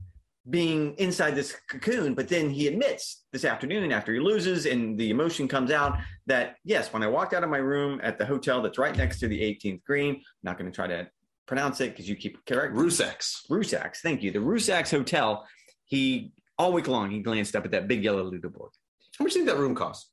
being 0.51 0.95
inside 0.95 1.35
this 1.35 1.57
cocoon, 1.69 2.15
but 2.15 2.29
then 2.29 2.51
he 2.51 2.67
admits 2.67 3.25
this 3.33 3.45
afternoon 3.45 3.91
after 3.93 4.13
he 4.13 4.21
loses 4.21 4.67
and 4.67 4.99
the 4.99 5.11
emotion 5.11 5.49
comes 5.49 5.71
out 5.71 5.99
that 6.27 6.57
yes, 6.65 6.93
when 6.93 7.03
I 7.03 7.07
walked 7.07 7.33
out 7.33 7.43
of 7.43 7.51
my 7.51 7.59
room 7.59 8.01
at 8.03 8.19
the 8.19 8.27
hotel 8.27 8.61
that's 8.61 8.79
right 8.79 8.95
next 8.95 9.21
to 9.21 9.29
the 9.29 9.41
18th 9.41 9.83
green, 9.85 10.17
I'm 10.17 10.23
not 10.43 10.59
going 10.59 10.71
to 10.71 10.75
try 10.75 10.87
to 10.87 11.09
pronounce 11.47 11.81
it 11.81 11.91
because 11.91 12.09
you 12.09 12.17
keep 12.17 12.45
correct. 12.45 12.75
Rusex. 12.75 13.47
Rusacks, 13.51 13.99
thank 13.99 14.23
you. 14.23 14.31
The 14.31 14.39
Rusacks 14.39 14.91
Hotel. 14.91 15.47
He 15.87 16.33
all 16.59 16.73
week 16.73 16.89
long 16.89 17.11
he 17.11 17.21
glanced 17.21 17.57
up 17.57 17.65
at 17.65 17.71
that 17.71 17.89
big 17.89 18.05
yellow 18.05 18.31
leaderboard. 18.31 18.71
How 19.19 19.25
much 19.25 19.33
do 19.33 19.39
you 19.39 19.45
think 19.45 19.49
that 19.49 19.59
room 19.59 19.75
cost? 19.75 20.11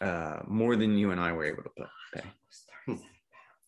Uh, 0.00 0.38
more 0.46 0.76
than 0.76 0.96
you 0.96 1.10
and 1.10 1.20
I 1.20 1.32
were 1.32 1.44
able 1.44 1.62
to 1.62 1.70
pay. 1.76 2.22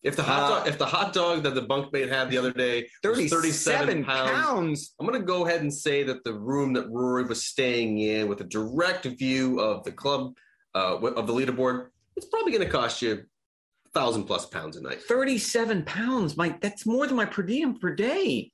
If 0.03 0.17
the 0.17 0.23
hot 0.23 0.43
Uh, 0.43 0.49
dog, 0.59 0.67
if 0.67 0.77
the 0.77 0.85
hot 0.85 1.13
dog 1.13 1.43
that 1.43 1.55
the 1.55 1.61
bunkmate 1.61 2.09
had 2.09 2.29
the 2.29 2.37
other 2.37 2.51
day 2.51 2.89
was 3.03 3.29
37, 3.29 3.41
37 3.41 4.03
pounds. 4.03 4.31
pounds, 4.31 4.95
I'm 4.99 5.07
going 5.07 5.19
to 5.19 5.25
go 5.25 5.45
ahead 5.47 5.61
and 5.61 5.73
say 5.73 6.03
that 6.03 6.23
the 6.25 6.33
room 6.33 6.73
that 6.73 6.89
Rory 6.89 7.23
was 7.23 7.45
staying 7.45 7.99
in 7.99 8.27
with 8.27 8.41
a 8.41 8.43
direct 8.43 9.05
view 9.05 9.61
of 9.61 9.83
the 9.85 9.93
club, 9.93 10.35
uh, 10.75 10.97
of 10.97 11.27
the 11.27 11.33
leaderboard, 11.33 11.87
it's 12.17 12.25
probably 12.25 12.51
going 12.51 12.65
to 12.65 12.69
cost 12.69 13.01
you 13.01 13.13
a 13.85 13.89
thousand 13.97 14.25
plus 14.25 14.45
pounds 14.45 14.75
a 14.75 14.81
night. 14.81 15.01
37 15.01 15.83
pounds. 15.83 16.35
Mike, 16.35 16.59
that's 16.59 16.85
more 16.85 17.07
than 17.07 17.15
my 17.15 17.25
per 17.25 17.41
diem 17.41 17.79
per 17.79 17.95
day. 17.95 18.51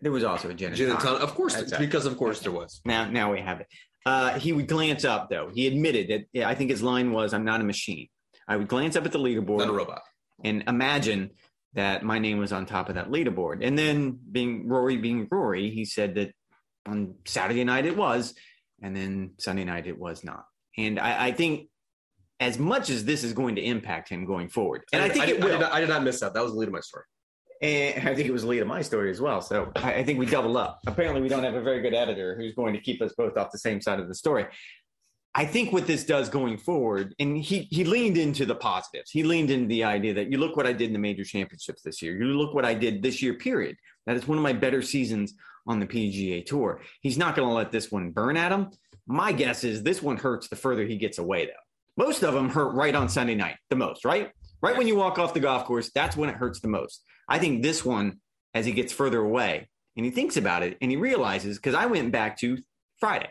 There 0.00 0.12
was 0.12 0.22
also 0.22 0.48
a 0.48 0.54
gin 0.54 0.68
and 0.68 0.76
Gin 0.76 0.90
and 0.90 1.00
tonic. 1.00 1.22
Of 1.22 1.34
course, 1.34 1.54
That's 1.54 1.76
because 1.76 2.06
of 2.06 2.16
course 2.16 2.38
there 2.38 2.52
was. 2.52 2.80
Now, 2.84 3.10
now 3.10 3.32
we 3.32 3.40
have 3.40 3.60
it. 3.60 3.66
Uh, 4.06 4.38
he 4.38 4.52
would 4.52 4.68
glance 4.68 5.04
up, 5.04 5.28
though. 5.28 5.50
He 5.52 5.66
admitted 5.66 6.08
that 6.08 6.26
yeah, 6.32 6.48
I 6.48 6.54
think 6.54 6.70
his 6.70 6.82
line 6.82 7.10
was, 7.12 7.34
"I'm 7.34 7.44
not 7.44 7.60
a 7.60 7.64
machine." 7.64 8.08
I 8.48 8.56
would 8.56 8.68
glance 8.68 8.96
up 8.96 9.04
at 9.04 9.12
the 9.12 9.18
leaderboard 9.18 9.58
Not 9.58 9.68
a 9.68 9.72
robot. 9.72 10.02
and 10.42 10.64
imagine 10.66 11.30
that 11.74 12.02
my 12.02 12.18
name 12.18 12.38
was 12.38 12.52
on 12.52 12.64
top 12.66 12.88
of 12.88 12.94
that 12.94 13.10
leaderboard. 13.10 13.58
And 13.64 13.78
then, 13.78 14.18
being 14.32 14.66
Rory, 14.66 14.96
being 14.96 15.28
Rory, 15.30 15.70
he 15.70 15.84
said 15.84 16.14
that 16.14 16.32
on 16.86 17.14
Saturday 17.26 17.62
night 17.64 17.84
it 17.84 17.96
was, 17.96 18.34
and 18.82 18.96
then 18.96 19.32
Sunday 19.38 19.64
night 19.64 19.86
it 19.86 19.98
was 19.98 20.24
not. 20.24 20.46
And 20.78 20.98
I, 20.98 21.26
I 21.26 21.32
think, 21.32 21.68
as 22.40 22.58
much 22.58 22.88
as 22.88 23.04
this 23.04 23.22
is 23.24 23.32
going 23.32 23.56
to 23.56 23.62
impact 23.62 24.08
him 24.08 24.24
going 24.24 24.48
forward, 24.48 24.84
and 24.92 25.02
I, 25.02 25.08
think 25.10 25.26
did- 25.26 25.36
it 25.36 25.42
will. 25.44 25.50
did 25.50 25.60
not, 25.60 25.72
I 25.72 25.80
did 25.80 25.88
not 25.90 26.02
miss 26.02 26.20
that. 26.20 26.32
That 26.34 26.42
was 26.42 26.52
the 26.52 26.58
lead 26.58 26.68
of 26.68 26.72
my 26.74 26.80
story. 26.80 27.04
And 27.60 28.08
I 28.08 28.14
think 28.14 28.28
it 28.28 28.32
was 28.32 28.42
the 28.42 28.48
lead 28.48 28.60
of 28.62 28.68
my 28.68 28.82
story 28.82 29.10
as 29.10 29.20
well. 29.20 29.40
So 29.42 29.72
I, 29.74 29.94
I 29.94 30.04
think 30.04 30.18
we 30.20 30.26
double 30.26 30.56
up. 30.56 30.78
Apparently, 30.86 31.20
we 31.20 31.28
don't 31.28 31.42
have 31.42 31.54
a 31.56 31.60
very 31.60 31.80
good 31.82 31.92
editor 31.94 32.36
who's 32.36 32.54
going 32.54 32.72
to 32.72 32.80
keep 32.80 33.02
us 33.02 33.12
both 33.18 33.36
off 33.36 33.50
the 33.50 33.58
same 33.58 33.80
side 33.80 33.98
of 33.98 34.06
the 34.06 34.14
story. 34.14 34.46
I 35.38 35.44
think 35.44 35.72
what 35.72 35.86
this 35.86 36.02
does 36.02 36.28
going 36.28 36.58
forward, 36.58 37.14
and 37.20 37.38
he 37.38 37.68
he 37.70 37.84
leaned 37.84 38.16
into 38.18 38.44
the 38.44 38.56
positives. 38.56 39.12
He 39.12 39.22
leaned 39.22 39.52
into 39.52 39.68
the 39.68 39.84
idea 39.84 40.12
that 40.14 40.32
you 40.32 40.38
look 40.38 40.56
what 40.56 40.66
I 40.66 40.72
did 40.72 40.88
in 40.88 40.92
the 40.92 40.98
major 40.98 41.22
championships 41.22 41.80
this 41.80 42.02
year. 42.02 42.20
You 42.20 42.36
look 42.36 42.54
what 42.54 42.64
I 42.64 42.74
did 42.74 43.04
this 43.04 43.22
year. 43.22 43.34
Period. 43.34 43.76
That 44.06 44.16
is 44.16 44.26
one 44.26 44.36
of 44.36 44.42
my 44.42 44.52
better 44.52 44.82
seasons 44.82 45.34
on 45.68 45.78
the 45.78 45.86
PGA 45.86 46.44
Tour. 46.44 46.80
He's 47.02 47.16
not 47.16 47.36
going 47.36 47.46
to 47.46 47.54
let 47.54 47.70
this 47.70 47.92
one 47.92 48.10
burn 48.10 48.36
at 48.36 48.50
him. 48.50 48.70
My 49.06 49.30
guess 49.30 49.62
is 49.62 49.84
this 49.84 50.02
one 50.02 50.16
hurts 50.16 50.48
the 50.48 50.56
further 50.56 50.84
he 50.84 50.96
gets 50.96 51.18
away, 51.18 51.46
though. 51.46 52.04
Most 52.04 52.24
of 52.24 52.34
them 52.34 52.48
hurt 52.48 52.74
right 52.74 52.96
on 52.96 53.08
Sunday 53.08 53.36
night, 53.36 53.58
the 53.70 53.76
most, 53.76 54.04
right? 54.04 54.32
Right 54.60 54.76
when 54.76 54.88
you 54.88 54.96
walk 54.96 55.20
off 55.20 55.34
the 55.34 55.40
golf 55.40 55.66
course, 55.66 55.92
that's 55.94 56.16
when 56.16 56.30
it 56.30 56.34
hurts 56.34 56.58
the 56.58 56.66
most. 56.66 57.04
I 57.28 57.38
think 57.38 57.62
this 57.62 57.84
one, 57.84 58.18
as 58.54 58.66
he 58.66 58.72
gets 58.72 58.92
further 58.92 59.20
away 59.20 59.68
and 59.96 60.04
he 60.04 60.10
thinks 60.10 60.36
about 60.36 60.64
it 60.64 60.78
and 60.80 60.90
he 60.90 60.96
realizes, 60.96 61.58
because 61.58 61.76
I 61.76 61.86
went 61.86 62.10
back 62.10 62.38
to 62.38 62.58
Friday 62.98 63.30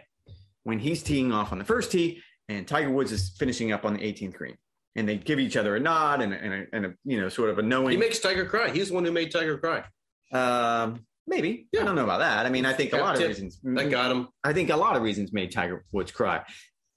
when 0.68 0.80
he's 0.80 1.02
teeing 1.02 1.32
off 1.32 1.54
on 1.54 1.60
the 1.60 1.64
first 1.64 1.94
tee 1.94 2.22
and 2.50 2.68
Tiger 2.68 2.90
Woods 2.90 3.14
is 3.14 3.30
finishing 3.30 3.72
up 3.72 3.86
on 3.86 3.94
the 3.94 4.00
18th 4.00 4.34
green. 4.34 4.58
And 4.98 5.08
they 5.08 5.16
give 5.16 5.40
each 5.40 5.56
other 5.56 5.78
a 5.78 5.80
nod 5.80 6.22
and 6.22 6.34
a, 6.34 6.38
and 6.38 6.54
a, 6.54 6.66
and 6.74 6.86
a 6.88 6.94
you 7.06 7.22
know, 7.22 7.30
sort 7.30 7.50
of 7.50 7.58
a 7.58 7.62
knowing. 7.62 7.92
He 7.92 7.98
makes 7.98 8.20
Tiger 8.20 8.44
cry. 8.44 8.70
He's 8.72 8.90
the 8.90 8.96
one 8.96 9.06
who 9.06 9.14
made 9.14 9.32
Tiger 9.32 9.58
cry. 9.58 9.86
um, 10.34 11.06
maybe. 11.26 11.70
I 11.80 11.86
don't 11.86 11.96
know 11.96 12.04
about 12.04 12.20
that. 12.20 12.46
I 12.46 12.50
mean, 12.50 12.66
I 12.66 12.74
think 12.74 12.92
a 12.92 12.98
lot 12.98 13.16
of 13.16 13.26
reasons. 13.26 13.62
That 13.64 13.90
got 13.90 14.12
him. 14.12 14.28
I 14.44 14.52
think 14.52 14.70
a 14.70 14.76
lot 14.76 14.98
of 14.98 15.04
reasons 15.04 15.32
made 15.32 15.54
Tiger 15.54 15.86
Woods 15.94 16.12
cry. 16.12 16.44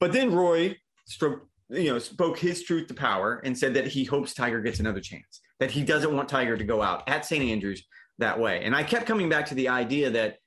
But 0.00 0.12
then 0.12 0.34
Rory 0.34 0.80
stroke, 1.06 1.46
you 1.68 1.92
know, 1.92 2.00
spoke 2.00 2.38
his 2.38 2.64
truth 2.64 2.88
to 2.88 2.94
power 2.94 3.40
and 3.44 3.56
said 3.56 3.74
that 3.74 3.86
he 3.86 4.02
hopes 4.02 4.34
Tiger 4.34 4.60
gets 4.62 4.80
another 4.80 5.00
chance, 5.00 5.40
that 5.60 5.70
he 5.70 5.84
doesn't 5.84 6.12
want 6.12 6.28
Tiger 6.28 6.56
to 6.56 6.64
go 6.64 6.82
out 6.82 7.08
at 7.08 7.24
St. 7.24 7.44
Andrews 7.44 7.84
that 8.18 8.40
way. 8.40 8.64
And 8.64 8.74
I 8.74 8.82
kept 8.82 9.06
coming 9.06 9.28
back 9.28 9.46
to 9.46 9.54
the 9.54 9.68
idea 9.68 10.10
that 10.10 10.38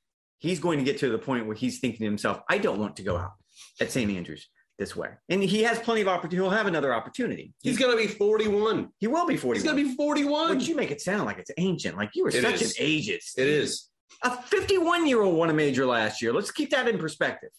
he's 0.43 0.59
going 0.59 0.77
to 0.77 0.83
get 0.85 0.99
to 0.99 1.09
the 1.09 1.17
point 1.17 1.47
where 1.47 1.55
he's 1.55 1.79
thinking 1.79 1.99
to 1.99 2.05
himself, 2.05 2.41
I 2.49 2.59
don't 2.59 2.77
want 2.79 2.97
to 2.97 3.03
go 3.03 3.17
out 3.17 3.31
at 3.79 3.91
St. 3.91 4.11
Andrews 4.11 4.47
this 4.77 4.95
way. 4.95 5.07
And 5.29 5.41
he 5.41 5.63
has 5.63 5.79
plenty 5.79 6.01
of 6.01 6.07
opportunity. 6.09 6.35
He'll 6.37 6.49
have 6.49 6.67
another 6.67 6.93
opportunity. 6.93 7.53
He's 7.63 7.79
going 7.79 7.91
to 7.91 7.97
be 7.97 8.07
41. 8.07 8.89
he 8.99 9.07
will 9.07 9.25
be 9.25 9.37
41. 9.37 9.55
He's 9.55 9.63
going 9.63 9.77
to 9.77 9.89
be 9.89 9.95
41. 9.95 10.57
But 10.57 10.67
you 10.67 10.75
make 10.75 10.91
it 10.91 10.99
sound 11.01 11.25
like 11.25 11.37
it's 11.39 11.51
ancient. 11.57 11.97
Like 11.97 12.11
you 12.13 12.23
were 12.23 12.29
It 12.29 12.41
such 12.43 12.61
is. 12.61 12.77
an 12.77 12.85
ageist. 12.85 13.37
It 13.37 13.47
is. 13.47 13.89
A 14.21 14.35
51 14.43 15.07
year 15.07 15.21
old 15.21 15.35
won 15.35 15.49
a 15.49 15.53
major 15.53 15.85
last 15.85 16.21
year. 16.21 16.33
Let's 16.33 16.51
keep 16.51 16.71
that 16.71 16.87
in 16.87 16.97
perspective. 16.99 17.49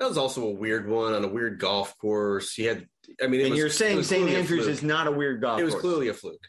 That 0.00 0.08
was 0.08 0.18
also 0.18 0.44
a 0.48 0.50
weird 0.50 0.88
one 0.88 1.14
on 1.14 1.24
a 1.24 1.28
weird 1.28 1.58
golf 1.60 1.96
course. 1.98 2.52
He 2.52 2.64
had, 2.64 2.86
I 3.22 3.26
mean, 3.28 3.40
it 3.40 3.44
and 3.44 3.50
was, 3.52 3.58
you're 3.58 3.70
saying 3.70 4.02
St. 4.02 4.28
Andrews 4.28 4.66
is 4.66 4.82
not 4.82 5.06
a 5.06 5.10
weird 5.12 5.40
golf 5.40 5.60
It 5.60 5.64
was 5.64 5.74
course. 5.74 5.82
clearly 5.82 6.08
a 6.08 6.14
fluke. 6.14 6.44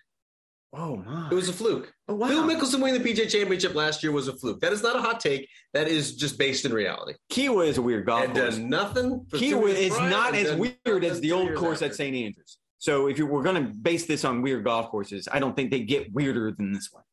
Oh 0.77 0.97
my! 0.97 1.29
It 1.31 1.33
was 1.33 1.47
a 1.47 1.53
fluke. 1.53 1.93
oh, 2.09 2.15
wow. 2.15 2.27
Phil 2.27 2.43
Mickelson 2.43 2.81
winning 2.81 3.01
the 3.01 3.09
PGA 3.13 3.29
Championship 3.29 3.73
last 3.75 4.03
year 4.03 4.11
was 4.11 4.27
a 4.27 4.33
fluke. 4.33 4.59
That 4.61 4.73
is 4.73 4.83
not 4.83 4.95
a 4.95 5.01
hot 5.01 5.19
take. 5.19 5.47
That 5.73 5.87
is 5.87 6.15
just 6.15 6.37
based 6.37 6.65
in 6.65 6.73
reality. 6.73 7.13
Kiawah 7.31 7.67
is 7.67 7.77
a 7.77 7.81
weird 7.81 8.05
golf 8.05 8.25
and 8.25 8.33
course. 8.33 8.57
done 8.57 8.69
nothing. 8.69 9.25
for 9.29 9.37
Kiawah 9.37 9.69
is 9.69 9.97
not 9.97 10.35
as 10.35 10.53
weird 10.55 11.03
as 11.05 11.21
the 11.21 11.31
old 11.31 11.55
course 11.55 11.77
after. 11.77 11.85
at 11.85 11.95
St. 11.95 12.15
Andrews. 12.15 12.57
So 12.77 13.07
if 13.07 13.17
you 13.17 13.25
were 13.25 13.41
going 13.41 13.55
to 13.55 13.73
base 13.73 14.05
this 14.05 14.25
on 14.25 14.41
weird 14.41 14.63
golf 14.65 14.89
courses, 14.89 15.27
I 15.31 15.39
don't 15.39 15.55
think 15.55 15.71
they 15.71 15.79
get 15.79 16.13
weirder 16.13 16.51
than 16.51 16.73
this 16.73 16.89
one. 16.91 17.03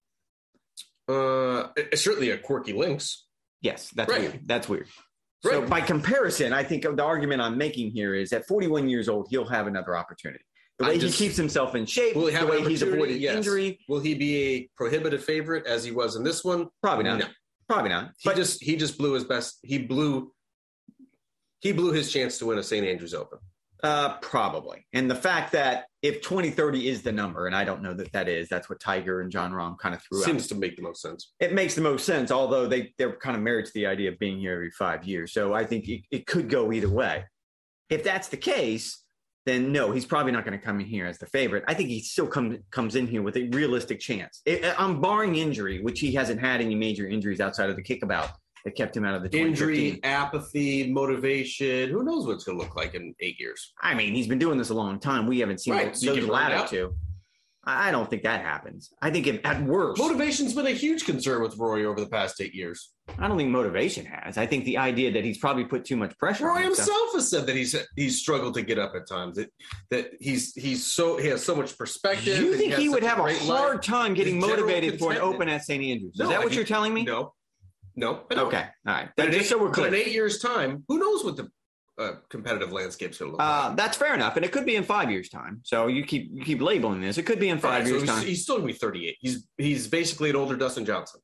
Uh, 1.09 1.69
it's 1.77 2.03
certainly 2.03 2.31
a 2.31 2.39
quirky 2.39 2.73
links. 2.73 3.27
Yes, 3.61 3.91
that's 3.95 4.11
Right. 4.11 4.21
weird. 4.23 4.41
That's 4.47 4.69
weird. 4.69 4.89
So 5.45 5.63
by 5.67 5.81
comparison, 5.81 6.53
I 6.53 6.63
think 6.63 6.83
the 6.85 7.03
argument 7.03 7.41
I'm 7.41 7.59
making 7.59 7.91
here 7.91 8.15
is 8.15 8.33
at 8.33 8.47
41 8.47 8.89
years 8.89 9.09
old, 9.09 9.27
he'll 9.31 9.47
have 9.49 9.67
another 9.67 9.97
opportunity. 9.97 10.45
The 10.83 10.89
way 10.89 10.99
just- 10.99 11.19
he 11.19 11.27
keeps 11.27 11.37
himself 11.37 11.75
in 11.75 11.87
shape, 11.87 12.17
Will 12.17 12.27
he 12.27 12.33
have 12.33 12.47
the 12.47 12.53
way 12.53 12.69
he's 12.69 12.83
avoided 12.83 13.21
Yes. 13.21 13.37
injury, 13.37 13.79
Will 13.89 14.01
he 14.01 14.15
be 14.15 14.37
a 14.55 14.71
prohibitive 14.77 15.25
favorite 15.25 15.67
as 15.67 15.85
he 15.85 15.91
was 15.91 16.17
in 16.17 16.25
this 16.25 16.45
one? 16.45 16.69
probably 16.83 17.05
not. 17.05 17.19
No. 17.21 17.27
Probably 17.69 17.91
not. 17.91 18.13
He 18.19 18.29
But 18.29 18.37
just 18.37 18.63
he 18.63 18.77
just 18.77 18.99
blew 18.99 19.13
his 19.13 19.25
best. 19.25 19.59
He 19.63 19.79
blew 19.79 20.33
he 21.61 21.73
blew 21.73 21.93
his 21.93 22.13
chance 22.13 22.39
to 22.39 22.47
win 22.47 22.59
a 22.59 22.63
St. 22.63 22.85
Andrews 22.85 23.15
Open. 23.15 23.39
Uh, 23.85 24.17
probably. 24.19 24.85
And 24.93 25.11
the 25.11 25.15
fact 25.15 25.53
that 25.53 25.87
if 26.03 26.21
2030 26.23 26.89
is 26.89 27.03
the 27.03 27.13
number, 27.13 27.47
and 27.47 27.55
I 27.55 27.65
don't 27.65 27.83
know 27.83 27.95
that 27.95 28.13
that 28.13 28.29
is, 28.29 28.49
that's 28.49 28.69
what 28.69 28.81
Tiger 28.81 29.21
and 29.21 29.31
Jon 29.31 29.53
Rahm 29.53 29.79
kind 29.79 29.95
of 29.95 30.03
threw 30.03 30.19
out. 30.21 30.25
Seems 30.25 30.47
to 30.49 30.55
make 30.57 30.77
the 30.77 30.83
most 30.83 31.01
sense. 31.03 31.33
It 31.41 31.53
makes 31.53 31.75
the 31.75 31.81
most 31.81 32.05
sense, 32.05 32.31
although 32.33 32.67
they, 32.67 32.93
they're 32.99 33.17
kind 33.17 33.37
of 33.37 33.43
married 33.43 33.67
to 33.67 33.73
the 33.75 33.87
idea 33.87 34.11
of 34.11 34.19
being 34.19 34.39
here 34.39 34.55
every 34.55 34.71
five 34.73 35.05
years. 35.05 35.33
So 35.33 35.53
I 35.55 35.65
think 35.65 35.89
it, 35.89 36.03
it 36.11 36.27
could 36.27 36.49
go 36.49 36.73
either 36.73 36.89
way. 36.91 37.25
If 37.91 38.03
that's 38.05 38.29
the 38.29 38.37
case, 38.37 39.02
then 39.45 39.73
no, 39.73 39.91
he's 39.91 40.07
probably 40.07 40.33
not 40.33 40.45
going 40.45 40.59
to 40.59 40.65
come 40.65 40.81
in 40.81 40.87
here 40.87 41.07
as 41.07 41.19
the 41.19 41.27
favorite. 41.27 41.65
I 41.67 41.75
think 41.75 41.89
he 41.89 42.01
still 42.01 42.27
come, 42.27 42.59
comes 42.71 42.95
in 42.95 43.07
here 43.07 43.23
with 43.23 43.37
a 43.37 43.49
realistic 43.49 44.01
chance. 44.01 44.43
I'm 44.79 45.01
barring 45.01 45.37
injury, 45.37 45.83
which 45.83 46.01
he 46.01 46.13
hasn't 46.13 46.41
had 46.41 46.61
any 46.61 46.75
major 46.75 47.07
injuries 47.07 47.41
outside 47.41 47.69
of 47.71 47.77
the 47.77 47.83
kickabout 47.83 48.31
that 48.65 48.77
kept 48.77 48.97
him 48.97 49.05
out 49.05 49.15
of 49.15 49.29
the 49.29 49.39
Injury, 49.39 49.99
apathy, 50.05 50.93
motivation. 50.93 51.91
Who 51.91 52.05
knows 52.05 52.27
what 52.27 52.35
it's 52.35 52.45
going 52.45 52.59
to 52.59 52.65
look 52.65 52.77
like 52.77 52.95
in 52.95 53.15
eight 53.21 53.41
years? 53.41 53.73
I 53.81 53.95
mean, 53.95 54.15
he's 54.15 54.29
been 54.29 54.39
doing 54.39 54.59
this 54.59 54.71
a 54.71 54.75
long 54.75 55.01
time. 55.01 55.27
We 55.27 55.41
haven't 55.41 55.61
seen 55.61 55.75
Right, 55.75 55.89
those 55.89 56.01
so 56.01 56.15
two. 56.69 56.95
I 57.65 57.89
I 57.89 57.91
don't 57.93 58.09
think 58.11 58.23
that 58.25 58.41
happens. 58.43 58.93
I 59.01 59.11
think 59.11 59.27
if, 59.27 59.41
at 59.45 59.63
worst, 59.63 60.01
Motivation's 60.01 60.55
been 60.55 60.67
a 60.67 60.71
huge 60.73 61.05
concern 61.05 61.43
with 61.43 61.57
Rory 61.57 61.85
over 61.85 62.01
the 62.01 62.09
past 62.09 62.41
eight 62.41 62.55
years. 62.55 62.91
I 63.19 63.29
don't 63.29 63.37
think 63.37 63.51
motivation 63.51 64.05
has. 64.07 64.37
I 64.39 64.47
think 64.47 64.65
the 64.65 64.79
idea 64.79 65.13
that 65.13 65.25
he's 65.25 65.39
probably 65.39 65.65
put 65.65 65.85
too 65.85 65.97
much 65.97 66.17
pressure 66.19 66.47
Rory 66.47 66.59
on 66.59 66.63
himself. 66.65 66.89
himself 66.89 67.13
has 67.15 67.31
said 67.31 67.47
that 67.47 67.57
he's 67.57 67.77
he's 67.97 68.19
struggled 68.19 68.55
to 68.55 68.63
get 68.63 68.79
up 68.79 68.95
at 68.97 69.07
times. 69.09 69.37
That 69.37 69.53
that 69.91 70.11
he's 70.21 70.55
he's 70.55 70.85
so 70.87 71.17
he 71.19 71.29
has 71.29 71.45
so 71.45 71.55
much 71.55 71.77
perspective. 71.79 72.39
You 72.39 72.57
think 72.57 72.73
has 72.73 72.81
he 72.81 72.89
would 72.89 73.03
have 73.05 73.19
a 73.19 73.33
hard 73.35 73.77
life. 73.77 73.81
time 73.83 74.15
getting 74.15 74.37
His 74.41 74.45
motivated 74.47 74.99
for 74.99 75.13
an 75.13 75.19
open 75.19 75.49
at 75.49 75.65
St. 75.65 75.83
Andrews? 75.85 76.15
Is 76.15 76.19
No, 76.21 76.29
that 76.29 76.35
I 76.35 76.39
what 76.39 76.49
think- 76.49 76.57
you're 76.57 76.65
telling 76.65 76.93
me? 76.95 77.05
No, 77.05 77.33
no. 77.95 78.23
Okay. 78.31 78.65
All 78.87 78.95
right. 78.95 79.09
But 79.17 79.27
just 79.27 79.39
eight, 79.39 79.47
so 79.47 79.59
we're 79.63 79.71
but 79.71 79.89
in 79.89 79.95
eight 79.95 80.09
years' 80.13 80.39
time, 80.41 80.85
who 80.89 80.99
knows 80.99 81.25
what 81.25 81.37
the 81.37 81.49
uh, 81.99 82.13
competitive 82.29 82.73
landscape's 82.73 83.19
going 83.19 83.31
to 83.33 83.37
look 83.37 83.43
Uh, 83.43 83.67
like? 83.69 83.77
that's 83.77 83.97
fair 83.97 84.15
enough, 84.15 84.37
and 84.37 84.45
it 84.45 84.53
could 84.53 84.65
be 84.67 84.77
in 84.77 84.83
five 84.83 85.11
years' 85.11 85.29
time. 85.29 85.61
So 85.65 85.87
you 85.89 86.05
keep 86.05 86.31
you 86.33 86.43
keep 86.45 86.61
labeling 86.61 87.01
this. 87.01 87.19
It 87.19 87.25
could 87.25 87.39
be 87.41 87.49
in 87.51 87.59
five 87.59 87.81
right, 87.81 87.85
so 87.85 87.91
years' 87.91 88.03
he's, 88.03 88.11
time. 88.11 88.25
he's 88.27 88.43
still 88.43 88.57
going 88.57 88.69
to 88.69 88.73
be 88.75 88.79
38. 88.79 89.17
He's 89.21 89.47
he's 89.59 89.87
basically 89.89 90.31
an 90.31 90.37
older 90.37 90.57
Dustin 90.57 90.85
Johnson. 90.85 91.21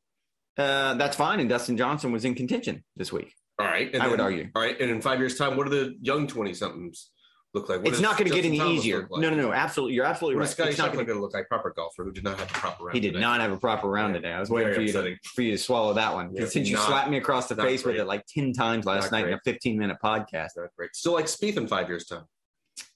Uh, 0.57 0.95
that's 0.95 1.17
fine. 1.17 1.41
And 1.41 1.49
Dustin 1.49 1.77
Johnson 1.77 2.11
was 2.13 2.25
in 2.25 2.35
contention 2.35 2.85
this 2.97 3.13
week. 3.13 3.33
All 3.61 3.67
right, 3.67 3.93
and 3.93 4.03
I 4.03 4.09
would 4.09 4.21
argue. 4.21 4.49
All 4.55 4.63
right, 4.63 4.81
and 4.81 4.91
in 4.91 5.01
five 5.01 5.19
years' 5.19 5.37
time, 5.37 5.57
what 5.57 5.67
are 5.67 5.71
the 5.71 5.97
young 6.01 6.27
20 6.27 6.55
somethings 6.55 7.11
look 7.55 7.69
like? 7.69 7.79
What 7.83 7.89
it's 7.89 8.01
not 8.01 8.17
going 8.19 8.29
to 8.31 8.35
get 8.37 8.45
any 8.45 8.59
Thomas 8.59 8.79
easier. 8.81 9.07
like? 9.11 9.21
No, 9.23 9.31
no, 9.31 9.37
no. 9.37 9.53
Absolutely, 9.53 9.95
you're 9.95 10.05
absolutely 10.05 10.37
What 10.37 10.43
right. 10.43 10.51
Scotty 10.51 10.71
It's 10.71 10.79
not 10.79 10.93
going 10.93 11.07
to 11.07 11.15
look 11.15 11.33
like? 11.35 11.49
Proper 11.49 11.71
golfer 11.75 12.05
who 12.05 12.13
did 12.13 12.25
not 12.25 12.39
have 12.39 12.49
the 12.49 12.55
proper 12.55 12.85
round. 12.85 12.95
He 12.95 13.01
did 13.01 13.09
today. 13.15 13.21
not 13.21 13.41
have 13.41 13.53
a 13.53 13.57
proper 13.57 13.89
round 13.89 14.15
Yeah. 14.15 14.21
today. 14.21 14.33
I 14.35 14.41
was 14.41 14.51
waiting 14.51 14.75
Very 14.75 14.91
for 14.93 14.99
you 14.99 15.11
to 15.15 15.17
for 15.35 15.43
you 15.43 15.53
to 15.53 15.59
swallow 15.59 15.95
that 15.95 16.15
one. 16.15 16.35
Yeah, 16.35 16.47
Since 16.47 16.69
you 16.69 16.77
not- 16.77 16.87
slapped 16.87 17.11
me 17.11 17.17
across 17.19 17.49
the 17.49 17.57
face 17.57 17.85
with 17.85 17.97
it 17.97 18.05
like 18.05 18.25
ten 18.27 18.53
times 18.53 18.85
last 18.87 19.11
Not 19.11 19.19
night 19.21 19.29
in 19.29 19.35
a 19.35 19.41
15 19.45 19.79
minute 19.79 19.99
podcast. 20.03 20.51
Not 20.57 20.69
great. 20.77 20.95
Still 20.95 21.13
like 21.15 21.27
Spieth 21.27 21.57
in 21.57 21.67
five 21.69 21.89
years' 21.89 22.05
time. 22.07 22.25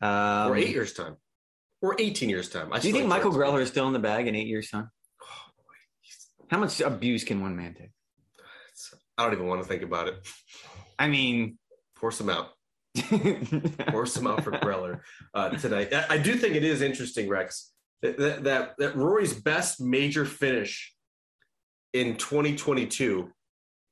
Um, 0.01 0.51
or 0.53 0.57
eight 0.57 0.69
years 0.71 0.93
time, 0.93 1.17
or 1.81 1.97
eighteen 1.99 2.29
years 2.31 2.49
time. 2.49 2.73
I 2.73 2.79
Do 2.79 2.89
you 2.89 2.95
think 2.95 3.07
Michael 3.09 3.33
Greller 3.33 3.61
is 3.61 3.69
still 3.69 3.87
in 3.89 3.93
the 3.93 3.99
bag 3.99 4.29
in 4.29 4.35
eight 4.37 4.47
years' 4.47 4.71
time? 4.71 4.91
How 6.51 6.59
much 6.59 6.81
abuse 6.83 7.25
can 7.25 7.41
one 7.41 7.57
man 7.57 7.75
take? 7.75 7.91
I 9.19 9.25
don't 9.25 9.33
even 9.33 9.47
want 9.47 9.63
to 9.63 9.69
think 9.69 9.83
about 9.83 10.09
it. 10.09 10.17
I 10.99 11.09
mean, 11.09 11.59
Force 11.95 12.21
him 12.21 12.29
out. 12.31 12.49
Force 13.91 14.13
some 14.13 14.37
for 14.43 14.53
Greller 14.53 15.01
uh, 15.33 15.51
tonight. 15.51 15.93
I, 15.95 16.07
I 16.11 16.19
do 16.19 16.35
think 16.35 16.55
it 16.55 16.65
is 16.65 16.83
interesting, 16.83 17.29
Rex, 17.29 17.73
that, 18.03 18.19
that 18.19 18.45
that 18.45 18.75
that 18.79 18.97
Rory's 18.97 19.33
best 19.33 19.81
major 19.81 20.27
finish 20.27 20.95
in 21.95 22.17
2022 22.17 23.31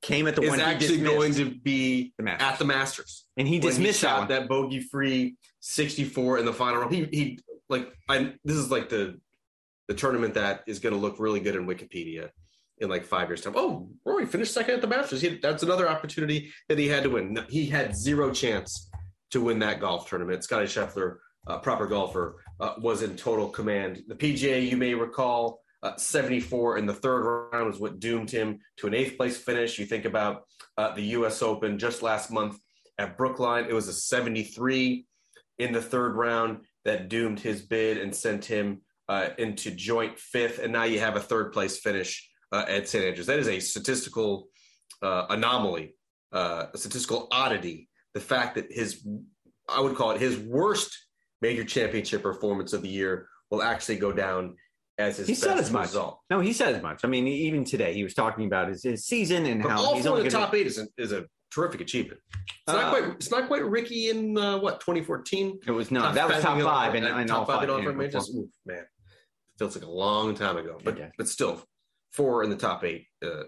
came 0.03 0.27
at 0.27 0.37
the 0.37 0.43
is 0.43 0.51
one 0.51 0.59
he 0.59 0.65
actually 0.65 1.01
going 1.01 1.35
to 1.35 1.51
be 1.51 2.13
the 2.19 2.29
at 2.31 2.59
the 2.59 2.65
Masters. 2.65 3.27
and 3.37 3.49
he 3.49 3.59
dismissed 3.59 4.03
that 4.03 4.09
shot 4.09 4.19
one. 4.21 4.29
that 4.29 4.49
bogey 4.49 4.81
free 4.81 5.37
64 5.61 6.39
in 6.39 6.45
the 6.45 6.53
final 6.53 6.81
round. 6.81 6.95
He 6.95 7.05
he 7.11 7.39
like 7.69 7.91
I 8.09 8.35
this 8.45 8.57
is 8.57 8.71
like 8.71 8.91
the 8.91 9.19
the 9.89 9.95
tournament 9.95 10.35
that 10.35 10.63
is 10.67 10.79
going 10.79 10.95
to 10.95 11.01
look 11.01 11.19
really 11.19 11.41
good 11.41 11.57
in 11.57 11.67
Wikipedia 11.67 12.31
in 12.79 12.89
like 12.89 13.05
five 13.05 13.29
years 13.29 13.41
time. 13.41 13.55
Oh, 13.57 13.91
Rory 14.05 14.27
finished 14.27 14.53
second 14.53 14.75
at 14.75 14.81
the 14.81 14.87
Masters. 14.87 15.21
He, 15.21 15.39
that's 15.39 15.63
another 15.63 15.89
opportunity 15.89 16.53
that 16.69 16.79
he 16.79 16.89
had 16.89 17.03
to 17.05 17.11
win. 17.11 17.39
He 17.49 17.67
had 17.67 17.97
zero 17.97 18.33
chance 18.33 18.90
to 19.31 19.41
win 19.41 19.59
that 19.61 19.81
golf 19.81 20.09
tournament. 20.09 20.45
Scottie 20.45 20.67
Scheffler, 20.67 21.17
uh, 21.47 21.59
proper 21.59 21.87
golfer, 21.87 22.43
uh, 22.59 22.75
was 22.79 23.03
in 23.03 23.17
total 23.17 23.49
command. 23.49 24.03
The 24.07 24.15
PGA, 24.15 24.69
you 24.69 24.77
may 24.77 24.95
recall, 24.95 25.61
uh, 25.83 25.97
74 25.97 26.79
in 26.79 26.87
the 26.87 26.95
third 26.95 27.49
round 27.53 27.67
was 27.67 27.81
what 27.81 28.01
doomed 28.01 28.31
him 28.31 28.59
to 28.77 28.87
an 28.87 28.95
eighth 28.95 29.17
place 29.17 29.39
finish. 29.39 29.79
You 29.79 29.87
think 29.87 30.05
about 30.05 30.43
uh, 30.77 30.95
the 30.95 31.03
U.S. 31.03 31.43
Open 31.43 31.79
just 31.79 32.03
last 32.03 32.31
month 32.31 32.59
at 32.99 33.17
Brookline, 33.17 33.65
it 33.65 33.73
was 33.73 33.89
a 33.89 33.95
73 33.95 35.07
in 35.59 35.73
the 35.73 35.81
third 35.81 36.17
round 36.17 36.61
that 36.85 37.09
doomed 37.09 37.41
his 37.41 37.63
bid 37.63 37.97
and 37.97 38.15
sent 38.15 38.45
him 38.45 38.83
uh, 39.09 39.31
into 39.39 39.71
joint 39.71 40.19
fifth. 40.19 40.59
And 40.59 40.73
now 40.73 40.85
you 40.85 41.01
have 41.01 41.17
a 41.17 41.21
third 41.21 41.53
place 41.53 41.79
finish 41.79 42.29
uh, 42.53 42.67
at 42.69 42.89
St. 42.89 43.05
Andrews. 43.05 43.27
That 43.27 43.39
is 43.39 43.49
a 43.49 43.59
statistical 43.61 44.49
anomaly, 45.03 45.95
a 46.33 46.69
statistical 46.75 47.27
oddity. 47.33 47.89
The 48.15 48.21
fact 48.21 48.57
that 48.57 48.71
his, 48.71 49.07
I 49.69 49.81
would 49.81 49.95
call 49.97 50.11
it 50.13 50.21
his 50.21 50.37
worst 50.39 50.97
major 51.41 51.65
championship 51.65 52.23
performance 52.23 52.73
of 52.73 52.83
the 52.83 52.89
year 52.89 53.29
will 53.51 53.63
actually 53.63 53.97
go 53.97 54.13
down 54.13 54.57
as 54.99 55.17
his 55.17 55.27
He 55.29 55.33
best 55.35 55.43
said 55.43 55.59
as 55.59 55.71
much. 55.71 55.87
result. 55.89 56.21
No, 56.29 56.41
he 56.41 56.53
said 56.53 56.75
as 56.75 56.83
much. 56.83 57.01
I 57.05 57.09
mean, 57.09 57.27
even 57.27 57.65
today 57.65 57.95
he 57.95 58.03
was 58.03 58.15
talking 58.15 58.47
about 58.47 58.69
his, 58.69 58.83
his 58.83 59.07
season 59.07 59.47
and 59.47 59.63
But 59.63 59.71
how 59.71 59.83
all 59.85 59.95
he's 59.95 60.07
only 60.07 60.25
the 60.25 60.31
gonna- 60.31 60.45
top 60.47 60.55
eight 60.55 60.67
is 60.67 60.79
a, 60.79 60.87
is 60.99 61.13
a 61.13 61.25
terrific 61.55 61.81
achievement. 61.81 62.21
It's 62.67 62.75
not 62.75 62.85
Uh, 62.85 62.91
quite. 62.91 63.05
It's 63.15 63.31
not 63.31 63.47
quite 63.49 63.65
Rickie 63.65 64.11
in 64.11 64.37
uh, 64.37 64.59
what 64.59 64.81
2014. 64.81 65.61
It 65.67 65.71
was 65.71 65.91
not. 65.91 66.15
That 66.15 66.29
was 66.29 66.43
top 66.43 66.61
five 66.61 66.95
in, 66.95 67.05
uh, 67.05 67.17
in 67.19 67.27
top 67.29 67.39
all 67.41 67.45
five 67.47 67.55
five. 67.57 67.65
in 67.65 67.71
all 67.71 67.79
yeah, 67.81 67.87
five 67.87 67.97
majors. 67.97 68.29
Oof, 68.37 68.51
man, 68.67 68.85
feels 69.59 69.75
like 69.77 69.85
a 69.85 69.91
long 69.91 70.35
time 70.35 70.57
ago, 70.57 70.79
but 70.85 70.95
Okay. 70.95 71.11
but 71.17 71.29
still, 71.29 71.63
four 72.13 72.45
in 72.45 72.51
the 72.51 72.57
top 72.57 72.85
eight 72.85 73.07
uh, 73.25 73.45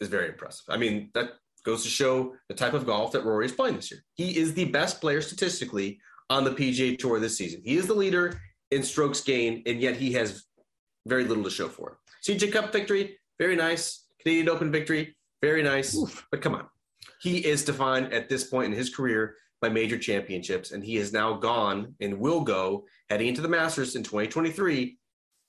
is 0.00 0.08
very 0.08 0.28
impressive. 0.28 0.64
I 0.68 0.76
mean, 0.76 1.10
that 1.14 1.32
goes 1.64 1.82
to 1.82 1.88
show 1.88 2.34
the 2.48 2.54
type 2.54 2.74
of 2.74 2.86
golf 2.86 3.12
that 3.12 3.24
Rory 3.24 3.46
is 3.46 3.52
playing 3.52 3.76
this 3.76 3.90
year. 3.90 4.00
He 4.14 4.36
is 4.36 4.54
the 4.54 4.66
best 4.66 5.00
player 5.00 5.20
statistically 5.20 5.98
on 6.30 6.44
the 6.44 6.50
PGA 6.50 6.98
Tour 6.98 7.18
this 7.20 7.36
season. 7.36 7.62
He 7.64 7.76
is 7.76 7.86
the 7.86 7.94
leader 7.94 8.40
in 8.70 8.82
strokes 8.82 9.20
gained, 9.20 9.62
and 9.66 9.80
yet 9.80 9.96
he 9.96 10.12
has 10.12 10.44
very 11.06 11.24
little 11.24 11.44
to 11.44 11.50
show 11.50 11.68
for 11.68 11.90
it. 11.90 11.96
CJ 12.26 12.52
Cup 12.52 12.72
victory, 12.72 13.18
very 13.38 13.56
nice. 13.56 14.06
Canadian 14.20 14.48
Open 14.48 14.70
victory, 14.70 15.16
very 15.42 15.62
nice. 15.62 15.96
But 16.30 16.40
come 16.40 16.54
on, 16.54 16.66
he 17.20 17.38
is 17.38 17.64
defined 17.64 18.12
at 18.12 18.28
this 18.28 18.44
point 18.44 18.72
in 18.72 18.78
his 18.78 18.94
career 18.94 19.36
by 19.60 19.68
major 19.68 19.98
championships, 19.98 20.72
and 20.72 20.82
he 20.82 20.96
has 20.96 21.12
now 21.12 21.34
gone 21.34 21.94
and 22.00 22.18
will 22.18 22.40
go 22.40 22.84
heading 23.10 23.28
into 23.28 23.42
the 23.42 23.48
Masters 23.48 23.96
in 23.96 24.02
2023, 24.02 24.98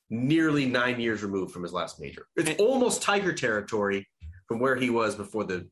nearly 0.10 0.66
nine 0.66 1.00
years 1.00 1.24
removed 1.24 1.52
from 1.52 1.64
his 1.64 1.74
last 1.74 2.00
major. 2.00 2.28
It's 2.36 2.60
almost 2.62 3.02
Tiger 3.02 3.34
territory 3.34 4.08
from 4.48 4.60
where 4.60 4.76
he 4.76 4.90
was 4.90 5.16
before 5.16 5.44
the 5.46 5.68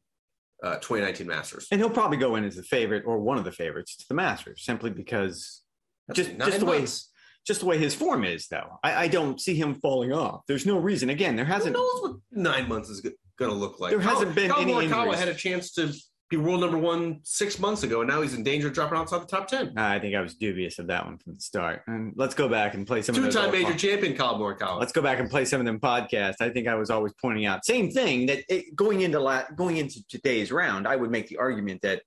uh, 0.64 0.76
2019 0.76 1.28
Masters. 1.28 1.68
And 1.72 1.80
he'll 1.80 1.90
probably 1.90 2.18
go 2.18 2.36
in 2.36 2.46
as 2.46 2.56
the 2.56 2.64
favorite 2.64 3.04
or 3.06 3.20
one 3.20 3.38
of 3.38 3.44
the 3.44 3.52
favorites 3.52 3.98
to 3.98 4.06
the 4.08 4.16
Masters, 4.16 4.64
simply 4.64 4.90
because 4.90 5.62
That's 6.08 6.18
just 6.18 6.38
just 6.38 6.60
the 6.60 6.66
way 6.66 6.78
months. 6.80 7.10
just 7.46 7.60
the 7.60 7.66
way 7.66 7.78
his 7.78 7.94
form 7.94 8.24
is, 8.24 8.48
though. 8.48 8.80
I, 8.84 9.04
I 9.04 9.08
don't 9.08 9.40
see 9.40 9.56
him 9.56 9.76
falling 9.76 10.14
off. 10.14 10.42
There's 10.48 10.66
no 10.66 10.78
reason. 10.78 11.10
Again, 11.10 11.36
there 11.36 11.46
hasn't. 11.46 11.76
knows 11.76 12.02
what 12.02 12.16
nine 12.32 12.68
months 12.70 12.90
is 12.90 13.02
going 13.02 13.52
to 13.52 13.58
look 13.58 13.80
like? 13.80 13.92
There 13.92 14.00
hasn't 14.00 14.34
been 14.34 14.50
Colin 14.50 14.70
any 14.70 14.88
Morikawa 14.88 15.16
had 15.16 15.28
a 15.28 15.36
chance 15.36 15.74
to 15.74 15.94
be 16.38 16.44
world 16.44 16.62
number 16.62 16.78
one 16.78 17.20
six 17.24 17.60
months 17.60 17.84
ago, 17.84 18.02
and 18.02 18.10
now 18.10 18.22
he's 18.22 18.34
in 18.34 18.44
danger 18.44 18.68
of 18.68 18.74
dropping 18.74 18.98
outside 18.98 19.22
the 19.22 19.26
top 19.26 19.48
10. 19.48 19.78
I 19.78 20.00
think 20.00 20.16
I 20.16 20.22
was 20.22 20.36
dubious 20.36 20.80
of 20.80 20.88
that 20.88 21.06
one 21.06 21.18
from 21.18 21.36
the 21.36 21.42
start. 21.42 21.84
And 21.88 22.14
let's 22.16 22.34
go 22.36 22.48
back 22.48 22.74
and 22.74 22.86
play 22.86 23.02
some 23.02 23.16
of 23.16 23.24
Two-time 23.24 23.52
major 23.52 23.72
pod- 23.72 23.80
champion 23.80 24.16
Colin 24.16 24.42
Morikawa. 24.42 24.80
Let's 24.80 24.94
go 24.94 25.02
back 25.02 25.20
and 25.20 25.30
play 25.30 25.46
some 25.46 25.60
of 25.60 25.66
them 25.66 25.80
podcasts. 25.80 26.42
I 26.42 26.50
think 26.50 26.68
I 26.68 26.76
was 26.76 26.90
always 26.90 27.14
pointing 27.22 27.46
out 27.46 27.66
same 27.66 27.92
thing 27.92 28.26
that 28.28 28.44
it, 28.50 28.76
going 28.76 29.02
into 29.02 29.20
la- 29.20 29.50
going 29.56 29.78
into 29.78 30.06
today's 30.08 30.52
round, 30.52 30.88
I 30.88 30.96
would 30.96 31.12
make 31.12 31.28
the 31.28 31.38
argument 31.38 31.82
that 31.82 32.02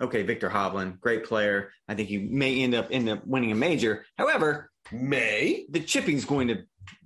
okay, 0.00 0.22
Viktor 0.22 0.50
Hovland, 0.50 1.00
great 1.00 1.24
player. 1.24 1.70
I 1.88 1.94
think 1.94 2.08
he 2.08 2.18
may 2.18 2.62
end 2.62 2.74
up 2.74 2.88
end 2.90 3.08
up 3.08 3.26
winning 3.26 3.52
a 3.52 3.54
major. 3.54 4.04
However, 4.16 4.70
May 4.90 5.66
the 5.70 5.80
chipping's 5.80 6.24
going 6.24 6.48
to 6.48 6.64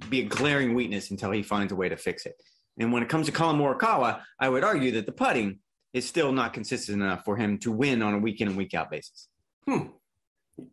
be 0.08 0.20
a 0.20 0.24
glaring 0.24 0.74
weakness 0.74 1.10
until 1.10 1.30
he 1.30 1.42
finds 1.42 1.72
a 1.72 1.76
way 1.76 1.88
to 1.88 1.96
fix 1.96 2.24
it. 2.26 2.40
And 2.78 2.92
when 2.92 3.02
it 3.02 3.08
comes 3.08 3.26
to 3.26 3.32
Colin 3.32 3.56
Morikawa, 3.56 4.22
I 4.40 4.48
would 4.48 4.64
argue 4.64 4.92
that 4.92 5.06
the 5.06 5.12
putting 5.12 5.58
is 5.96 6.06
still 6.06 6.30
not 6.30 6.52
consistent 6.52 7.00
enough 7.02 7.24
for 7.24 7.36
him 7.38 7.56
to 7.58 7.72
win 7.72 8.02
on 8.02 8.12
a 8.12 8.18
week 8.18 8.42
in 8.42 8.48
and 8.48 8.56
week 8.56 8.74
out 8.74 8.90
basis. 8.90 9.28
Hmm. 9.66 9.86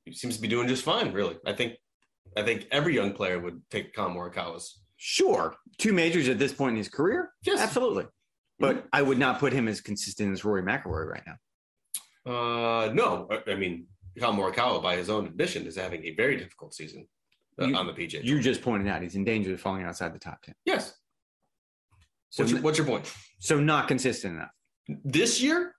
He 0.03 0.13
seems 0.13 0.36
to 0.36 0.41
be 0.41 0.49
doing 0.49 0.67
just 0.67 0.83
fine. 0.83 1.13
Really, 1.13 1.38
I 1.45 1.53
think 1.53 1.75
I 2.36 2.43
think 2.43 2.67
every 2.71 2.93
young 2.93 3.13
player 3.13 3.39
would 3.39 3.62
take 3.71 3.95
Colin 3.95 4.13
Morikawa's. 4.15 4.81
Sure, 4.97 5.55
two 5.77 5.93
majors 5.93 6.27
at 6.27 6.39
this 6.39 6.51
point 6.53 6.71
in 6.73 6.77
his 6.77 6.89
career, 6.89 7.31
Yes. 7.45 7.59
absolutely. 7.62 8.05
But 8.59 8.86
I 8.93 9.01
would 9.01 9.17
not 9.17 9.39
put 9.39 9.51
him 9.53 9.67
as 9.67 9.81
consistent 9.81 10.31
as 10.33 10.43
Rory 10.45 10.62
McIlroy 10.62 11.05
right 11.07 11.23
now. 11.25 11.38
Uh, 12.31 12.93
no, 12.93 13.27
I- 13.47 13.55
mean 13.55 13.88
Colin 14.19 14.38
Morikawa, 14.38 14.81
by 14.83 14.95
his 14.97 15.09
own 15.09 15.25
admission, 15.25 15.65
is 15.67 15.75
having 15.75 16.03
a 16.05 16.12
very 16.15 16.36
difficult 16.38 16.73
season 16.73 17.07
uh, 17.62 17.65
You- 17.65 17.75
on 17.75 17.88
the 17.88 17.93
PGA. 17.93 18.23
You 18.23 18.41
just 18.41 18.62
pointed 18.62 18.88
out 18.89 19.01
he's 19.01 19.15
in 19.15 19.23
danger 19.23 19.53
of 19.53 19.59
falling 19.62 19.83
outside 19.83 20.13
the 20.13 20.19
top 20.19 20.41
ten. 20.43 20.55
yes. 20.65 20.93
So, 22.29 22.43
What's 22.43 22.51
your, 22.51 22.62
what's 22.62 22.77
your 22.79 22.88
point? 22.88 23.13
so 23.39 23.59
not 23.59 23.88
consistent 23.88 24.36
enough. 24.36 24.49
This 24.88 25.41
year, 25.41 25.74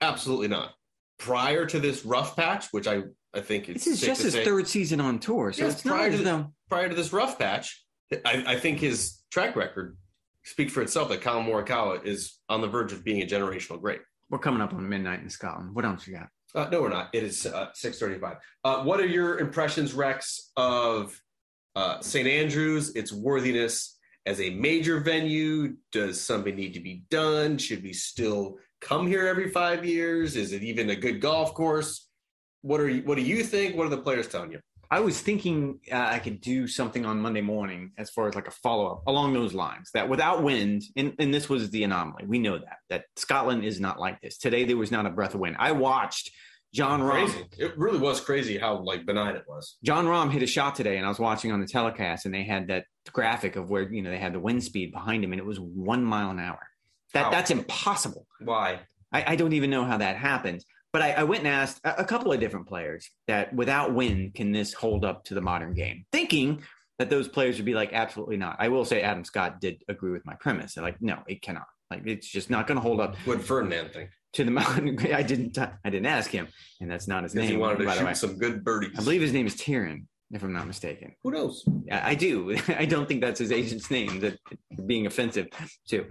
absolutely 0.00 0.48
not. 0.48 0.72
Prior 1.18 1.66
to 1.66 1.78
this 1.80 2.04
rough 2.04 2.36
patch, 2.36 2.66
which 2.72 2.86
I 2.86 3.02
I 3.34 3.40
think 3.40 3.66
This 3.66 3.86
is 3.86 4.00
just 4.00 4.22
his 4.22 4.34
say, 4.34 4.44
third 4.44 4.68
season 4.68 5.00
on 5.00 5.18
tour, 5.18 5.52
so 5.52 5.64
Yes, 5.64 5.74
it's 5.74 5.82
prior 5.82 6.08
as 6.10 6.18
to- 6.18 6.24
though 6.24 6.52
prior 6.68 6.88
to 6.88 6.94
this 6.94 7.12
rough 7.12 7.38
patch, 7.38 7.82
I, 8.24 8.44
I 8.46 8.56
think 8.58 8.78
his 8.80 9.22
track 9.30 9.56
record 9.56 9.96
speaks 10.44 10.72
for 10.72 10.82
itself. 10.82 11.08
That 11.08 11.22
Colin 11.22 11.46
Morikawa 11.46 12.04
is 12.04 12.38
on 12.48 12.60
the 12.60 12.68
verge 12.68 12.92
of 12.92 13.04
being 13.04 13.22
a 13.22 13.26
generational 13.26 13.80
great. 13.80 14.00
we're 14.30 14.38
coming 14.38 14.60
up 14.60 14.74
on 14.74 14.86
midnight 14.88 15.20
in 15.20 15.30
Scotland. 15.30 15.74
What 15.74 15.84
else 15.84 16.06
you 16.06 16.14
got? 16.14 16.28
Uh, 16.54 16.68
no, 16.70 16.82
we're 16.82 16.88
not. 16.90 17.08
It 17.14 17.22
is 17.22 17.46
uh, 17.46 17.68
six 17.72 17.98
thirty-five. 17.98 18.36
Uh, 18.64 18.82
what 18.84 19.00
are 19.00 19.06
your 19.06 19.38
impressions, 19.38 19.94
Rex, 19.94 20.50
of 20.56 21.18
uh, 21.76 22.00
St. 22.00 22.26
Andrews? 22.28 22.94
Its 22.96 23.12
worthiness 23.12 23.96
as 24.26 24.40
a 24.40 24.50
major 24.50 25.00
venue? 25.00 25.76
Does 25.90 26.20
something 26.20 26.54
need 26.54 26.74
to 26.74 26.80
be 26.80 27.04
done? 27.10 27.58
Should 27.58 27.82
we 27.82 27.92
still 27.92 28.58
come 28.80 29.06
here 29.06 29.26
every 29.26 29.50
five 29.50 29.84
years? 29.84 30.36
Is 30.36 30.52
it 30.52 30.62
even 30.62 30.90
a 30.90 30.96
good 30.96 31.20
golf 31.20 31.54
course? 31.54 32.08
What 32.62 32.80
are 32.80 32.88
you? 32.88 33.02
What 33.02 33.16
do 33.16 33.22
you 33.22 33.42
think? 33.42 33.76
What 33.76 33.86
are 33.86 33.90
the 33.90 33.98
players 33.98 34.28
telling 34.28 34.52
you? 34.52 34.60
I 34.92 35.00
was 35.00 35.18
thinking 35.18 35.80
uh, 35.90 35.96
I 35.96 36.18
could 36.18 36.42
do 36.42 36.66
something 36.66 37.06
on 37.06 37.18
Monday 37.18 37.40
morning 37.40 37.92
as 37.96 38.10
far 38.10 38.28
as 38.28 38.34
like 38.34 38.46
a 38.46 38.50
follow 38.50 38.92
up 38.92 39.02
along 39.06 39.32
those 39.32 39.54
lines. 39.54 39.90
That 39.94 40.08
without 40.08 40.42
wind, 40.42 40.82
and, 40.96 41.14
and 41.18 41.32
this 41.32 41.48
was 41.48 41.70
the 41.70 41.82
anomaly. 41.84 42.26
We 42.26 42.38
know 42.38 42.58
that 42.58 42.76
that 42.90 43.04
Scotland 43.16 43.64
is 43.64 43.80
not 43.80 43.98
like 43.98 44.20
this. 44.20 44.36
Today 44.36 44.64
there 44.64 44.76
was 44.76 44.90
not 44.90 45.06
a 45.06 45.10
breath 45.10 45.32
of 45.32 45.40
wind. 45.40 45.56
I 45.58 45.72
watched 45.72 46.30
Jon 46.74 47.00
Rahm. 47.00 47.26
Crazy. 47.26 47.44
It 47.58 47.76
really 47.76 47.98
was 47.98 48.20
crazy 48.20 48.58
how 48.58 48.78
like 48.78 49.04
benign 49.04 49.36
it 49.36 49.44
was. 49.46 49.76
Jon 49.84 50.06
Rahm 50.06 50.30
hit 50.30 50.42
a 50.42 50.46
shot 50.46 50.74
today, 50.74 50.96
and 50.96 51.04
I 51.04 51.08
was 51.08 51.18
watching 51.18 51.52
on 51.52 51.60
the 51.60 51.66
telecast, 51.66 52.24
and 52.26 52.34
they 52.34 52.44
had 52.44 52.68
that 52.68 52.86
graphic 53.12 53.56
of 53.56 53.68
where 53.70 53.92
you 53.92 54.02
know 54.02 54.10
they 54.10 54.18
had 54.18 54.32
the 54.32 54.40
wind 54.40 54.64
speed 54.64 54.92
behind 54.92 55.22
him, 55.24 55.32
and 55.32 55.40
it 55.40 55.44
was 55.44 55.60
one 55.60 56.04
mile 56.04 56.30
an 56.30 56.38
hour. 56.40 56.60
That 57.14 57.24
Wow. 57.24 57.30
that's 57.30 57.50
impossible. 57.50 58.26
Why? 58.40 58.80
I, 59.12 59.32
I 59.32 59.36
don't 59.36 59.52
even 59.52 59.68
know 59.70 59.84
how 59.84 59.98
that 59.98 60.16
happened. 60.16 60.64
But 60.92 61.00
I, 61.02 61.12
I 61.12 61.22
went 61.24 61.40
and 61.40 61.48
asked 61.48 61.80
a, 61.84 62.00
a 62.00 62.04
couple 62.04 62.32
of 62.32 62.40
different 62.40 62.68
players 62.68 63.10
that 63.26 63.54
without 63.54 63.94
wind, 63.94 64.34
can 64.34 64.52
this 64.52 64.74
hold 64.74 65.04
up 65.06 65.24
to 65.24 65.34
the 65.34 65.40
modern 65.40 65.72
game? 65.74 66.04
Thinking 66.12 66.62
that 66.98 67.08
those 67.08 67.28
players 67.28 67.56
would 67.56 67.64
be 67.64 67.72
like, 67.74 67.92
absolutely 67.94 68.36
not. 68.36 68.56
I 68.58 68.68
will 68.68 68.84
say 68.84 69.00
Adam 69.00 69.24
Scott 69.24 69.58
did 69.60 69.82
agree 69.88 70.10
with 70.12 70.24
my 70.26 70.34
premise. 70.34 70.74
They're 70.74 70.84
like, 70.84 71.00
no, 71.00 71.20
it 71.26 71.40
cannot. 71.40 71.66
Like 71.90 72.06
it's 72.06 72.28
just 72.28 72.50
not 72.50 72.66
going 72.66 72.76
to 72.76 72.82
hold 72.82 73.00
up 73.00 73.16
What 73.24 73.42
Ferdinand 73.42 73.90
think? 73.92 74.10
To 74.34 74.44
the 74.44 74.50
mountain. 74.60 74.98
I 75.12 75.22
didn't. 75.22 75.58
I 75.58 75.70
didn't 75.84 76.06
ask 76.06 76.30
him, 76.30 76.48
and 76.80 76.90
that's 76.90 77.08
not 77.08 77.22
his 77.24 77.32
Because 77.32 77.48
he 77.48 77.54
name. 77.54 77.60
wanted 77.60 77.84
to 77.84 77.92
shoot 77.92 78.16
some 78.16 78.38
good 78.38 78.64
birdies. 78.64 78.90
I 78.98 79.02
believe 79.02 79.20
his 79.20 79.32
name 79.32 79.46
is 79.46 79.54
Tyrion, 79.56 80.06
if 80.32 80.42
I'm 80.42 80.52
not 80.52 80.66
mistaken. 80.66 81.14
Who 81.22 81.30
knows? 81.32 81.64
I, 81.90 82.10
I 82.10 82.14
do. 82.14 82.56
I 82.68 82.84
don't 82.86 83.06
think 83.08 83.20
that's 83.20 83.38
his 83.38 83.52
agent's 83.52 83.90
name. 83.90 84.20
That 84.20 84.38
being 84.86 85.06
offensive 85.06 85.48
too. 85.88 86.06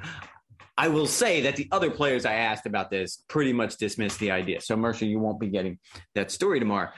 I 0.77 0.87
will 0.87 1.05
say 1.07 1.41
that 1.41 1.55
the 1.57 1.67
other 1.71 1.91
players 1.91 2.25
I 2.25 2.33
asked 2.33 2.65
about 2.65 2.89
this 2.89 3.23
pretty 3.27 3.53
much 3.53 3.77
dismissed 3.77 4.19
the 4.19 4.31
idea. 4.31 4.61
So, 4.61 4.75
Mercer, 4.75 5.05
you 5.05 5.19
won't 5.19 5.39
be 5.39 5.47
getting 5.47 5.77
that 6.15 6.31
story 6.31 6.59
tomorrow. 6.59 6.89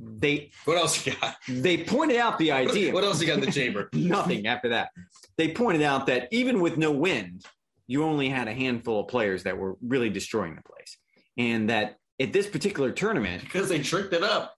they 0.00 0.50
What 0.64 0.78
else 0.78 1.06
you 1.06 1.12
got? 1.20 1.36
they 1.46 1.84
pointed 1.84 2.16
out 2.16 2.38
the 2.38 2.50
idea. 2.62 2.92
What 2.92 3.04
else 3.04 3.20
you 3.20 3.26
got 3.26 3.34
in 3.38 3.44
the 3.44 3.52
chamber? 3.52 3.90
Nothing 3.92 4.46
after 4.46 4.70
that. 4.70 4.88
They 5.36 5.52
pointed 5.52 5.82
out 5.82 6.06
that 6.06 6.28
even 6.32 6.60
with 6.60 6.78
no 6.78 6.90
wind, 6.90 7.44
you 7.90 8.04
only 8.04 8.28
had 8.28 8.46
a 8.46 8.54
handful 8.54 9.00
of 9.00 9.08
players 9.08 9.42
that 9.42 9.58
were 9.58 9.76
really 9.84 10.10
destroying 10.10 10.54
the 10.54 10.62
place, 10.62 10.96
and 11.36 11.70
that 11.70 11.96
at 12.20 12.32
this 12.32 12.46
particular 12.46 12.92
tournament, 12.92 13.42
Because 13.42 13.68
they 13.68 13.80
tricked 13.82 14.12
it 14.12 14.22
up. 14.22 14.54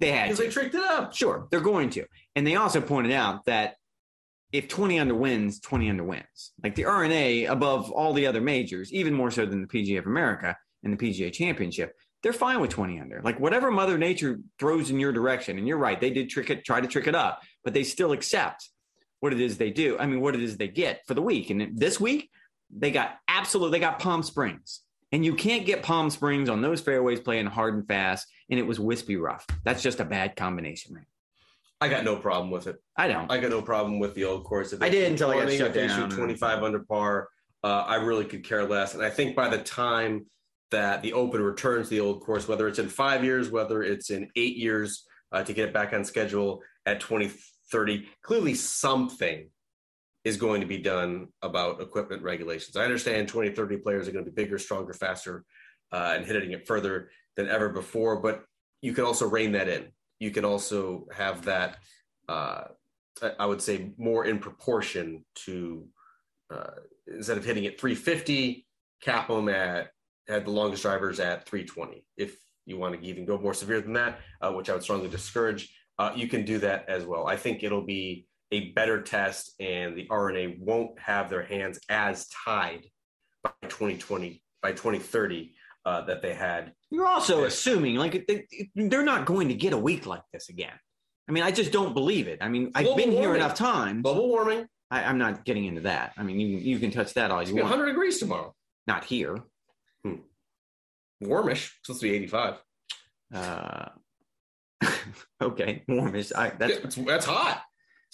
they 0.00 0.12
had 0.12 0.24
Because 0.24 0.38
they 0.38 0.50
tricked 0.50 0.74
it 0.74 0.82
up. 0.82 1.14
Sure, 1.14 1.48
they're 1.50 1.60
going 1.60 1.88
to. 1.90 2.04
And 2.36 2.46
they 2.46 2.56
also 2.56 2.82
pointed 2.82 3.12
out 3.12 3.46
that 3.46 3.76
if 4.52 4.68
20 4.68 4.98
under 4.98 5.14
wins, 5.14 5.60
20 5.60 5.88
under 5.88 6.04
wins. 6.04 6.52
Like 6.62 6.74
the 6.74 6.84
R&A 6.84 7.46
above 7.46 7.90
all 7.90 8.12
the 8.12 8.26
other 8.26 8.42
majors, 8.42 8.92
even 8.92 9.14
more 9.14 9.30
so 9.30 9.46
than 9.46 9.62
the 9.62 9.66
PGA 9.66 9.98
of 9.98 10.06
America 10.06 10.54
and 10.82 10.92
the 10.92 10.98
PGA 10.98 11.32
Championship, 11.32 11.94
they're 12.22 12.34
fine 12.34 12.60
with 12.60 12.70
20 12.70 13.00
under. 13.00 13.22
Like 13.24 13.40
whatever 13.40 13.70
Mother 13.70 13.96
Nature 13.96 14.40
throws 14.58 14.90
in 14.90 15.00
your 15.00 15.12
direction, 15.12 15.56
and 15.56 15.66
you're 15.66 15.78
right, 15.78 15.98
they 15.98 16.10
did 16.10 16.28
trick 16.28 16.50
it, 16.50 16.66
try 16.66 16.82
to 16.82 16.86
trick 16.86 17.06
it 17.06 17.14
up, 17.14 17.40
but 17.64 17.72
they 17.72 17.82
still 17.82 18.12
accept 18.12 18.68
what 19.20 19.32
it 19.32 19.40
is 19.40 19.56
they 19.56 19.70
do. 19.70 19.96
I 19.98 20.04
mean, 20.04 20.20
what 20.20 20.34
it 20.34 20.42
is 20.42 20.58
they 20.58 20.68
get 20.68 21.00
for 21.06 21.14
the 21.14 21.22
week. 21.22 21.48
And 21.48 21.78
this 21.78 21.98
week, 21.98 22.28
they 22.70 22.90
got 22.90 23.18
absolute, 23.28 23.70
they 23.70 23.80
got 23.80 23.98
Palm 23.98 24.22
Springs. 24.22 24.80
And 25.12 25.24
you 25.24 25.34
can't 25.34 25.64
get 25.64 25.82
Palm 25.82 26.10
Springs 26.10 26.48
on 26.48 26.60
those 26.60 26.80
fairways 26.80 27.20
playing 27.20 27.46
hard 27.46 27.74
and 27.74 27.86
fast, 27.86 28.26
and 28.50 28.58
it 28.58 28.66
was 28.66 28.80
wispy 28.80 29.16
rough. 29.16 29.46
That's 29.64 29.82
just 29.82 30.00
a 30.00 30.04
bad 30.04 30.34
combination, 30.34 30.94
man. 30.94 31.06
I 31.80 31.88
got 31.88 32.04
no 32.04 32.16
problem 32.16 32.50
with 32.50 32.66
it. 32.66 32.76
I 32.96 33.08
don't. 33.08 33.30
I 33.30 33.38
got 33.38 33.50
no 33.50 33.62
problem 33.62 33.98
with 33.98 34.14
the 34.14 34.24
old 34.24 34.44
course. 34.44 34.72
If 34.72 34.82
I 34.82 34.88
they 34.88 34.96
did 34.96 35.04
shoot 35.04 35.10
until 35.12 35.30
I 35.30 35.44
got 35.44 35.52
shut 35.52 35.66
if 35.68 35.74
they 35.74 35.86
down. 35.86 36.10
shoot 36.10 36.16
25 36.16 36.62
under 36.62 36.80
par. 36.80 37.28
Uh, 37.62 37.84
I 37.86 37.96
really 37.96 38.24
could 38.24 38.44
care 38.44 38.66
less. 38.66 38.94
And 38.94 39.02
I 39.02 39.10
think 39.10 39.36
by 39.36 39.48
the 39.48 39.58
time 39.58 40.26
that 40.70 41.02
the 41.02 41.12
Open 41.12 41.40
returns 41.40 41.88
to 41.88 41.94
the 41.94 42.00
old 42.00 42.20
course, 42.20 42.48
whether 42.48 42.66
it's 42.68 42.78
in 42.78 42.88
five 42.88 43.22
years, 43.22 43.50
whether 43.50 43.82
it's 43.82 44.10
in 44.10 44.28
eight 44.34 44.56
years 44.56 45.04
uh, 45.30 45.42
to 45.42 45.52
get 45.52 45.68
it 45.68 45.74
back 45.74 45.92
on 45.92 46.04
schedule 46.04 46.62
at 46.86 47.00
2030, 47.00 48.08
clearly 48.22 48.54
something 48.54 49.48
is 50.24 50.36
going 50.36 50.60
to 50.60 50.66
be 50.66 50.78
done 50.78 51.28
about 51.42 51.80
equipment 51.80 52.22
regulations. 52.22 52.76
I 52.76 52.84
understand 52.84 53.28
2030 53.28 53.76
players 53.78 54.08
are 54.08 54.12
going 54.12 54.24
to 54.24 54.30
be 54.30 54.42
bigger, 54.42 54.58
stronger, 54.58 54.94
faster, 54.94 55.44
uh, 55.92 56.14
and 56.16 56.24
hitting 56.24 56.52
it 56.52 56.66
further 56.66 57.10
than 57.36 57.48
ever 57.48 57.68
before, 57.68 58.20
but 58.20 58.44
you 58.80 58.94
can 58.94 59.04
also 59.04 59.28
rein 59.28 59.52
that 59.52 59.68
in. 59.68 59.88
You 60.18 60.30
can 60.30 60.44
also 60.44 61.06
have 61.12 61.44
that 61.44 61.76
uh, 62.28 62.64
I- 63.38 63.46
would 63.46 63.62
say 63.62 63.92
more 63.96 64.24
in 64.24 64.38
proportion 64.38 65.24
to 65.46 65.86
uh, 66.50 66.70
instead 67.06 67.38
of 67.38 67.44
hitting 67.44 67.66
at 67.66 67.80
350, 67.80 68.66
cap 69.02 69.28
them 69.28 69.48
at 69.48 69.90
had 70.28 70.44
the 70.46 70.50
longest 70.50 70.82
drivers 70.82 71.20
at 71.20 71.46
320. 71.46 72.04
If 72.16 72.36
you 72.64 72.78
want 72.78 72.98
to 72.98 73.06
even 73.06 73.26
go 73.26 73.38
more 73.38 73.54
severe 73.54 73.80
than 73.80 73.92
that, 73.94 74.20
uh, 74.40 74.52
which 74.52 74.70
I 74.70 74.72
would 74.72 74.82
strongly 74.82 75.08
discourage, 75.08 75.74
uh, 75.98 76.12
you 76.14 76.28
can 76.28 76.44
do 76.44 76.58
that 76.58 76.88
as 76.88 77.04
well. 77.04 77.26
I 77.26 77.36
think 77.36 77.62
it'll 77.62 77.84
be 77.84 78.26
a 78.54 78.72
better 78.72 79.02
test, 79.02 79.54
and 79.60 79.96
the 79.96 80.06
R&A 80.10 80.56
won't 80.58 80.98
have 80.98 81.28
their 81.28 81.42
hands 81.42 81.80
as 81.88 82.28
tied 82.28 82.86
by 83.42 83.50
2020 83.62 84.42
by 84.62 84.70
2030 84.70 85.54
uh, 85.84 86.00
that 86.02 86.22
they 86.22 86.32
had 86.32 86.72
You're 86.90 87.06
also 87.06 87.44
assuming 87.44 87.96
like 87.96 88.26
they, 88.26 88.46
they're 88.74 89.04
not 89.04 89.26
going 89.26 89.48
to 89.48 89.54
get 89.54 89.72
a 89.72 89.78
week 89.78 90.06
like 90.06 90.22
this 90.32 90.48
again. 90.48 90.72
I 91.28 91.32
mean, 91.32 91.42
I 91.42 91.50
just 91.50 91.72
don't 91.72 91.94
believe 91.94 92.28
it. 92.28 92.38
I 92.40 92.48
mean, 92.48 92.70
I've 92.74 92.84
Global 92.84 92.96
been 92.96 93.12
here 93.12 93.34
enough 93.34 93.54
times. 93.54 94.02
global 94.02 94.28
warming. 94.28 94.66
I, 94.90 95.04
I'm 95.04 95.18
not 95.18 95.44
getting 95.44 95.64
into 95.64 95.82
that. 95.82 96.12
I 96.16 96.22
mean, 96.22 96.38
you 96.38 96.58
you 96.58 96.78
can 96.78 96.90
touch 96.90 97.14
that 97.14 97.30
all 97.30 97.42
you 97.42 97.54
want. 97.54 97.64
100 97.64 97.86
degrees 97.86 98.18
tomorrow. 98.18 98.54
Not 98.86 99.04
here. 99.04 99.42
Warmish. 101.20 101.72
It's 101.78 101.86
supposed 101.86 102.00
to 102.00 102.08
be 102.08 102.14
85. 102.14 102.54
Uh, 103.34 103.88
okay, 105.42 105.82
warmish. 105.88 106.32
I, 106.32 106.50
that's 106.50 106.96
Yeah, 106.96 107.04
that's 107.04 107.26
hot. 107.26 107.62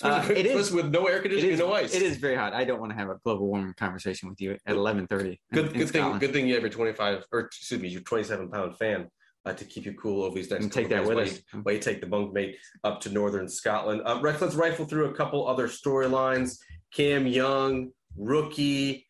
Uh, 0.03 0.26
it 0.30 0.46
is. 0.46 0.70
With 0.70 0.90
no 0.90 1.07
air 1.07 1.20
conditioning, 1.20 1.53
is. 1.55 1.59
no 1.59 1.72
ice. 1.72 1.94
It 1.94 2.03
is 2.03 2.16
very 2.16 2.36
hot. 2.36 2.53
I 2.53 2.64
don't 2.64 2.80
want 2.80 2.92
to 2.92 2.96
have 2.98 3.09
a 3.11 3.16
global 3.24 3.46
warming 3.48 3.74
conversation 3.74 4.28
with 4.28 4.40
you 4.40 4.53
at 4.66 4.74
11:30. 4.76 5.09
Good, 5.53 5.66
in 5.66 5.72
good 5.72 5.72
thing. 5.72 5.86
Scotland. 5.86 6.20
Good 6.20 6.32
thing 6.32 6.46
you 6.48 6.55
have 6.55 6.62
your 6.62 6.70
twenty-five, 6.70 7.24
or 7.32 7.40
excuse 7.40 7.80
me, 7.80 7.88
your 7.88 8.03
twenty-seven 8.03 8.51
pound 8.51 8.76
fan 8.78 9.09
uh, 9.44 9.53
to 9.53 9.64
keep 9.64 9.84
you 9.86 9.94
cool 9.94 10.22
over 10.24 10.34
these 10.34 10.51
next. 10.51 10.64
And 10.64 10.72
take 10.72 10.88
that 10.90 11.05
with 11.07 11.16
days 11.18 11.32
us. 11.32 11.42
while 11.53 11.59
you- 11.59 11.62
While 11.64 11.74
you 11.74 11.80
take 11.80 12.01
the 12.01 12.07
bunkmate 12.07 12.55
up 12.84 13.01
to 13.03 13.11
northern 13.11 13.48
Scotland. 13.48 14.03
Uh, 14.05 14.18
Rex, 14.22 14.40
let's 14.40 14.55
rifle 14.55 14.86
through 14.86 15.07
a 15.07 15.14
couple 15.14 15.46
other 15.46 15.68
storylines. 15.68 16.59
Cam 16.92 17.26
Young, 17.26 17.90
rookie, 18.16 19.07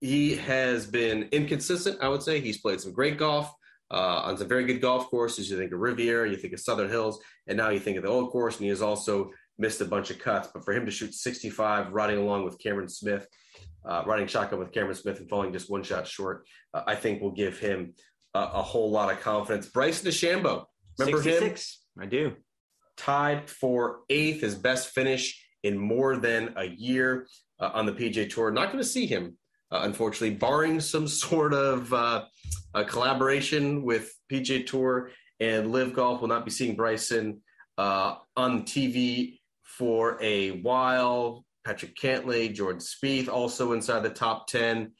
he 0.00 0.36
has 0.36 0.86
been 0.86 1.28
inconsistent. 1.32 1.98
I 2.00 2.08
would 2.08 2.22
say 2.22 2.40
he's 2.40 2.58
played 2.60 2.80
some 2.80 2.92
great 2.92 3.18
golf. 3.18 3.52
Uh, 3.92 4.22
on 4.24 4.38
some 4.38 4.46
very 4.46 4.64
good 4.64 4.80
golf 4.80 5.10
courses, 5.10 5.50
you 5.50 5.58
think 5.58 5.72
of 5.72 5.80
Riviera, 5.80 6.30
you 6.30 6.36
think 6.36 6.52
of 6.54 6.60
Southern 6.60 6.88
Hills, 6.88 7.20
and 7.48 7.56
now 7.56 7.70
you 7.70 7.80
think 7.80 7.96
of 7.96 8.04
the 8.04 8.08
old 8.08 8.30
course, 8.30 8.54
and 8.54 8.62
he 8.62 8.68
has 8.68 8.82
also 8.82 9.32
missed 9.60 9.80
a 9.80 9.84
bunch 9.84 10.10
of 10.10 10.18
cuts. 10.18 10.48
But 10.52 10.64
for 10.64 10.72
him 10.72 10.84
to 10.86 10.90
shoot 10.90 11.14
65, 11.14 11.92
riding 11.92 12.18
along 12.18 12.44
with 12.44 12.58
Cameron 12.58 12.88
Smith, 12.88 13.26
uh, 13.84 14.02
riding 14.06 14.26
shotgun 14.26 14.58
with 14.58 14.72
Cameron 14.72 14.94
Smith 14.94 15.20
and 15.20 15.28
falling 15.28 15.52
just 15.52 15.70
one 15.70 15.82
shot 15.82 16.06
short, 16.06 16.46
uh, 16.74 16.82
I 16.86 16.94
think 16.94 17.22
will 17.22 17.30
give 17.30 17.58
him 17.58 17.94
a, 18.34 18.40
a 18.40 18.62
whole 18.62 18.90
lot 18.90 19.12
of 19.12 19.20
confidence. 19.20 19.68
Bryson 19.68 20.10
DeChambeau, 20.10 20.64
remember 20.98 21.20
him? 21.22 21.54
I 22.00 22.06
do. 22.06 22.32
Tied 22.96 23.48
for 23.48 24.00
eighth, 24.10 24.42
his 24.42 24.54
best 24.54 24.90
finish 24.90 25.46
in 25.62 25.76
more 25.76 26.16
than 26.16 26.54
a 26.56 26.64
year 26.64 27.26
uh, 27.58 27.70
on 27.74 27.86
the 27.86 27.92
PGA 27.92 28.28
Tour. 28.28 28.50
Not 28.50 28.66
going 28.66 28.82
to 28.82 28.88
see 28.88 29.06
him, 29.06 29.36
uh, 29.70 29.80
unfortunately, 29.82 30.36
barring 30.36 30.80
some 30.80 31.08
sort 31.26 31.54
of 31.54 31.92
uh, 31.92 32.24
a 32.74 32.84
collaboration 32.84 33.82
with 33.82 34.12
PGA 34.30 34.66
Tour 34.66 35.10
and 35.38 35.72
LIV 35.72 35.94
Golf. 35.94 36.20
Will 36.20 36.28
not 36.28 36.44
be 36.44 36.50
seeing 36.50 36.76
Bryson 36.76 37.40
uh, 37.78 38.16
on 38.36 38.62
TV 38.62 39.39
for 39.78 40.18
a 40.22 40.50
while. 40.62 41.44
Patrick 41.64 41.94
Cantlay, 41.96 42.52
Jordan 42.52 42.80
Spieth, 42.80 43.28
also 43.28 43.72
inside 43.72 44.00
the 44.00 44.10
top 44.10 44.46
10. 44.46 44.92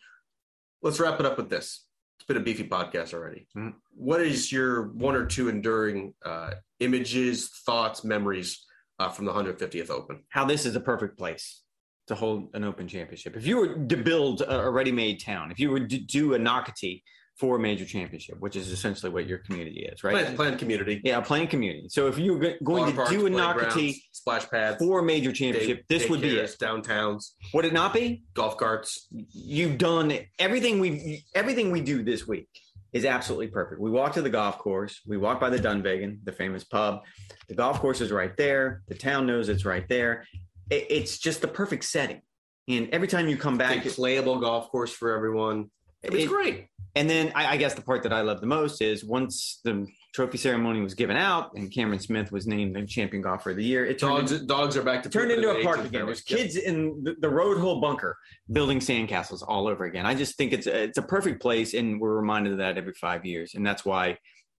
Let's 0.82 1.00
wrap 1.00 1.18
it 1.20 1.26
up 1.26 1.36
with 1.36 1.48
this. 1.48 1.86
It's 2.18 2.26
been 2.26 2.36
a 2.36 2.40
beefy 2.40 2.68
podcast 2.68 3.14
already. 3.14 3.46
Mhm. 3.56 3.74
What 3.90 4.20
is 4.20 4.52
your 4.52 4.88
one 4.92 5.14
or 5.14 5.26
two 5.26 5.48
enduring 5.48 6.14
uh, 6.24 6.54
images, 6.80 7.48
thoughts, 7.64 8.04
memories 8.04 8.64
uh, 8.98 9.08
from 9.08 9.24
the 9.24 9.32
150th 9.32 9.90
Open? 9.90 10.24
How 10.28 10.44
this 10.44 10.66
is 10.66 10.76
a 10.76 10.80
perfect 10.80 11.16
place 11.18 11.62
to 12.08 12.14
hold 12.14 12.50
an 12.54 12.64
open 12.64 12.88
championship. 12.88 13.36
If 13.36 13.46
you 13.46 13.56
were 13.56 13.86
to 13.86 13.96
build 13.96 14.42
a, 14.42 14.60
a 14.60 14.70
ready-made 14.70 15.20
town, 15.20 15.50
if 15.50 15.58
you 15.58 15.70
were 15.70 15.80
to 15.80 15.98
do 15.98 16.34
a 16.34 16.38
Nocatee 16.38 17.02
for 17.40 17.56
a 17.56 17.58
major 17.58 17.86
championship, 17.86 18.38
which 18.38 18.54
is 18.54 18.70
essentially 18.70 19.10
what 19.10 19.26
your 19.26 19.38
community 19.38 19.80
is, 19.90 20.04
right? 20.04 20.12
Planned, 20.12 20.36
planned 20.36 20.58
community. 20.58 21.00
Yeah, 21.02 21.20
playing 21.22 21.48
community. 21.48 21.86
So 21.88 22.06
if 22.06 22.18
you're 22.18 22.38
go- 22.38 22.54
going 22.62 22.94
water 22.94 23.10
to 23.12 23.18
do 23.18 23.26
a 23.26 23.30
Nocatee 23.30 23.94
splash 24.12 24.48
pad 24.50 24.78
for 24.78 25.00
a 25.00 25.02
major 25.02 25.32
championship, 25.32 25.78
day- 25.88 25.98
this 25.98 26.08
would 26.10 26.20
be 26.20 26.36
it. 26.36 26.54
Downtowns, 26.60 27.30
Would 27.54 27.64
it 27.64 27.72
not 27.72 27.94
be? 27.94 28.24
golf 28.34 28.58
carts. 28.58 29.08
You've 29.32 29.78
done 29.78 30.12
everything 30.38 30.80
we 30.80 31.24
everything 31.34 31.70
we 31.70 31.80
do 31.80 32.02
this 32.02 32.28
week 32.28 32.48
is 32.92 33.06
absolutely 33.06 33.46
perfect. 33.48 33.80
We 33.80 33.90
walk 33.90 34.12
to 34.14 34.22
the 34.22 34.28
golf 34.30 34.58
course. 34.58 35.00
We 35.06 35.16
walk 35.16 35.40
by 35.40 35.48
the 35.48 35.58
Dunvegan, 35.58 36.18
the 36.24 36.32
famous 36.32 36.62
pub. 36.64 37.00
The 37.48 37.54
golf 37.54 37.78
course 37.80 38.02
is 38.02 38.12
right 38.12 38.36
there. 38.36 38.82
The 38.88 38.94
town 38.96 39.26
knows 39.26 39.48
it's 39.48 39.64
right 39.64 39.88
there. 39.88 40.26
It- 40.68 40.86
it's 40.90 41.18
just 41.18 41.40
the 41.40 41.48
perfect 41.48 41.84
setting. 41.84 42.20
And 42.68 42.90
every 42.92 43.08
time 43.08 43.28
you 43.28 43.36
come 43.38 43.56
back, 43.56 43.86
it's 43.86 43.94
A 43.94 43.96
playable 43.96 44.38
golf 44.40 44.70
course 44.70 44.92
for 44.92 45.16
everyone. 45.16 45.70
It's 46.02 46.14
it- 46.16 46.28
great. 46.28 46.66
And 46.96 47.08
then 47.08 47.30
I, 47.36 47.52
I 47.52 47.56
guess 47.56 47.74
the 47.74 47.82
part 47.82 48.02
that 48.02 48.12
I 48.12 48.22
love 48.22 48.40
the 48.40 48.48
most 48.48 48.82
is 48.82 49.04
once 49.04 49.60
the 49.62 49.86
trophy 50.12 50.38
ceremony 50.38 50.80
was 50.80 50.94
given 50.94 51.16
out 51.16 51.54
and 51.54 51.72
Cameron 51.72 52.00
Smith 52.00 52.32
was 52.32 52.48
named 52.48 52.74
the 52.74 52.84
champion 52.84 53.22
golfer 53.22 53.50
of 53.50 53.56
the 53.58 53.64
year, 53.64 53.86
it 53.86 54.00
turned, 54.00 54.26
Dogs, 54.26 54.40
dogs 54.40 54.76
are 54.76 54.82
back 54.82 55.04
to 55.04 55.08
turned 55.08 55.30
into 55.30 55.48
a 55.48 55.62
park 55.62 55.78
again. 55.84 56.04
There's 56.06 56.28
Yep. 56.28 56.38
kids 56.38 56.56
in 56.56 57.04
the, 57.04 57.14
the 57.20 57.28
road 57.28 57.58
hole 57.58 57.80
bunker 57.80 58.16
building 58.50 58.80
sandcastles 58.80 59.44
all 59.46 59.68
over 59.68 59.84
again. 59.84 60.04
I 60.04 60.16
just 60.16 60.36
think 60.36 60.52
it's 60.52 60.66
a, 60.66 60.82
it's 60.82 60.98
a 60.98 61.02
perfect 61.02 61.40
place, 61.40 61.74
and 61.74 62.00
we're 62.00 62.16
reminded 62.16 62.54
of 62.54 62.58
that 62.58 62.76
every 62.76 62.94
five 62.94 63.24
years, 63.24 63.54
and 63.54 63.64
that's 63.64 63.84
why 63.84 64.18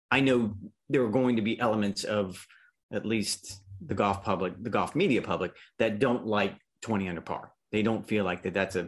I 0.10 0.22
know 0.22 0.56
there 0.90 1.04
are 1.04 1.10
going 1.12 1.36
to 1.36 1.42
be 1.42 1.60
elements 1.60 2.06
of 2.06 2.48
at 2.94 3.06
least 3.06 3.62
the 3.86 3.94
golf 3.94 4.24
public, 4.24 4.54
the 4.64 4.70
golf 4.70 4.96
media 4.96 5.22
public, 5.22 5.52
that 5.80 6.00
don't 6.00 6.26
like 6.26 6.56
20 6.84 7.10
under 7.10 7.20
par. 7.22 7.52
They 7.74 7.82
don't 7.84 8.08
feel 8.08 8.24
like 8.24 8.44
that 8.44 8.54
that's 8.54 8.78
a 8.78 8.88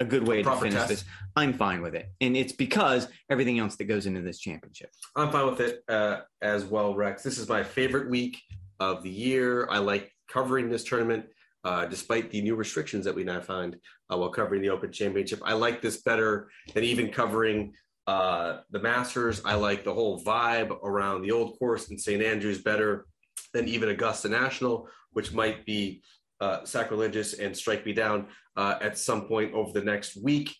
a 0.00 0.04
good 0.04 0.26
way 0.26 0.42
to 0.42 0.56
finish 0.56 0.74
test. 0.74 0.88
this. 0.88 1.04
I'm 1.36 1.52
fine 1.52 1.82
with 1.82 1.94
it, 1.94 2.10
and 2.20 2.36
it's 2.36 2.52
because 2.52 3.08
everything 3.28 3.58
else 3.58 3.76
that 3.76 3.84
goes 3.84 4.06
into 4.06 4.22
this 4.22 4.38
championship. 4.40 4.90
I'm 5.14 5.30
fine 5.30 5.46
with 5.46 5.60
it 5.60 5.84
uh, 5.88 6.20
as 6.42 6.64
well, 6.64 6.94
Rex. 6.94 7.22
This 7.22 7.38
is 7.38 7.48
my 7.48 7.62
favorite 7.62 8.08
week 8.10 8.40
of 8.80 9.02
the 9.02 9.10
year. 9.10 9.68
I 9.70 9.78
like 9.78 10.10
covering 10.28 10.70
this 10.70 10.84
tournament, 10.84 11.26
uh, 11.64 11.84
despite 11.86 12.30
the 12.30 12.40
new 12.40 12.56
restrictions 12.56 13.04
that 13.04 13.14
we 13.14 13.24
now 13.24 13.40
find 13.40 13.76
uh, 14.10 14.16
while 14.16 14.30
covering 14.30 14.62
the 14.62 14.70
Open 14.70 14.90
Championship. 14.90 15.40
I 15.44 15.52
like 15.52 15.82
this 15.82 16.02
better 16.02 16.50
than 16.74 16.84
even 16.84 17.10
covering 17.10 17.74
uh, 18.06 18.60
the 18.70 18.80
Masters. 18.80 19.42
I 19.44 19.54
like 19.54 19.84
the 19.84 19.94
whole 19.94 20.20
vibe 20.22 20.70
around 20.82 21.22
the 21.22 21.30
old 21.30 21.58
course 21.58 21.90
in 21.90 21.98
St. 21.98 22.22
Andrews 22.22 22.62
better 22.62 23.06
than 23.52 23.68
even 23.68 23.90
Augusta 23.90 24.28
National, 24.28 24.88
which 25.12 25.32
might 25.32 25.66
be 25.66 26.02
uh, 26.40 26.64
sacrilegious 26.64 27.34
and 27.34 27.56
strike 27.56 27.84
me 27.84 27.92
down 27.92 28.26
uh, 28.56 28.76
at 28.80 28.98
some 28.98 29.26
point 29.26 29.52
over 29.54 29.72
the 29.72 29.84
next 29.84 30.16
week. 30.16 30.54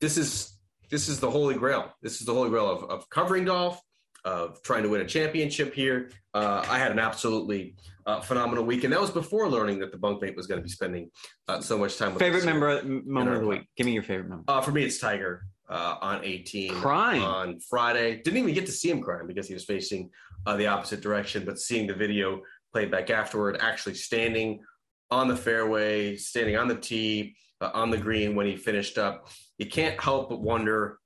This 0.00 0.16
is 0.16 0.58
this 0.90 1.08
is 1.08 1.18
the 1.18 1.30
holy 1.30 1.54
grail. 1.54 1.92
This 2.02 2.20
is 2.20 2.26
the 2.26 2.32
holy 2.32 2.48
grail 2.48 2.70
of, 2.70 2.84
of 2.84 3.08
covering 3.10 3.44
golf, 3.44 3.80
of 4.24 4.62
trying 4.62 4.84
to 4.84 4.88
win 4.88 5.00
a 5.00 5.06
championship 5.06 5.74
here. 5.74 6.10
Uh, 6.32 6.64
I 6.68 6.78
had 6.78 6.92
an 6.92 6.98
absolutely 6.98 7.74
uh, 8.06 8.20
phenomenal 8.20 8.64
week, 8.64 8.84
and 8.84 8.92
that 8.92 9.00
was 9.00 9.10
before 9.10 9.48
learning 9.48 9.80
that 9.80 9.90
the 9.90 9.98
bunkmate 9.98 10.36
was 10.36 10.46
going 10.46 10.60
to 10.60 10.62
be 10.62 10.70
spending 10.70 11.10
uh, 11.48 11.60
so 11.60 11.76
much 11.76 11.96
time. 11.96 12.14
with 12.14 12.20
Favorite 12.20 12.44
member 12.44 12.82
moment 12.84 13.36
of 13.36 13.42
the 13.42 13.48
week. 13.48 13.62
Give 13.76 13.86
me 13.86 13.92
your 13.92 14.04
favorite 14.04 14.28
moment. 14.28 14.48
Uh, 14.48 14.60
for 14.60 14.70
me, 14.70 14.84
it's 14.84 14.98
Tiger 14.98 15.44
uh, 15.68 15.96
on 16.00 16.24
18 16.24 16.74
Crying. 16.74 17.22
on 17.22 17.60
Friday. 17.60 18.22
Didn't 18.22 18.38
even 18.38 18.54
get 18.54 18.66
to 18.66 18.72
see 18.72 18.90
him 18.90 19.00
crying 19.00 19.26
because 19.26 19.48
he 19.48 19.54
was 19.54 19.64
facing 19.64 20.10
uh, 20.46 20.56
the 20.56 20.66
opposite 20.66 21.00
direction, 21.00 21.44
but 21.44 21.58
seeing 21.58 21.86
the 21.86 21.94
video 21.94 22.42
played 22.72 22.90
back 22.90 23.10
afterward, 23.10 23.56
actually 23.60 23.94
standing 23.94 24.60
on 25.10 25.28
the 25.28 25.36
fairway, 25.36 26.16
standing 26.16 26.56
on 26.56 26.68
the 26.68 26.74
tee, 26.76 27.36
uh, 27.60 27.70
on 27.74 27.90
the 27.90 27.98
green 27.98 28.34
when 28.34 28.46
he 28.46 28.56
finished 28.56 28.98
up, 28.98 29.28
you 29.58 29.66
can't 29.66 30.00
help 30.00 30.28
but 30.30 30.40
wonder 30.40 30.98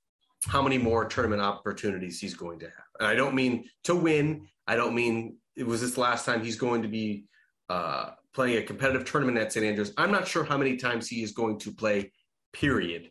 how 0.46 0.62
many 0.62 0.78
more 0.78 1.04
tournament 1.04 1.42
opportunities 1.42 2.18
he's 2.18 2.34
going 2.34 2.58
to 2.60 2.66
have. 2.66 2.84
And 2.98 3.06
I 3.08 3.14
don't 3.14 3.34
mean 3.34 3.64
to 3.84 3.94
win. 3.94 4.46
I 4.66 4.74
don't 4.76 4.94
mean 4.94 5.36
it 5.56 5.66
was 5.66 5.80
this 5.80 5.98
last 5.98 6.24
time 6.24 6.42
he's 6.42 6.56
going 6.56 6.82
to 6.82 6.88
be 6.88 7.26
uh, 7.68 8.10
playing 8.32 8.56
a 8.58 8.62
competitive 8.62 9.04
tournament 9.04 9.38
at 9.38 9.52
St. 9.52 9.64
Andrews. 9.66 9.92
I'm 9.96 10.10
not 10.10 10.26
sure 10.26 10.44
how 10.44 10.56
many 10.56 10.76
times 10.76 11.08
he 11.08 11.22
is 11.22 11.32
going 11.32 11.58
to 11.60 11.72
play, 11.72 12.12
period, 12.52 13.10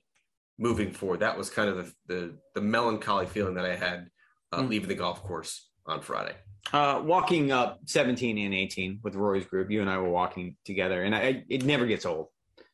moving 0.57 0.91
forward. 0.91 1.19
That 1.19 1.37
was 1.37 1.49
kind 1.49 1.69
of 1.69 1.77
the, 1.77 1.93
the, 2.07 2.37
the 2.55 2.61
melancholy 2.61 3.27
feeling 3.27 3.53
that 3.55 3.65
I 3.65 3.75
had 3.75 4.09
uh, 4.51 4.61
Mm. 4.61 4.69
leaving 4.69 4.89
the 4.89 4.95
golf 4.95 5.21
course 5.21 5.69
on 5.85 6.01
Friday. 6.01 6.35
Uh, 6.71 7.01
walking 7.03 7.51
up 7.51 7.79
17 7.85 8.37
and 8.37 8.53
18 8.53 8.99
with 9.03 9.15
Rory's 9.15 9.45
group, 9.45 9.71
you 9.71 9.81
and 9.81 9.89
I 9.89 9.97
were 9.97 10.09
walking 10.09 10.55
together, 10.65 11.03
and 11.03 11.15
I, 11.15 11.43
it 11.49 11.65
never 11.65 11.85
gets 11.85 12.05
old. 12.05 12.27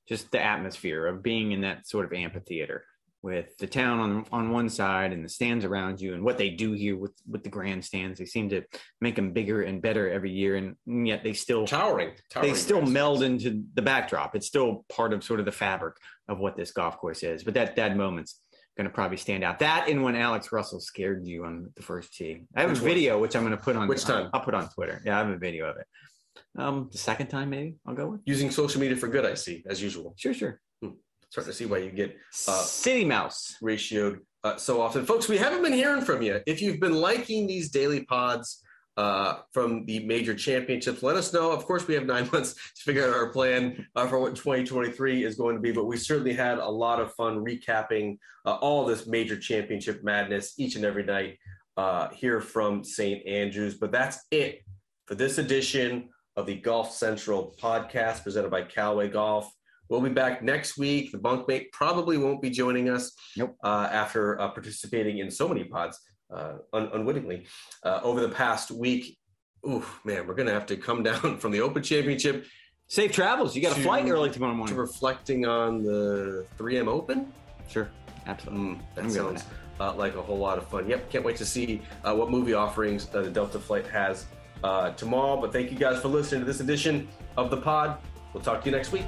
Just 0.07 0.31
the 0.31 0.41
atmosphere 0.41 1.07
of 1.07 1.23
being 1.23 1.51
in 1.51 1.61
that 1.61 1.87
sort 1.87 2.05
of 2.05 2.13
amphitheater 2.13 2.83
with 3.25 3.57
the 3.57 3.65
town 3.65 3.99
on 3.99 4.23
on 4.31 4.51
one 4.51 4.69
side 4.69 5.11
and 5.11 5.25
the 5.25 5.29
stands 5.29 5.65
around 5.65 5.99
you, 5.99 6.13
and 6.13 6.23
what 6.23 6.37
they 6.37 6.51
do 6.51 6.73
here 6.73 6.95
with 6.95 7.13
with 7.27 7.43
the 7.43 7.49
grandstands. 7.49 8.19
They 8.19 8.25
seem 8.25 8.49
to 8.49 8.61
make 9.01 9.15
them 9.15 9.31
bigger 9.31 9.63
and 9.63 9.81
better 9.81 10.07
every 10.11 10.31
year, 10.31 10.57
and 10.57 10.75
yet 11.07 11.23
they 11.23 11.33
still 11.33 11.65
Towering. 11.65 12.11
towering 12.29 12.51
they 12.51 12.55
still 12.55 12.83
meld 12.83 13.23
into 13.23 13.63
the 13.73 13.81
backdrop. 13.81 14.35
It's 14.35 14.45
still 14.45 14.85
part 14.89 15.11
of 15.11 15.23
sort 15.23 15.39
of 15.39 15.47
the 15.47 15.51
fabric 15.51 15.95
of 16.27 16.37
what 16.37 16.55
this 16.55 16.71
golf 16.71 16.97
course 16.97 17.23
is. 17.23 17.43
But 17.43 17.55
that 17.55 17.77
that 17.77 17.97
moment's 17.97 18.39
going 18.77 18.87
to 18.87 18.93
probably 18.93 19.17
stand 19.17 19.43
out. 19.43 19.59
That 19.59 19.87
and 19.89 20.03
when 20.03 20.15
Alex 20.15 20.51
Russell 20.51 20.79
scared 20.79 21.25
you 21.25 21.45
on 21.45 21.71
the 21.75 21.81
first 21.81 22.13
tee. 22.13 22.41
I 22.55 22.61
have 22.61 22.69
Which 22.71 22.79
a 22.79 22.83
one? 22.83 22.89
video 22.93 23.19
which 23.19 23.35
I'm 23.35 23.43
going 23.43 23.51
to 23.57 23.61
put 23.63 23.75
on. 23.75 23.87
Which 23.87 24.03
time? 24.03 24.29
I'll 24.33 24.41
put 24.41 24.53
on 24.53 24.69
Twitter. 24.69 25.01
Yeah, 25.05 25.15
I 25.15 25.19
have 25.19 25.29
a 25.29 25.37
video 25.37 25.65
of 25.69 25.77
it. 25.77 25.87
Um, 26.57 26.89
the 26.91 26.97
second 26.97 27.27
time 27.27 27.49
maybe 27.49 27.75
I'll 27.87 27.95
go 27.95 28.07
with. 28.07 28.21
Using 28.25 28.51
social 28.51 28.81
media 28.81 28.97
for 28.97 29.07
good, 29.07 29.25
I 29.25 29.35
see, 29.35 29.63
as 29.69 29.81
usual. 29.81 30.13
Sure, 30.17 30.33
sure. 30.33 30.59
Starting 31.29 31.51
to 31.51 31.57
see 31.57 31.65
why 31.65 31.79
you 31.79 31.91
get 31.91 32.15
Uh, 32.47 32.61
City 32.61 33.03
Mouse. 33.05 33.55
ratioed 33.63 34.19
uh, 34.43 34.57
so 34.57 34.81
often. 34.81 35.05
Folks, 35.05 35.27
we 35.27 35.37
haven't 35.37 35.63
been 35.63 35.73
hearing 35.73 36.03
from 36.03 36.21
you. 36.21 36.39
If 36.45 36.61
you've 36.61 36.79
been 36.79 36.93
liking 36.93 37.47
these 37.47 37.71
daily 37.71 38.05
pods 38.05 38.61
uh, 38.97 39.39
from 39.51 39.85
the 39.85 40.05
major 40.05 40.33
championships, 40.33 41.03
let 41.03 41.15
us 41.15 41.33
know. 41.33 41.51
Of 41.51 41.65
course, 41.65 41.87
we 41.87 41.95
have 41.95 42.05
nine 42.05 42.29
months 42.33 42.53
to 42.53 42.81
figure 42.83 43.03
out 43.07 43.13
our 43.13 43.29
plan 43.29 43.85
uh, 43.95 44.07
for 44.07 44.19
what 44.19 44.35
2023 44.35 45.23
is 45.23 45.35
going 45.35 45.55
to 45.55 45.61
be, 45.61 45.71
but 45.71 45.85
we 45.85 45.97
certainly 45.97 46.33
had 46.33 46.59
a 46.59 46.69
lot 46.69 47.01
of 47.01 47.13
fun 47.13 47.43
recapping 47.43 48.17
uh, 48.45 48.53
all 48.55 48.85
this 48.85 49.07
major 49.07 49.37
championship 49.37 50.03
madness 50.03 50.53
each 50.57 50.75
and 50.75 50.85
every 50.85 51.03
night 51.03 51.37
uh, 51.77 52.09
here 52.09 52.39
from 52.39 52.83
St. 52.83 53.25
Andrews. 53.27 53.75
But 53.75 53.91
that's 53.91 54.19
it 54.31 54.61
for 55.05 55.15
this 55.15 55.37
edition 55.37 56.09
of 56.37 56.45
the 56.45 56.55
Golf 56.55 56.91
Central 56.91 57.55
podcast 57.61 58.23
presented 58.23 58.51
by 58.51 58.61
Callaway 58.63 59.09
Golf. 59.09 59.51
We'll 59.89 60.01
be 60.01 60.09
back 60.09 60.41
next 60.41 60.77
week. 60.77 61.11
The 61.11 61.19
bunkmate 61.19 61.71
probably 61.71 62.17
won't 62.17 62.41
be 62.41 62.49
joining 62.49 62.89
us 62.89 63.11
Nope. 63.37 63.55
uh, 63.63 63.87
after 63.91 64.39
uh, 64.41 64.49
participating 64.49 65.19
in 65.19 65.29
so 65.29 65.47
many 65.47 65.63
pods 65.63 65.99
uh, 66.35 66.53
un- 66.73 66.89
unwittingly 66.93 67.45
uh, 67.83 67.99
over 68.03 68.19
the 68.21 68.29
past 68.29 68.69
week. 68.71 69.17
Ooh, 69.67 69.83
man, 70.03 70.27
we're 70.27 70.35
going 70.35 70.47
to 70.47 70.53
have 70.53 70.65
to 70.67 70.77
come 70.77 71.01
down 71.09 71.37
from 71.37 71.51
the 71.51 71.61
Open 71.61 71.81
Championship 71.81 72.45
Safe 72.87 73.11
travels. 73.11 73.55
You 73.55 73.63
got 73.63 73.71
a 73.71 73.75
To- 73.75 73.81
flight 73.81 74.07
early 74.07 74.29
tomorrow 74.29 74.51
to 74.53 74.57
morning. 74.57 74.75
reflecting 74.75 75.45
on 75.47 75.81
the 75.81 76.45
3M 76.59 76.87
Open. 76.87 77.33
Sure, 77.67 77.89
absolutely. 78.27 78.75
Mm, 78.75 78.79
that 78.93 79.03
I'm 79.05 79.09
sounds 79.09 79.43
uh, 79.79 79.93
like 79.95 80.15
a 80.15 80.21
whole 80.21 80.37
lot 80.37 80.59
of 80.59 80.67
fun. 80.67 80.87
Yep, 80.87 81.09
can't 81.09 81.25
wait 81.25 81.35
to 81.37 81.45
see 81.45 81.81
uh, 82.03 82.13
what 82.13 82.29
movie 82.29 82.53
offerings 82.53 83.07
uh, 83.15 83.23
the 83.23 83.31
Delta 83.31 83.59
flight 83.59 83.87
has 83.87 84.27
uh, 84.63 84.91
tomorrow. 84.91 85.41
But 85.41 85.51
thank 85.51 85.71
you 85.71 85.77
guys 85.79 85.99
for 85.99 86.09
listening 86.09 86.41
to 86.41 86.45
this 86.45 86.59
edition 86.59 87.07
of 87.37 87.49
the 87.49 87.57
pod. 87.57 87.97
We'll 88.33 88.43
talk 88.43 88.61
to 88.61 88.69
you 88.69 88.75
next 88.75 88.91
week. 88.91 89.05